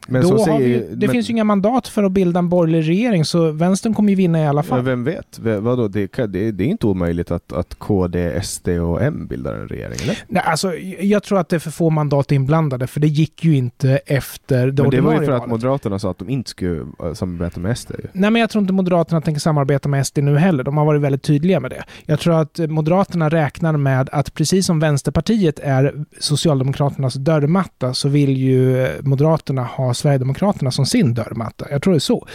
Men 0.07 0.21
Då 0.21 0.37
så 0.37 0.51
har 0.51 0.59
vi, 0.59 0.87
det 0.93 1.07
men, 1.07 1.09
finns 1.09 1.29
ju 1.29 1.31
inga 1.31 1.43
mandat 1.43 1.87
för 1.87 2.03
att 2.03 2.11
bilda 2.11 2.39
en 2.39 2.49
borgerlig 2.49 2.89
regering, 2.89 3.25
så 3.25 3.51
vänstern 3.51 3.93
kommer 3.93 4.09
ju 4.09 4.15
vinna 4.15 4.39
i 4.39 4.47
alla 4.47 4.61
men 4.61 4.63
fall. 4.63 4.81
vem 4.81 5.03
vet? 5.03 5.39
Vadå? 5.39 5.87
Det, 5.87 6.13
det, 6.27 6.51
det 6.51 6.63
är 6.63 6.67
inte 6.67 6.87
omöjligt 6.87 7.31
att, 7.31 7.53
att 7.53 7.75
KD, 7.79 8.41
SD 8.43 8.67
och 8.67 9.01
M 9.01 9.27
bildar 9.27 9.55
en 9.55 9.67
regering, 9.67 9.97
eller? 10.03 10.17
Nej, 10.27 10.43
alltså, 10.45 10.75
jag 10.99 11.23
tror 11.23 11.39
att 11.39 11.49
det 11.49 11.55
är 11.55 11.59
för 11.59 11.71
få 11.71 11.89
mandat 11.89 12.31
inblandade, 12.31 12.87
för 12.87 12.99
det 12.99 13.07
gick 13.07 13.43
ju 13.43 13.55
inte 13.55 13.99
efter 14.05 14.67
det 14.67 14.81
Men 14.81 14.91
det 14.91 15.01
var 15.01 15.13
ju 15.13 15.17
för 15.17 15.31
att 15.31 15.39
valet. 15.39 15.49
Moderaterna 15.49 15.99
sa 15.99 16.11
att 16.11 16.17
de 16.17 16.29
inte 16.29 16.49
skulle 16.49 16.79
eh, 17.03 17.13
samarbeta 17.13 17.59
med 17.59 17.77
SD. 17.77 17.91
Nej, 18.13 18.31
men 18.31 18.39
jag 18.39 18.49
tror 18.49 18.61
inte 18.61 18.73
Moderaterna 18.73 19.21
tänker 19.21 19.41
samarbeta 19.41 19.89
med 19.89 20.07
SD 20.07 20.17
nu 20.17 20.37
heller. 20.37 20.63
De 20.63 20.77
har 20.77 20.85
varit 20.85 21.01
väldigt 21.01 21.23
tydliga 21.23 21.59
med 21.59 21.71
det. 21.71 21.83
Jag 22.05 22.19
tror 22.19 22.41
att 22.41 22.59
Moderaterna 22.69 23.29
räknar 23.29 23.77
med 23.77 24.09
att 24.11 24.33
precis 24.33 24.65
som 24.65 24.79
Vänsterpartiet 24.79 25.59
är 25.59 26.05
Socialdemokraternas 26.19 27.13
dörrmatta 27.13 27.93
så 27.93 28.09
vill 28.09 28.37
ju 28.37 28.87
Moderaterna 29.01 29.63
ha 29.63 29.90
Sverigedemokraterna 29.93 30.71
som 30.71 30.85
sin 30.85 31.13
dörrmatta. 31.13 31.67
Jag 31.71 31.81
tror 31.81 31.93
det 31.93 31.97
är 31.97 31.99
så. 31.99 32.27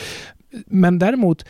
Men 0.66 0.98
däremot, 0.98 1.44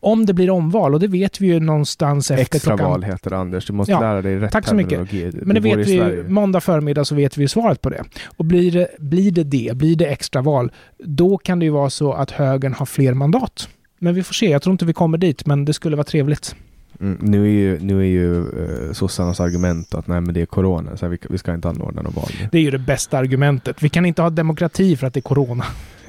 om 0.00 0.26
det 0.26 0.34
blir 0.34 0.50
omval, 0.50 0.94
och 0.94 1.00
det 1.00 1.06
vet 1.06 1.40
vi 1.40 1.46
ju 1.46 1.60
någonstans 1.60 2.30
efter 2.30 2.56
Extra 2.56 2.70
klockan... 2.70 2.90
val 2.90 3.02
heter 3.02 3.30
det 3.30 3.36
Anders, 3.36 3.66
du 3.66 3.72
måste 3.72 3.92
Ja, 3.92 4.00
lära 4.00 4.22
dig 4.22 4.38
rätt 4.38 4.52
tack 4.52 4.68
så 4.68 4.74
mycket. 4.74 5.12
Men 5.32 5.54
det 5.54 5.60
vet 5.60 5.88
vi 5.88 5.92
ju, 5.92 6.28
måndag 6.28 6.60
förmiddag 6.60 7.04
så 7.04 7.14
vet 7.14 7.36
vi 7.36 7.42
ju 7.42 7.48
svaret 7.48 7.80
på 7.80 7.90
det. 7.90 8.04
Och 8.36 8.44
blir 8.44 8.72
det, 8.72 8.88
blir 8.98 9.32
det 9.32 9.44
det, 9.44 9.76
blir 9.76 9.96
det 9.96 10.06
extraval, 10.06 10.72
då 10.98 11.38
kan 11.38 11.58
det 11.58 11.64
ju 11.64 11.70
vara 11.70 11.90
så 11.90 12.12
att 12.12 12.30
högern 12.30 12.72
har 12.72 12.86
fler 12.86 13.14
mandat. 13.14 13.68
Men 13.98 14.14
vi 14.14 14.22
får 14.22 14.34
se, 14.34 14.50
jag 14.50 14.62
tror 14.62 14.72
inte 14.72 14.84
vi 14.84 14.92
kommer 14.92 15.18
dit, 15.18 15.46
men 15.46 15.64
det 15.64 15.72
skulle 15.72 15.96
vara 15.96 16.04
trevligt. 16.04 16.56
Mm, 17.00 17.18
nu 17.20 17.44
är 17.44 17.50
ju, 17.50 17.78
nu 17.80 18.00
är 18.00 18.04
ju 18.04 18.34
uh, 18.34 18.92
sossarnas 18.92 19.40
argument 19.40 19.94
att 19.94 20.06
nej 20.06 20.20
men 20.20 20.34
det 20.34 20.40
är 20.40 20.46
corona, 20.46 20.96
så 20.96 21.06
här, 21.06 21.10
vi, 21.10 21.18
vi 21.30 21.38
ska 21.38 21.54
inte 21.54 21.68
anordna 21.68 22.02
något 22.02 22.14
val. 22.14 22.30
Det 22.52 22.58
är 22.58 22.62
ju 22.62 22.70
det 22.70 22.78
bästa 22.78 23.18
argumentet. 23.18 23.82
Vi 23.82 23.88
kan 23.88 24.06
inte 24.06 24.22
ha 24.22 24.30
demokrati 24.30 24.96
för 24.96 25.06
att 25.06 25.14
det 25.14 25.20
är 25.20 25.22
corona. 25.22 25.64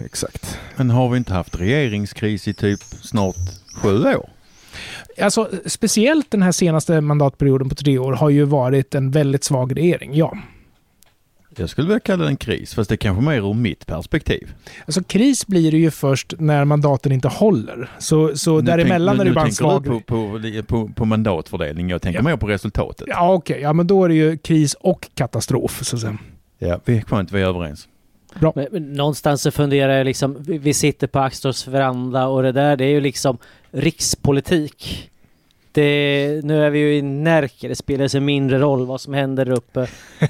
Exakt. 0.06 0.60
Men 0.76 0.90
har 0.90 1.10
vi 1.10 1.18
inte 1.18 1.34
haft 1.34 1.60
regeringskris 1.60 2.48
i 2.48 2.54
typ 2.54 2.80
snart 2.84 3.36
sju 3.76 4.04
år? 4.04 4.30
Alltså, 5.22 5.50
speciellt 5.66 6.32
den 6.32 6.42
här 6.42 6.52
senaste 6.52 7.02
mandatperioden 7.02 7.70
på 7.70 7.76
tre 7.76 7.98
år 7.98 8.14
har 8.14 8.30
ju 8.30 8.44
varit 8.44 8.96
en 8.96 9.12
väldigt 9.12 9.44
svag 9.44 9.78
regering, 9.78 10.16
ja. 10.16 10.38
Jag 11.58 11.70
skulle 11.70 11.88
vilja 11.88 12.00
kalla 12.00 12.24
det 12.24 12.30
en 12.30 12.38
kris, 12.38 12.74
fast 12.74 12.90
det 12.90 12.96
är 12.96 12.98
kanske 12.98 13.24
mer 13.24 13.50
ur 13.50 13.54
mitt 13.54 13.86
perspektiv. 13.86 14.54
Alltså 14.86 15.04
kris 15.04 15.48
blir 15.48 15.72
det 15.72 15.78
ju 15.78 15.92
först 15.92 16.34
när 16.40 16.66
mandaten 16.66 17.12
inte 17.12 17.28
håller. 17.28 17.90
Så, 18.00 18.38
så 18.38 18.56
Nu 18.56 18.62
däremellan 18.62 19.18
tänk- 19.18 19.22
är 19.22 19.26
det 19.26 19.30
nu 19.30 19.36
bara 19.36 19.42
en 19.42 19.46
tänker 19.46 19.56
svag... 19.56 19.84
du 19.84 19.90
på, 19.90 20.00
på, 20.02 20.64
på, 20.68 20.94
på 20.94 21.06
mandatfördelning, 21.06 21.90
jag 21.90 22.02
tänker 22.02 22.20
Ja. 22.20 22.24
mer 22.24 22.38
på 22.38 22.48
resultatet. 22.48 23.08
Ja, 23.10 23.34
okej. 23.34 23.60
Ja, 23.62 23.74
men 23.74 23.88
då 23.88 24.04
är 24.06 24.10
det 24.10 24.16
ju 24.16 24.38
kris 24.38 24.74
och 24.74 25.10
katastrof, 25.16 25.84
så 25.84 25.96
att 25.96 26.02
säga. 26.02 26.18
Ja, 26.60 26.80
vi 26.86 26.98
är 26.98 27.02
skönt, 27.02 27.32
vi 27.32 27.42
är 27.42 27.46
överens. 27.46 27.88
Men, 28.40 28.68
men 28.72 28.94
någonstans 28.94 29.42
så 29.42 29.52
funderar 29.52 29.94
jag 29.98 30.06
liksom, 30.06 30.38
vi, 30.40 30.58
vi 30.58 30.74
sitter 30.74 31.08
på 31.08 31.20
Axtors 31.20 31.68
veranda 31.68 32.28
och 32.28 32.44
det 32.44 32.52
där 32.52 32.78
det 32.78 32.86
är 32.86 32.90
ju 32.90 33.02
liksom 33.02 33.38
rikspolitik. 33.72 35.11
Det, 35.74 36.42
nu 36.44 36.66
är 36.66 36.70
vi 36.70 36.80
ju 36.80 36.96
i 36.98 37.02
Närke, 37.02 37.68
det 37.68 37.76
spelar 37.76 38.08
sig 38.08 38.22
mindre 38.22 38.60
roll 38.60 38.86
vad 38.86 39.02
som 39.02 39.14
händer 39.14 39.46
där 39.46 39.52
uppe. 39.54 39.88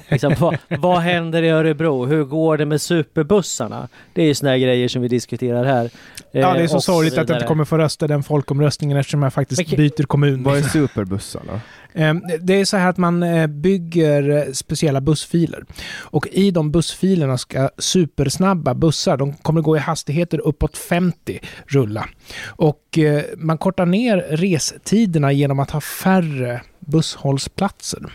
Liksom, 0.08 0.34
vad, 0.38 0.56
vad 0.68 0.98
händer 0.98 1.42
i 1.42 1.48
Örebro? 1.48 2.06
Hur 2.06 2.24
går 2.24 2.56
det 2.56 2.66
med 2.66 2.80
superbussarna? 2.80 3.88
Det 4.14 4.22
är 4.22 4.26
ju 4.26 4.34
såna 4.34 4.50
här 4.50 4.58
grejer 4.58 4.88
som 4.88 5.02
vi 5.02 5.08
diskuterar 5.08 5.64
här. 5.64 5.90
Ja, 6.32 6.52
det 6.52 6.58
är 6.58 6.62
Eh, 6.62 6.66
så 6.66 6.80
sorgligt 6.80 7.18
att 7.18 7.28
jag 7.28 7.36
inte 7.36 7.46
kommer 7.46 7.64
få 7.64 7.78
rösta 7.78 8.04
i 8.04 8.08
den 8.08 8.22
folkomröstningen 8.22 8.96
eftersom 8.96 9.22
jag 9.22 9.32
faktiskt 9.32 9.68
Men- 9.70 9.76
byter 9.76 10.02
kommun. 10.06 10.42
Vad 10.42 10.58
är 10.58 10.62
superbussarna? 10.62 11.60
Eh, 11.92 12.14
Det 12.40 12.60
är 12.60 12.64
så 12.64 12.76
här 12.76 12.88
att 12.88 12.98
man 12.98 13.22
eh, 13.22 13.46
bygger 13.46 14.30
eh, 14.30 14.52
speciella 14.52 15.00
bussfiler. 15.00 15.64
Och 15.98 16.26
i 16.32 16.50
de 16.50 16.70
bussfilerna 16.70 17.38
ska 17.38 17.70
supersnabba 17.78 18.74
bussar, 18.74 19.16
de 19.16 19.32
kommer 19.32 19.60
gå 19.60 19.76
i 19.76 19.80
hastigheter 19.80 20.38
uppåt 20.46 20.76
50, 20.76 21.40
rulla. 21.66 22.08
Och 22.46 22.98
eh, 22.98 23.22
man 23.36 23.58
kortar 23.58 23.86
ner 23.86 24.16
restiderna 24.16 25.32
genom 25.32 25.60
att 25.60 25.70
ha 25.70 25.80
färre 25.80 26.62
busshållplatser. 26.80 28.12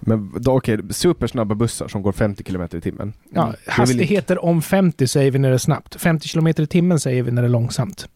Men 0.00 0.32
okej, 0.46 0.78
supersnabba 0.90 1.54
bussar 1.54 1.88
som 1.88 2.02
går 2.02 2.12
50 2.12 2.44
km 2.44 2.68
i 2.72 2.80
timmen. 2.80 3.12
Ja, 3.34 3.54
hastigheter 3.66 4.44
om 4.44 4.62
50 4.62 5.06
säger 5.06 5.30
vi 5.30 5.38
när 5.38 5.48
det 5.48 5.54
är 5.54 5.58
snabbt. 5.58 6.00
50 6.00 6.28
km 6.28 6.46
i 6.46 6.66
timmen 6.66 7.00
säger 7.00 7.22
vi 7.22 7.30
när 7.30 7.42
det 7.42 7.48
är 7.48 7.50
långsamt. 7.50 8.08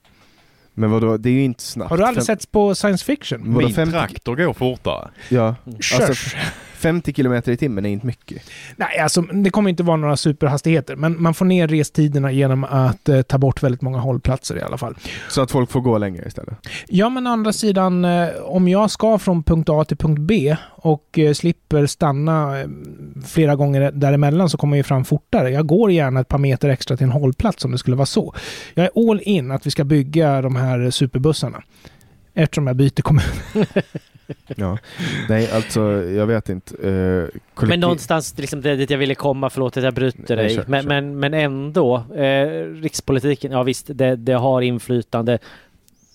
Men 0.80 0.90
vadå, 0.90 1.16
det 1.16 1.28
är 1.28 1.32
ju 1.32 1.42
inte 1.44 1.62
snabbt. 1.62 1.90
Har 1.90 1.96
du 1.98 2.04
aldrig 2.04 2.26
Fem- 2.26 2.36
sett 2.38 2.52
på 2.52 2.74
science 2.74 3.04
fiction? 3.04 3.40
Vadå, 3.54 3.66
Min 3.66 3.74
50 3.74 3.92
traktor 3.92 4.36
går 4.36 4.52
fortare. 4.54 5.10
Ja, 5.28 5.54
Kör. 5.80 6.00
alltså 6.06 6.36
50 6.80 7.12
km 7.12 7.42
i 7.46 7.56
timmen 7.56 7.86
är 7.86 7.90
inte 7.90 8.06
mycket. 8.06 8.42
Nej, 8.76 8.98
alltså 8.98 9.22
det 9.22 9.50
kommer 9.50 9.70
inte 9.70 9.82
vara 9.82 9.96
några 9.96 10.16
superhastigheter, 10.16 10.96
men 10.96 11.22
man 11.22 11.34
får 11.34 11.44
ner 11.44 11.68
restiderna 11.68 12.32
genom 12.32 12.64
att 12.64 13.08
eh, 13.08 13.22
ta 13.22 13.38
bort 13.38 13.62
väldigt 13.62 13.82
många 13.82 13.98
hållplatser 13.98 14.58
i 14.58 14.62
alla 14.62 14.78
fall. 14.78 14.96
Så 15.28 15.42
att 15.42 15.50
folk 15.50 15.70
får 15.70 15.80
gå 15.80 15.98
längre 15.98 16.26
istället. 16.26 16.54
Ja, 16.88 17.08
men 17.08 17.26
å 17.26 17.30
andra 17.30 17.52
sidan, 17.52 18.04
eh, 18.04 18.28
om 18.42 18.68
jag 18.68 18.90
ska 18.90 19.18
från 19.18 19.42
punkt 19.42 19.68
A 19.68 19.84
till 19.84 19.96
punkt 19.96 20.18
B 20.20 20.56
och 20.70 21.18
eh, 21.18 21.32
slipper 21.32 21.86
stanna 21.86 22.60
eh, 22.60 22.66
flera 23.26 23.56
gånger 23.56 23.92
däremellan 23.92 24.50
så 24.50 24.58
kommer 24.58 24.76
jag 24.76 24.78
ju 24.78 24.82
fram 24.82 25.04
fortare. 25.04 25.50
Jag 25.50 25.66
går 25.66 25.90
gärna 25.90 26.20
ett 26.20 26.28
par 26.28 26.38
meter 26.38 26.68
extra 26.68 26.96
till 26.96 27.04
en 27.04 27.12
hållplats 27.12 27.64
om 27.64 27.72
det 27.72 27.78
skulle 27.78 27.96
vara 27.96 28.06
så. 28.06 28.34
Jag 28.74 28.84
är 28.84 29.10
all 29.10 29.20
in 29.24 29.50
att 29.50 29.66
vi 29.66 29.70
ska 29.70 29.84
bygga 29.84 30.42
de 30.42 30.56
här 30.56 30.90
superbussarna. 30.90 31.62
Eftersom 32.34 32.66
jag 32.66 32.76
byter 32.76 33.02
kommun. 33.02 33.24
Ja. 34.56 34.78
Nej, 35.28 35.50
alltså 35.50 35.80
jag 35.92 36.26
vet 36.26 36.48
inte. 36.48 36.74
Uh, 36.74 37.28
kollektiv... 37.54 37.68
Men 37.68 37.80
någonstans 37.80 38.38
liksom 38.38 38.60
det 38.60 38.76
dit 38.76 38.90
jag 38.90 38.98
ville 38.98 39.14
komma, 39.14 39.50
förlåt 39.50 39.76
att 39.76 39.84
jag 39.84 39.94
bryter 39.94 40.36
Nej, 40.36 40.46
dig. 40.46 40.56
kör, 40.56 40.64
men, 40.68 40.82
kör. 40.82 40.88
men, 40.88 41.18
men 41.18 41.34
ändå, 41.34 41.96
eh, 42.14 42.64
rikspolitiken, 42.82 43.52
ja 43.52 43.62
visst, 43.62 43.86
det, 43.88 44.16
det 44.16 44.32
har 44.32 44.62
inflytande 44.62 45.38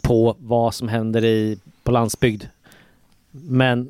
på 0.01 0.35
vad 0.39 0.73
som 0.73 0.87
händer 0.87 1.23
i, 1.23 1.59
på 1.83 1.91
landsbygd. 1.91 2.43
Men 3.31 3.89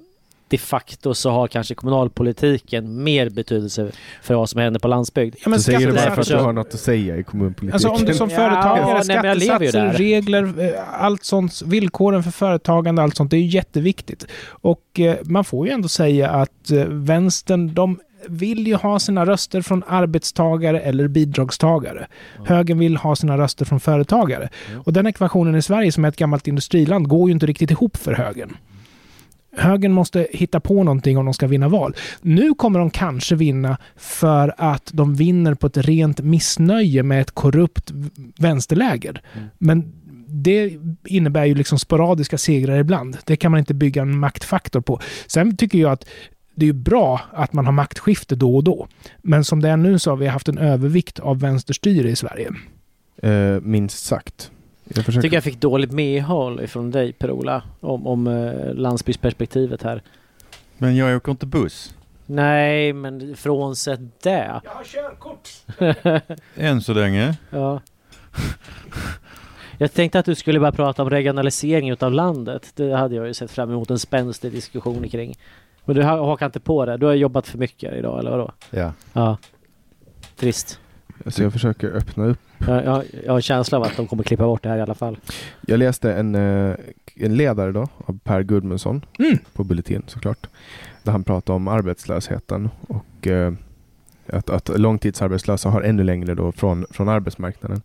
de 0.55 0.59
facto 0.59 1.13
så 1.13 1.29
har 1.29 1.47
kanske 1.47 1.75
kommunalpolitiken 1.75 3.03
mer 3.03 3.29
betydelse 3.29 3.91
för 4.21 4.35
vad 4.35 4.49
som 4.49 4.61
händer 4.61 4.79
på 4.79 4.87
landsbygd. 4.87 5.35
Ja, 5.43 5.49
men 5.49 5.59
så 5.59 5.63
säger 5.63 5.87
du 5.87 5.93
bara 5.93 6.15
för 6.15 6.21
att 6.21 6.27
du 6.27 6.35
har 6.35 6.53
något 6.53 6.73
att 6.73 6.79
säga 6.79 7.17
i 7.17 7.23
kommunpolitiken. 7.23 7.73
Alltså 7.73 7.89
om 7.89 8.05
du 8.05 8.13
som 8.13 8.29
Ja, 8.29 8.35
företagare, 8.35 8.97
ju 8.97 9.03
skattesatser, 9.03 9.93
regler, 9.93 10.43
eh, 10.59 11.03
allt 11.03 11.23
sånt, 11.23 11.61
villkoren 11.61 12.23
för 12.23 12.31
företagande, 12.31 13.03
allt 13.03 13.15
sånt, 13.15 13.31
det 13.31 13.37
är 13.37 13.41
ju 13.41 13.47
jätteviktigt. 13.47 14.27
Och 14.47 14.99
eh, 14.99 15.15
man 15.23 15.45
får 15.45 15.67
ju 15.67 15.73
ändå 15.73 15.87
säga 15.87 16.29
att 16.29 16.71
eh, 16.71 16.85
vänstern, 16.85 17.73
de 17.73 17.99
vill 18.27 18.67
ju 18.67 18.75
ha 18.75 18.99
sina 18.99 19.25
röster 19.25 19.61
från 19.61 19.83
arbetstagare 19.87 20.79
eller 20.79 21.07
bidragstagare. 21.07 22.07
Högern 22.45 22.79
vill 22.79 22.97
ha 22.97 23.15
sina 23.15 23.37
röster 23.37 23.65
från 23.65 23.79
företagare. 23.79 24.49
Mm. 24.69 24.81
Och 24.81 24.93
den 24.93 25.07
ekvationen 25.07 25.55
i 25.55 25.61
Sverige 25.61 25.91
som 25.91 26.05
är 26.05 26.09
ett 26.09 26.17
gammalt 26.17 26.47
industriland 26.47 27.07
går 27.07 27.29
ju 27.29 27.33
inte 27.33 27.45
riktigt 27.45 27.71
ihop 27.71 27.97
för 27.97 28.13
högern. 28.13 28.57
Högern 29.57 29.91
måste 29.91 30.27
hitta 30.31 30.59
på 30.59 30.83
någonting 30.83 31.17
om 31.17 31.25
de 31.25 31.33
ska 31.33 31.47
vinna 31.47 31.67
val. 31.67 31.95
Nu 32.21 32.53
kommer 32.53 32.79
de 32.79 32.89
kanske 32.89 33.35
vinna 33.35 33.77
för 33.95 34.53
att 34.57 34.89
de 34.93 35.15
vinner 35.15 35.53
på 35.53 35.67
ett 35.67 35.77
rent 35.77 36.21
missnöje 36.21 37.03
med 37.03 37.21
ett 37.21 37.31
korrupt 37.31 37.91
vänsterläger. 38.37 39.21
Mm. 39.33 39.47
Men 39.57 39.93
det 40.27 40.73
innebär 41.05 41.45
ju 41.45 41.55
liksom 41.55 41.79
sporadiska 41.79 42.37
segrar 42.37 42.77
ibland. 42.77 43.17
Det 43.25 43.35
kan 43.35 43.51
man 43.51 43.59
inte 43.59 43.73
bygga 43.73 44.01
en 44.01 44.19
maktfaktor 44.19 44.81
på. 44.81 44.99
Sen 45.27 45.57
tycker 45.57 45.77
jag 45.77 45.91
att 45.91 46.05
det 46.55 46.69
är 46.69 46.73
bra 46.73 47.21
att 47.33 47.53
man 47.53 47.65
har 47.65 47.73
maktskifte 47.73 48.35
då 48.35 48.55
och 48.55 48.63
då. 48.63 48.87
Men 49.21 49.43
som 49.43 49.61
det 49.61 49.69
är 49.69 49.77
nu 49.77 49.99
så 49.99 50.09
har 50.09 50.17
vi 50.17 50.27
haft 50.27 50.47
en 50.47 50.57
övervikt 50.57 51.19
av 51.19 51.39
vänsterstyre 51.39 52.09
i 52.09 52.15
Sverige. 52.15 52.51
Eh, 53.21 53.61
minst 53.61 54.05
sagt. 54.05 54.51
Jag 54.87 55.05
försöker... 55.05 55.21
tycker 55.21 55.35
jag 55.37 55.43
fick 55.43 55.61
dåligt 55.61 55.91
medhåll 55.91 56.61
ifrån 56.61 56.91
dig 56.91 57.13
Per-Ola 57.13 57.63
om, 57.79 58.07
om 58.07 58.27
eh, 58.27 58.73
landsbygdsperspektivet 58.73 59.83
här. 59.83 60.01
Men 60.77 60.95
jag 60.95 61.15
åker 61.17 61.31
inte 61.31 61.45
buss. 61.45 61.93
Nej, 62.25 62.93
men 62.93 63.35
frånsett 63.35 63.99
det. 64.23 64.61
Jag 64.63 64.71
har 64.71 64.83
körkort! 64.83 65.49
Än 66.55 66.81
så 66.81 66.93
länge. 66.93 67.37
ja. 67.49 67.81
Jag 69.77 69.93
tänkte 69.93 70.19
att 70.19 70.25
du 70.25 70.35
skulle 70.35 70.59
börja 70.59 70.71
prata 70.71 71.01
om 71.03 71.09
regionalisering 71.09 71.89
utav 71.89 72.11
landet. 72.13 72.71
Det 72.75 72.91
hade 72.95 73.15
jag 73.15 73.27
ju 73.27 73.33
sett 73.33 73.51
fram 73.51 73.71
emot 73.71 73.89
en 73.89 73.99
spänstig 73.99 74.51
diskussion 74.51 75.09
kring. 75.09 75.33
Men 75.85 75.95
du 75.95 76.03
ha- 76.03 76.25
hakar 76.25 76.45
inte 76.45 76.59
på 76.59 76.85
det. 76.85 76.97
Du 76.97 77.05
har 77.05 77.13
jobbat 77.13 77.47
för 77.47 77.57
mycket 77.57 77.93
idag, 77.93 78.19
eller 78.19 78.31
vadå? 78.31 78.51
Ja. 78.69 78.93
Ja. 79.13 79.37
Trist. 80.35 80.79
Så 81.27 81.43
jag 81.43 81.53
försöker 81.53 81.87
öppna 81.91 82.25
upp. 82.25 82.39
Jag, 82.67 82.85
jag, 82.85 83.03
jag 83.23 83.31
har 83.31 83.35
en 83.35 83.41
känsla 83.41 83.77
av 83.77 83.83
att 83.83 83.97
de 83.97 84.07
kommer 84.07 84.23
klippa 84.23 84.43
bort 84.43 84.63
det 84.63 84.69
här 84.69 84.77
i 84.77 84.81
alla 84.81 84.95
fall. 84.95 85.17
Jag 85.67 85.79
läste 85.79 86.13
en, 86.13 86.35
eh, 86.35 86.75
en 87.15 87.35
ledare 87.37 87.71
då 87.71 87.87
av 88.05 88.19
Per 88.23 88.43
Gudmundsson 88.43 89.05
Mm. 89.19 89.37
på 89.53 89.63
Bulletin 89.63 90.03
såklart. 90.07 90.47
Där 91.03 91.11
han 91.11 91.23
pratade 91.23 91.55
om 91.55 91.67
arbetslösheten 91.67 92.69
och 92.87 93.27
eh, 93.27 93.53
att, 94.27 94.49
att 94.49 94.79
långtidsarbetslösa 94.79 95.69
har 95.69 95.81
ännu 95.81 96.03
längre 96.03 96.35
då 96.35 96.51
från, 96.51 96.85
från 96.89 97.09
arbetsmarknaden. 97.09 97.81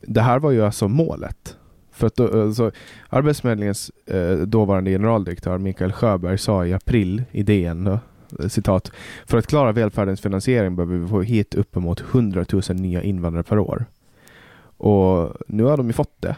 Det 0.00 0.20
här 0.20 0.38
var 0.38 0.50
ju 0.50 0.64
alltså 0.64 0.88
målet. 0.88 1.56
För 1.92 2.06
att 2.06 2.14
då, 2.16 2.42
alltså, 2.42 2.70
Arbetsförmedlingens 3.08 3.90
eh, 4.06 4.32
dåvarande 4.36 4.90
generaldirektör 4.90 5.58
Mikael 5.58 5.92
Sjöberg 5.92 6.38
sa 6.38 6.66
i 6.66 6.72
april 6.72 7.22
i 7.30 7.42
DN 7.42 7.84
då, 7.84 7.98
eh, 8.40 8.48
citat 8.48 8.92
För 9.26 9.38
att 9.38 9.46
klara 9.46 9.72
välfärdens 9.72 10.20
finansiering 10.20 10.76
behöver 10.76 10.96
vi 10.96 11.08
få 11.08 11.22
hit 11.22 11.54
uppemot 11.54 12.00
100 12.00 12.44
000 12.52 12.62
nya 12.68 13.02
invandrare 13.02 13.42
per 13.44 13.58
år. 13.58 13.84
Och 14.76 15.32
nu 15.46 15.62
har 15.62 15.76
de 15.76 15.86
ju 15.86 15.92
fått 15.92 16.22
det. 16.22 16.36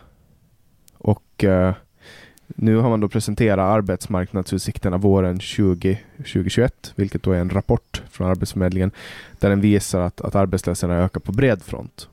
Och 0.99 1.45
eh, 1.45 1.75
nu 2.47 2.77
har 2.77 2.91
man 2.91 3.01
då 3.01 3.09
presenterat 3.09 3.59
arbetsmarknadsutsikterna 3.59 4.97
våren 4.97 5.41
20, 5.41 6.01
2021, 6.17 6.93
vilket 6.97 7.23
då 7.23 7.33
är 7.33 7.41
en 7.41 7.51
rapport 7.51 8.03
från 8.11 8.31
Arbetsförmedlingen 8.31 8.91
där 9.39 9.51
den 9.51 9.61
visar 9.61 10.01
att, 10.01 10.21
att 10.21 10.35
arbetslösheten 10.35 10.91
ökat 10.91 11.25
på 11.25 11.33
bred 11.33 11.63
front. 11.63 12.09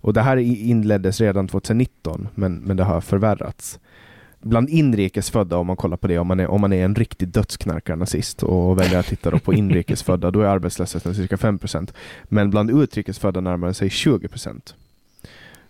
Och 0.00 0.12
det 0.12 0.20
här 0.20 0.36
inleddes 0.36 1.20
redan 1.20 1.48
2019, 1.48 2.28
men, 2.34 2.54
men 2.54 2.76
det 2.76 2.84
har 2.84 3.00
förvärrats. 3.00 3.78
Bland 4.40 4.68
inrikesfödda, 4.68 5.56
om 5.56 5.66
man 5.66 5.76
kollar 5.76 5.96
på 5.96 6.06
det, 6.06 6.18
om 6.18 6.26
man 6.26 6.40
är, 6.40 6.48
om 6.48 6.60
man 6.60 6.72
är 6.72 6.84
en 6.84 6.94
riktig 6.94 7.28
dödsknarkar-nazist 7.28 8.42
och 8.42 8.80
väljer 8.80 8.98
att 8.98 9.06
titta 9.06 9.38
på 9.38 9.54
inrikesfödda, 9.54 10.30
då 10.30 10.40
är 10.40 10.46
arbetslösheten 10.46 11.14
cirka 11.14 11.36
5%. 11.36 11.92
Men 12.24 12.50
bland 12.50 12.70
utrikesfödda 12.70 13.40
närmar 13.40 13.66
den 13.66 13.74
sig 13.74 13.88
20%. 13.88 14.74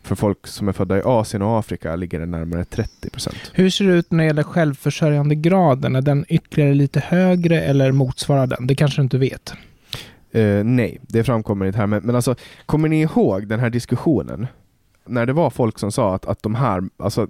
För 0.03 0.15
folk 0.15 0.47
som 0.47 0.69
är 0.69 0.73
födda 0.73 0.99
i 0.99 1.03
Asien 1.05 1.43
och 1.43 1.59
Afrika 1.59 1.97
ligger 1.97 2.21
det 2.21 2.27
närmare 2.27 2.63
30%. 2.63 3.35
Hur 3.53 3.71
ser 3.71 3.85
det 3.85 3.93
ut 3.93 4.11
när 4.11 4.19
det 4.19 4.25
gäller 4.25 4.43
självförsörjandegraden? 4.43 5.97
Är 5.97 6.03
den 6.03 6.25
ytterligare 6.29 6.75
lite 6.75 7.01
högre 7.01 7.61
eller 7.61 7.93
motsvarar 7.93 8.47
den? 8.47 8.67
Det 8.67 8.75
kanske 8.75 9.01
du 9.01 9.05
inte 9.05 9.19
vet. 9.19 9.53
Eh, 10.31 10.65
nej, 10.65 10.99
det 11.03 11.25
framkommer 11.25 11.67
inte 11.67 11.79
här. 11.79 11.87
Men, 11.87 12.03
men 12.03 12.15
alltså, 12.15 12.35
kommer 12.67 12.89
ni 12.89 13.01
ihåg 13.01 13.47
den 13.47 13.61
här 13.61 13.71
diskussionen? 13.71 14.47
När 15.07 15.27
det 15.27 15.33
var 15.33 15.51
folk 15.51 15.79
som 15.79 15.93
sa 15.93 16.15
att, 16.15 16.27
att 16.27 16.43
de 16.43 16.55
här, 16.55 16.83
alltså, 16.97 17.29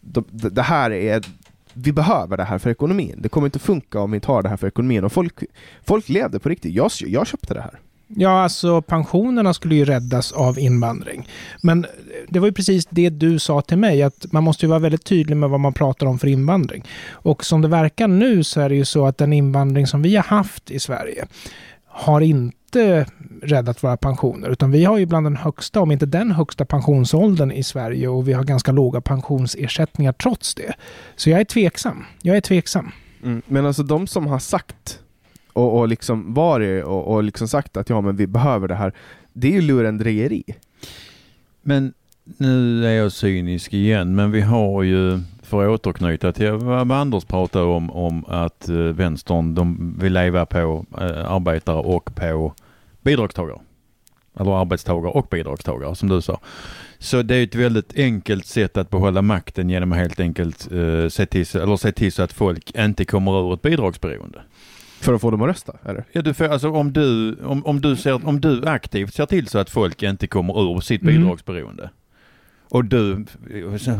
de, 0.00 0.24
det 0.30 0.50
det 0.50 0.62
här 0.62 0.90
är, 0.90 1.22
vi 1.72 1.92
behöver 1.92 2.36
det 2.36 2.44
här 2.44 2.58
för 2.58 2.70
ekonomin. 2.70 3.18
Det 3.18 3.28
kommer 3.28 3.46
inte 3.46 3.58
funka 3.58 4.00
om 4.00 4.10
vi 4.10 4.14
inte 4.14 4.28
har 4.28 4.42
det 4.42 4.48
här 4.48 4.56
för 4.56 4.66
ekonomin. 4.66 5.04
Och 5.04 5.12
folk, 5.12 5.42
folk 5.84 6.08
levde 6.08 6.38
på 6.38 6.48
riktigt. 6.48 6.74
Jag, 6.74 6.90
jag 6.98 7.26
köpte 7.26 7.54
det 7.54 7.60
här. 7.60 7.80
Ja, 8.16 8.42
alltså 8.42 8.82
pensionerna 8.82 9.54
skulle 9.54 9.74
ju 9.74 9.84
räddas 9.84 10.32
av 10.32 10.58
invandring. 10.58 11.28
Men 11.62 11.86
det 12.28 12.38
var 12.38 12.46
ju 12.46 12.52
precis 12.52 12.86
det 12.90 13.10
du 13.10 13.38
sa 13.38 13.60
till 13.60 13.78
mig, 13.78 14.02
att 14.02 14.32
man 14.32 14.44
måste 14.44 14.66
ju 14.66 14.70
vara 14.70 14.78
väldigt 14.78 15.04
tydlig 15.04 15.36
med 15.36 15.50
vad 15.50 15.60
man 15.60 15.72
pratar 15.72 16.06
om 16.06 16.18
för 16.18 16.28
invandring. 16.28 16.84
Och 17.10 17.44
som 17.44 17.62
det 17.62 17.68
verkar 17.68 18.08
nu 18.08 18.44
så 18.44 18.60
är 18.60 18.68
det 18.68 18.74
ju 18.74 18.84
så 18.84 19.06
att 19.06 19.18
den 19.18 19.32
invandring 19.32 19.86
som 19.86 20.02
vi 20.02 20.16
har 20.16 20.24
haft 20.24 20.70
i 20.70 20.78
Sverige 20.78 21.26
har 21.86 22.20
inte 22.20 23.06
räddat 23.42 23.84
våra 23.84 23.96
pensioner, 23.96 24.50
utan 24.50 24.70
vi 24.70 24.84
har 24.84 24.98
ju 24.98 25.06
bland 25.06 25.26
den 25.26 25.36
högsta, 25.36 25.80
om 25.80 25.92
inte 25.92 26.06
den 26.06 26.32
högsta 26.32 26.64
pensionsåldern 26.64 27.52
i 27.52 27.62
Sverige 27.62 28.08
och 28.08 28.28
vi 28.28 28.32
har 28.32 28.44
ganska 28.44 28.72
låga 28.72 29.00
pensionsersättningar 29.00 30.12
trots 30.12 30.54
det. 30.54 30.72
Så 31.16 31.30
jag 31.30 31.40
är 31.40 31.44
tveksam. 31.44 32.04
Jag 32.22 32.36
är 32.36 32.40
tveksam. 32.40 32.92
Mm, 33.22 33.42
men 33.46 33.66
alltså 33.66 33.82
de 33.82 34.06
som 34.06 34.26
har 34.26 34.38
sagt 34.38 35.01
och, 35.52 35.78
och 35.78 35.88
liksom 35.88 36.34
varit 36.34 36.84
och, 36.84 37.14
och 37.14 37.22
liksom 37.22 37.48
sagt 37.48 37.76
att 37.76 37.88
ja 37.88 38.00
men 38.00 38.16
vi 38.16 38.26
behöver 38.26 38.68
det 38.68 38.74
här. 38.74 38.92
Det 39.32 39.48
är 39.48 39.52
ju 39.52 39.60
lurendrejeri. 39.60 40.44
Men 41.62 41.92
nu 42.24 42.86
är 42.86 42.92
jag 42.92 43.12
cynisk 43.12 43.74
igen, 43.74 44.14
men 44.14 44.30
vi 44.30 44.40
har 44.40 44.82
ju, 44.82 45.20
för 45.42 45.64
att 45.64 45.80
återknyta 45.80 46.32
till 46.32 46.50
vad 46.50 46.92
Anders 46.92 47.24
pratade 47.24 47.64
om, 47.64 47.90
om 47.90 48.24
att 48.28 48.68
eh, 48.68 48.76
vänstern 48.76 49.54
de 49.54 49.94
vill 49.98 50.12
leva 50.12 50.46
på 50.46 50.86
eh, 51.00 51.32
arbetare 51.32 51.76
och 51.76 52.14
på 52.14 52.54
bidragstagare. 53.02 53.58
Eller 54.40 54.60
arbetstagare 54.60 55.12
och 55.12 55.26
bidragstagare 55.30 55.94
som 55.94 56.08
du 56.08 56.22
sa. 56.22 56.40
Så 56.98 57.22
det 57.22 57.36
är 57.36 57.42
ett 57.42 57.54
väldigt 57.54 57.96
enkelt 57.96 58.46
sätt 58.46 58.76
att 58.76 58.90
behålla 58.90 59.22
makten 59.22 59.70
genom 59.70 59.92
att 59.92 59.98
helt 59.98 60.20
enkelt 60.20 60.72
eh, 60.72 61.08
se, 61.08 61.26
till, 61.26 61.46
eller 61.56 61.76
se 61.76 61.92
till 61.92 62.12
så 62.12 62.22
att 62.22 62.32
folk 62.32 62.70
inte 62.78 63.04
kommer 63.04 63.40
ur 63.40 63.54
ett 63.54 63.62
bidragsberoende. 63.62 64.42
För 65.02 65.14
att 65.14 65.20
få 65.20 65.30
dem 65.30 65.42
att 65.42 65.48
rösta, 65.48 65.76
eller? 65.86 66.04
Ja, 66.12 66.22
du 66.22 66.34
får, 66.34 66.44
alltså, 66.44 66.70
om, 66.70 66.92
du, 66.92 67.36
om, 67.44 67.66
om, 67.66 67.80
du 67.80 67.96
ser, 67.96 68.26
om 68.26 68.40
du 68.40 68.66
aktivt 68.66 69.14
ser 69.14 69.26
till 69.26 69.46
så 69.48 69.58
att 69.58 69.70
folk 69.70 70.02
inte 70.02 70.26
kommer 70.26 70.76
ur 70.76 70.80
sitt 70.80 71.02
Mm. 71.02 71.14
bidragsberoende 71.14 71.90
och 72.72 72.84
du 72.84 73.24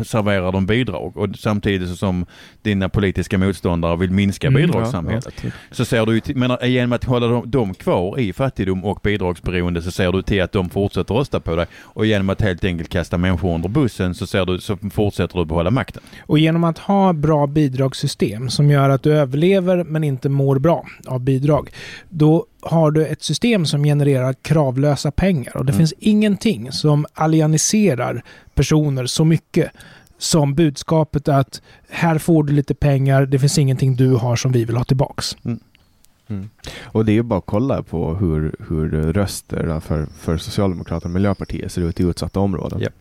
serverar 0.04 0.52
dem 0.52 0.66
bidrag 0.66 1.16
och 1.16 1.28
samtidigt 1.38 1.98
som 1.98 2.26
dina 2.62 2.88
politiska 2.88 3.38
motståndare 3.38 3.96
vill 3.96 4.10
minska 4.10 4.46
Mm, 4.46 4.62
bidragssamhället. 4.62 5.44
Så 5.70 5.84
ser 5.84 6.06
du 6.06 6.20
till, 6.20 6.36
menar, 6.36 6.64
genom 6.64 6.92
att 6.92 7.04
hålla 7.04 7.26
dem, 7.26 7.50
dem 7.50 7.74
kvar 7.74 8.18
i 8.18 8.32
fattigdom 8.32 8.84
och 8.84 9.00
bidragsberoende 9.02 9.82
så 9.82 9.90
ser 9.90 10.12
du 10.12 10.22
till 10.22 10.42
att 10.42 10.52
de 10.52 10.70
fortsätter 10.70 11.14
rösta 11.14 11.40
på 11.40 11.56
dig 11.56 11.66
och 11.82 12.06
genom 12.06 12.30
att 12.30 12.40
helt 12.40 12.64
enkelt 12.64 12.88
kasta 12.88 13.18
människor 13.18 13.54
under 13.54 13.68
bussen 13.68 14.14
så, 14.14 14.26
ser 14.26 14.46
du, 14.46 14.60
så 14.60 14.76
fortsätter 14.76 15.38
du 15.38 15.44
behålla 15.44 15.70
makten. 15.70 16.02
Och 16.26 16.38
genom 16.38 16.64
att 16.64 16.78
ha 16.78 17.12
bra 17.12 17.46
bidragssystem 17.46 18.50
som 18.50 18.70
gör 18.70 18.90
att 18.90 19.02
du 19.02 19.12
överlever 19.12 19.84
men 19.84 20.04
inte 20.04 20.28
mår 20.28 20.58
bra 20.58 20.86
av 21.06 21.20
bidrag, 21.20 21.70
då 22.08 22.46
har 22.62 22.90
du 22.90 23.06
ett 23.06 23.22
system 23.22 23.66
som 23.66 23.84
genererar 23.84 24.32
kravlösa 24.32 25.10
pengar. 25.10 25.56
Och 25.56 25.64
det 25.64 25.72
Mm. 25.72 25.78
finns 25.78 25.94
ingenting 25.98 26.72
som 26.72 27.06
alieniserar 27.14 28.22
personer 28.54 29.06
så 29.06 29.24
mycket 29.24 29.70
som 30.18 30.54
budskapet 30.54 31.28
att 31.28 31.62
här 31.88 32.18
får 32.18 32.44
du 32.44 32.52
lite 32.52 32.74
pengar, 32.74 33.26
det 33.26 33.38
finns 33.38 33.58
ingenting 33.58 33.96
du 33.96 34.14
har 34.14 34.36
som 34.36 34.52
vi 34.52 34.64
vill 34.64 34.76
ha 34.76 34.84
tillbaks. 34.84 35.36
Och 36.82 37.04
det 37.04 37.12
är 37.12 37.14
ju 37.14 37.22
bara 37.22 37.38
att 37.38 37.46
kolla 37.46 37.82
på 37.82 38.14
hur, 38.14 38.54
hur 38.68 39.12
röster 39.12 39.80
för, 39.80 40.06
för 40.18 40.36
Socialdemokraterna 40.36 41.08
och 41.10 41.14
Miljöpartiet 41.14 41.72
ser 41.72 41.82
ut 41.82 42.00
i 42.00 42.02
utsatta 42.02 42.40
områden. 42.40 42.80
Japp. 42.80 42.92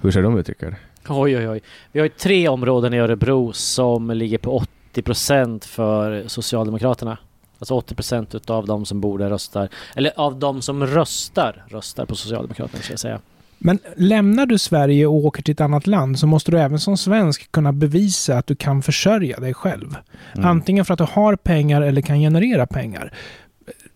Hur 0.00 0.10
ser 0.10 0.22
de 0.22 0.38
ut, 0.38 0.48
Rickard? 0.48 0.74
Oj, 1.08 1.36
oj, 1.36 1.48
oj. 1.48 1.60
Vi 1.92 2.00
har 2.00 2.06
ju 2.06 2.12
tre 2.12 2.48
områden 2.48 2.94
i 2.94 2.98
Örebro 2.98 3.52
som 3.52 4.10
ligger 4.10 4.38
på 4.38 4.62
80% 4.94 5.64
för 5.66 6.24
Socialdemokraterna. 6.28 7.18
Alltså 7.58 7.74
80% 7.74 8.36
utav 8.36 8.66
de 8.66 8.86
som 8.86 9.00
borde 9.00 9.30
röstar, 9.30 9.68
eller 9.96 10.12
av 10.16 10.38
de 10.38 10.62
som 10.62 10.86
röstar, 10.86 11.64
röstar 11.68 12.06
på 12.06 12.14
Socialdemokraterna 12.14 12.82
ska 12.82 12.92
jag 12.92 13.00
säga. 13.00 13.20
Men 13.58 13.78
lämnar 13.96 14.46
du 14.46 14.58
Sverige 14.58 15.06
och 15.06 15.14
åker 15.14 15.42
till 15.42 15.52
ett 15.52 15.60
annat 15.60 15.86
land 15.86 16.18
så 16.18 16.26
måste 16.26 16.50
du 16.50 16.58
även 16.58 16.78
som 16.78 16.96
svensk 16.96 17.52
kunna 17.52 17.72
bevisa 17.72 18.38
att 18.38 18.46
du 18.46 18.54
kan 18.54 18.82
försörja 18.82 19.40
dig 19.40 19.54
själv. 19.54 19.96
Mm. 20.34 20.46
Antingen 20.46 20.84
för 20.84 20.94
att 20.94 20.98
du 20.98 21.06
har 21.10 21.36
pengar 21.36 21.82
eller 21.82 22.02
kan 22.02 22.18
generera 22.18 22.66
pengar. 22.66 23.12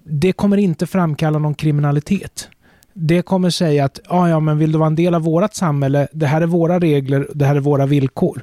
Det 0.05 0.33
kommer 0.33 0.57
inte 0.57 0.87
framkalla 0.87 1.39
någon 1.39 1.55
kriminalitet. 1.55 2.49
Det 2.93 3.23
kommer 3.23 3.51
säga 3.51 3.85
att 3.85 4.01
ah, 4.09 4.29
ja, 4.29 4.41
men 4.41 4.59
vill 4.59 4.73
du 4.73 4.79
vara 4.79 4.87
en 4.87 4.95
del 4.95 5.15
av 5.15 5.23
vårt 5.23 5.55
samhälle, 5.55 6.09
det 6.13 6.27
här 6.27 6.41
är 6.41 6.47
våra 6.47 6.79
regler, 6.79 7.29
det 7.35 7.45
här 7.45 7.57
är 7.57 7.61
våra 7.61 7.87
villkor. 7.87 8.43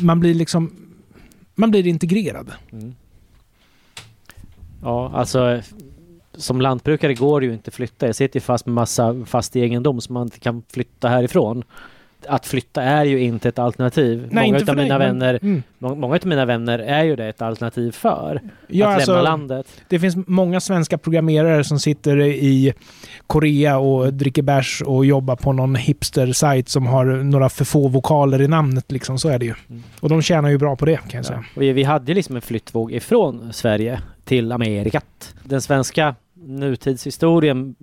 Man 0.00 0.20
blir 0.20 0.34
liksom 0.34 0.70
man 1.54 1.70
blir 1.70 1.86
integrerad. 1.86 2.50
Mm. 2.72 2.94
Ja, 4.84 5.10
alltså 5.14 5.60
som 6.36 6.60
lantbrukare 6.60 7.14
går 7.14 7.40
det 7.40 7.46
ju 7.46 7.52
inte 7.52 7.68
att 7.68 7.74
flytta. 7.74 8.06
Jag 8.06 8.14
sitter 8.14 8.36
ju 8.36 8.40
fast 8.40 8.66
med 8.66 8.74
massa 8.74 9.24
fast 9.26 9.56
egendom 9.56 10.00
som 10.00 10.14
man 10.14 10.22
inte 10.22 10.40
kan 10.40 10.62
flytta 10.72 11.08
härifrån. 11.08 11.62
Att 12.28 12.46
flytta 12.46 12.82
är 12.82 13.04
ju 13.04 13.20
inte 13.20 13.48
ett 13.48 13.58
alternativ. 13.58 14.28
Nej, 14.30 14.52
många 14.52 14.64
av 14.70 14.76
mina 14.76 14.98
men- 14.98 15.08
vänner, 15.18 15.38
Mm. 15.42 15.62
må- 15.78 15.94
många 15.94 16.14
av 16.14 16.26
mina 16.26 16.44
vänner 16.44 16.78
är 16.78 17.04
ju 17.04 17.16
det 17.16 17.26
ett 17.28 17.42
alternativ 17.42 17.92
för. 17.92 18.40
Ja, 18.68 18.88
att 18.88 18.94
alltså, 18.94 19.10
lämna 19.12 19.22
landet. 19.30 19.66
Det 19.88 19.98
finns 19.98 20.16
många 20.26 20.60
svenska 20.60 20.98
programmerare 20.98 21.64
som 21.64 21.78
sitter 21.78 22.20
i 22.22 22.72
Korea 23.26 23.78
och 23.78 24.12
dricker 24.14 24.42
bärs 24.42 24.82
och 24.86 25.06
jobbar 25.06 25.36
på 25.36 25.52
någon 25.52 25.76
hipster-sajt 25.76 26.68
som 26.68 26.86
har 26.86 27.04
några 27.04 27.48
för 27.48 27.64
få 27.64 27.88
vokaler 27.88 28.42
i 28.42 28.48
namnet. 28.48 28.92
Liksom. 28.92 29.18
Så 29.18 29.28
är 29.28 29.38
det 29.38 29.44
ju. 29.46 29.54
Mm. 29.70 29.82
Och 30.00 30.08
de 30.08 30.22
tjänar 30.22 30.48
ju 30.50 30.58
bra 30.58 30.76
på 30.76 30.84
det 30.84 30.96
kan 30.96 31.04
jag 31.10 31.18
Ja. 31.18 31.22
säga. 31.24 31.44
Vi, 31.56 31.72
vi 31.72 31.82
hade 31.82 32.14
liksom 32.14 32.36
en 32.36 32.42
flyttvåg 32.42 32.92
ifrån 32.92 33.52
Sverige 33.52 34.00
till 34.24 34.52
Amerikat. 34.52 35.34
Den 35.44 35.62
svenska 35.62 36.14
nutidshistorien 36.34 37.74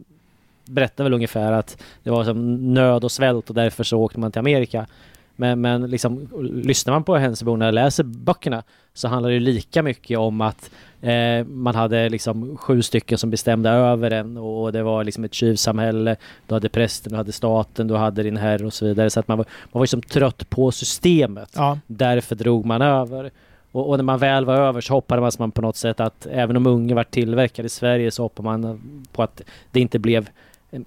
berättar 0.65 1.03
väl 1.03 1.13
ungefär 1.13 1.51
att 1.51 1.83
det 2.03 2.09
var 2.09 2.23
som 2.23 2.73
nöd 2.73 3.03
och 3.03 3.11
svält 3.11 3.49
och 3.49 3.55
därför 3.55 3.83
så 3.83 3.97
åkte 3.97 4.19
man 4.19 4.31
till 4.31 4.39
Amerika. 4.39 4.87
Men, 5.35 5.61
men 5.61 5.89
liksom, 5.89 6.27
lyssnar 6.65 6.93
man 6.93 7.03
på 7.03 7.15
Hensöborna 7.15 7.67
och 7.67 7.73
läser 7.73 8.03
böckerna 8.03 8.63
så 8.93 9.07
handlar 9.07 9.29
det 9.29 9.39
lika 9.39 9.83
mycket 9.83 10.17
om 10.17 10.41
att 10.41 10.71
eh, 11.01 11.45
man 11.45 11.75
hade 11.75 12.09
liksom 12.09 12.57
sju 12.57 12.81
stycken 12.81 13.17
som 13.17 13.29
bestämde 13.29 13.69
över 13.69 14.11
en 14.11 14.37
och 14.37 14.71
det 14.71 14.83
var 14.83 15.03
liksom 15.03 15.23
ett 15.23 15.33
tjuvsamhälle. 15.33 16.15
Du 16.47 16.53
hade 16.53 16.69
prästen, 16.69 17.11
du 17.11 17.17
hade 17.17 17.31
staten, 17.31 17.87
du 17.87 17.95
hade 17.95 18.23
din 18.23 18.37
herre 18.37 18.65
och 18.65 18.73
så 18.73 18.85
vidare. 18.85 19.09
Så 19.09 19.19
att 19.19 19.27
man 19.27 19.37
var, 19.37 19.45
man 19.45 19.79
var 19.79 19.81
liksom 19.81 20.01
trött 20.01 20.49
på 20.49 20.71
systemet. 20.71 21.49
Ja, 21.55 21.79
Därför 21.87 22.35
drog 22.35 22.65
man 22.65 22.81
över. 22.81 23.31
Och, 23.71 23.89
och 23.89 23.97
när 23.97 24.03
man 24.03 24.19
väl 24.19 24.45
var 24.45 24.55
över 24.55 24.81
så 24.81 24.93
hoppades 24.93 25.39
man 25.39 25.51
på 25.51 25.61
något 25.61 25.75
sätt 25.75 25.99
att 25.99 26.27
även 26.31 26.57
om 26.57 26.67
unge 26.67 26.95
var 26.95 27.03
tillverkad 27.03 27.65
i 27.65 27.69
Sverige 27.69 28.11
så 28.11 28.23
hoppade 28.23 28.49
man 28.49 28.79
på 29.11 29.23
att 29.23 29.41
det 29.71 29.79
inte 29.79 29.99
blev 29.99 30.29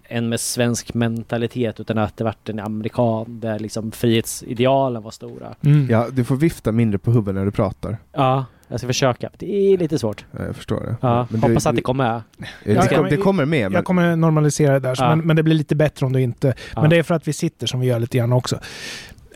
en, 0.09 0.29
med 0.29 0.41
svensk 0.41 0.95
mentalitet 0.95 1.81
utan 1.81 1.99
att 1.99 2.17
det 2.17 2.25
vart 2.25 2.49
en 2.49 2.61
amerikan 2.61 3.41
där 3.41 3.59
liksom 3.59 3.93
frihetsidealen 3.93 5.03
var 5.03 5.11
stora. 5.11 5.55
mm. 5.65 5.87
Ja, 5.91 6.07
du 6.13 6.25
får 6.25 6.37
vifta 6.37 6.73
mindre 6.73 6.99
på 6.99 7.11
huvudet 7.11 7.35
när 7.35 7.45
du 7.45 7.51
pratar. 7.51 7.97
Ja, 8.13 8.45
jag 8.69 8.81
ska 8.81 8.87
försöka. 8.87 9.31
Det 9.39 9.73
är 9.73 9.79
lite 9.79 9.99
svårt. 9.99 10.25
Ja, 10.31 10.45
Jag 10.45 10.57
förstår 10.57 10.81
det. 10.81 10.97
Ja, 11.01 11.27
Men 11.31 11.41
du- 11.41 11.47
hoppas 11.47 11.67
att 11.67 11.73
du- 11.73 11.77
det 11.77 11.83
kommer 11.83 12.05
med. 12.05 12.23
Det, 12.65 12.73
Jag 12.73 12.89
kom, 12.89 12.97
kan- 12.99 13.05
det 13.11 13.17
kommer 13.17 13.45
med, 13.45 13.63
men 13.71 13.73
Jag 13.73 13.85
kommer 13.85 14.17
normalisera 14.17 14.73
det 14.73 14.89
där, 14.89 14.95
så- 14.95 15.03
Ja. 15.05 15.17
men, 15.17 15.27
men 15.27 15.37
det 15.37 15.43
blir 15.43 15.55
lite 15.55 15.75
bättre 15.75 16.07
om 16.07 16.13
du 16.13 16.21
inte... 16.21 16.55
Ja. 16.75 16.81
Men 16.81 16.91
det 16.91 16.97
är 16.97 17.03
för 17.03 17.15
att 17.15 17.29
vi 17.29 17.33
sitter 17.33 17.67
som 17.67 17.81
vi 17.81 17.87
gör 17.87 18.01
lite 18.01 18.19
grann 18.19 18.33
också. 18.33 18.59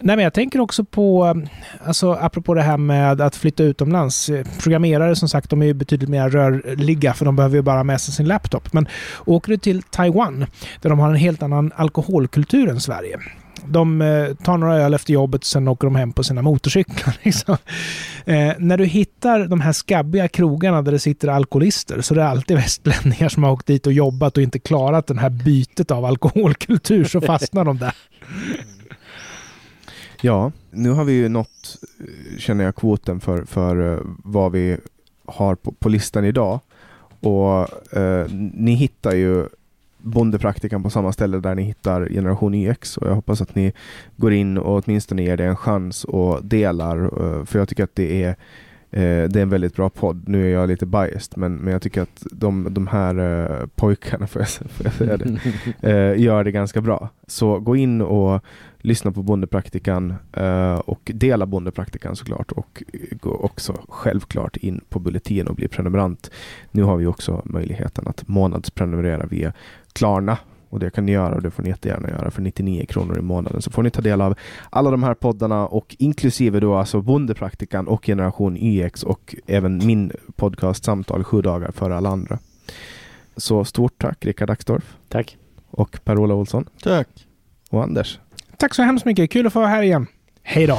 Nej, 0.01 0.16
men 0.16 0.22
jag 0.22 0.34
tänker 0.34 0.61
också 0.61 0.84
på, 0.84 1.36
alltså 1.84 2.12
apropå 2.12 2.55
det 2.55 2.62
här 2.62 2.76
med 2.76 3.20
att 3.20 3.36
flytta 3.36 3.62
utomlands. 3.62 4.30
Programmerare 4.62 5.16
som 5.16 5.28
sagt, 5.28 5.51
de 5.51 5.62
är 5.62 5.66
ju 5.66 5.74
betydligt 5.74 6.09
mer 6.09 6.30
rörliga 6.30 7.14
för 7.14 7.24
de 7.24 7.36
behöver 7.36 7.57
ju 7.57 7.62
bara 7.62 7.76
ha 7.76 7.84
med 7.84 8.01
sig 8.01 8.14
sin 8.14 8.28
laptop. 8.28 8.72
Men 8.72 8.88
åker 9.26 9.51
du 9.51 9.57
till 9.57 9.82
Taiwan, 9.82 10.46
där 10.80 10.90
de 10.90 10.99
har 10.99 11.09
en 11.11 11.16
helt 11.16 11.42
annan 11.42 11.72
alkoholkultur 11.76 12.68
än 12.68 12.80
Sverige. 12.80 13.18
De 13.66 14.03
eh, 14.03 14.34
tar 14.34 14.59
några 14.59 14.76
öl 14.76 14.94
efter 14.94 15.12
jobbet 15.12 15.40
och 15.40 15.46
sen 15.46 15.68
åker 15.68 15.86
de 15.86 15.96
hem 15.96 16.12
på 16.12 16.24
sina 16.24 16.42
motorcyklar. 16.42 17.14
Liksom. 17.22 17.57
Eh, 18.24 18.53
när 18.59 18.76
du 18.76 18.84
hittar 18.84 19.46
de 19.46 19.61
här 19.61 19.72
skabbiga 19.72 20.28
krogarna 20.28 20.82
där 20.82 20.92
det 20.92 20.99
sitter 20.99 21.28
alkoholister 21.28 22.01
så 22.01 22.14
det 22.14 22.22
är 22.22 22.26
alltid 22.26 22.57
västlänningar 22.57 23.28
som 23.28 23.42
har 23.42 23.53
åkt 23.53 23.66
dit 23.66 23.86
och 23.86 23.92
jobbat 23.92 24.36
och 24.36 24.42
inte 24.42 24.59
klarat 24.59 25.07
det 25.07 25.20
här 25.20 25.30
bytet 25.30 25.90
av 25.90 26.05
alkoholkultur 26.05 27.05
så 27.05 27.20
fastnar 27.20 27.64
de 27.64 27.78
där. 27.78 27.94
Ja, 30.22 30.52
nu 30.70 30.90
har 30.90 31.04
vi 31.04 31.12
ju 31.12 31.28
nått, 31.28 31.76
känner 32.38 32.64
jag, 32.64 32.76
kvoten 32.76 33.20
för, 33.20 33.44
för 33.44 33.92
eh, 33.92 34.00
vad 34.24 34.52
vi 34.52 34.76
har 35.24 35.54
på, 35.54 35.72
på 35.72 35.88
listan 35.88 36.24
idag. 36.24 36.60
Och 37.20 37.96
eh, 37.96 38.26
ni 38.54 38.74
hittar 38.74 39.12
ju 39.12 39.46
Bondepraktikan 39.98 40.82
på 40.82 40.90
samma 40.90 41.12
ställe 41.12 41.38
där 41.38 41.54
ni 41.54 41.62
hittar 41.62 42.08
Generation 42.08 42.54
YX 42.54 42.96
och 42.96 43.08
jag 43.08 43.14
hoppas 43.14 43.40
att 43.40 43.54
ni 43.54 43.72
går 44.16 44.32
in 44.32 44.58
och 44.58 44.82
åtminstone 44.84 45.22
ger 45.22 45.36
det 45.36 45.44
en 45.44 45.56
chans 45.56 46.04
och 46.04 46.44
delar 46.44 47.04
eh, 47.04 47.44
för 47.44 47.58
jag 47.58 47.68
tycker 47.68 47.84
att 47.84 47.94
det 47.94 48.22
är 48.22 48.36
det 48.91 49.36
är 49.36 49.36
en 49.36 49.49
väldigt 49.49 49.76
bra 49.76 49.91
podd. 49.91 50.28
Nu 50.28 50.47
är 50.47 50.53
jag 50.53 50.68
lite 50.68 50.86
biased 50.86 51.39
men, 51.39 51.57
men 51.57 51.72
jag 51.72 51.82
tycker 51.82 52.03
att 52.03 52.26
de, 52.30 52.66
de 52.70 52.86
här 52.86 53.18
eh, 53.18 53.66
pojkarna, 53.66 54.26
får 54.26 54.43
jag, 54.43 54.49
får 54.49 54.86
jag 54.86 54.93
säga 54.93 55.16
det, 55.16 55.39
eh, 55.91 56.20
gör 56.20 56.45
det 56.45 56.51
ganska 56.51 56.80
bra. 56.80 57.09
Så 57.26 57.59
gå 57.59 57.76
in 57.76 58.01
och 58.01 58.45
lyssna 58.78 59.12
på 59.12 59.22
Bondepraktikan 59.22 60.14
eh, 60.32 60.74
och 60.74 61.11
dela 61.14 61.47
Bondepraktikan 61.47 62.16
såklart 62.16 62.53
och 62.53 62.82
gå 63.20 63.30
också 63.30 63.80
självklart 63.89 64.57
in 64.57 64.80
på 64.89 64.99
Bulletin 64.99 65.47
och 65.47 65.55
bli 65.55 65.68
prenumerant. 65.68 66.30
Nu 66.70 66.82
har 66.82 66.97
vi 66.97 67.07
också 67.07 67.43
möjligheten 67.45 68.07
att 68.07 68.28
månadsprenumerera 68.28 69.26
via 69.26 69.53
Klarna 69.93 70.39
och 70.70 70.78
det 70.78 70.90
kan 70.90 71.06
ni 71.06 71.12
göra 71.12 71.34
och 71.34 71.42
det 71.42 71.50
får 71.50 71.62
ni 71.62 71.68
jättegärna 71.68 72.08
göra 72.08 72.30
för 72.30 72.42
99 72.42 72.86
kronor 72.88 73.18
i 73.18 73.22
månaden 73.22 73.62
så 73.62 73.70
får 73.70 73.82
ni 73.82 73.90
ta 73.90 74.00
del 74.00 74.20
av 74.20 74.34
alla 74.70 74.90
de 74.90 75.02
här 75.02 75.14
poddarna 75.14 75.66
och 75.66 75.96
inklusive 75.98 76.60
då 76.60 76.74
alltså 76.74 77.00
Bondepraktikan 77.02 77.88
och 77.88 78.06
Generation 78.06 78.56
YX 78.56 79.02
och 79.02 79.34
även 79.46 79.86
min 79.86 80.12
podcast 80.36 80.84
Samtal 80.84 81.24
sju 81.24 81.42
dagar 81.42 81.70
före 81.72 81.96
alla 81.96 82.08
andra. 82.08 82.38
Så 83.36 83.64
stort 83.64 83.94
tack 83.98 84.24
Rickard 84.24 84.50
Axdorff 84.50 84.96
Tack. 85.08 85.36
och 85.70 85.98
Per-Ola 86.04 86.34
Olsson 86.34 86.64
Tack. 86.82 87.08
och 87.70 87.82
Anders. 87.82 88.18
Tack 88.56 88.74
så 88.74 88.82
hemskt 88.82 89.04
mycket. 89.04 89.30
Kul 89.30 89.46
att 89.46 89.52
få 89.52 89.58
vara 89.60 89.70
här 89.70 89.82
igen. 89.82 90.06
Hej 90.42 90.66
då! 90.66 90.78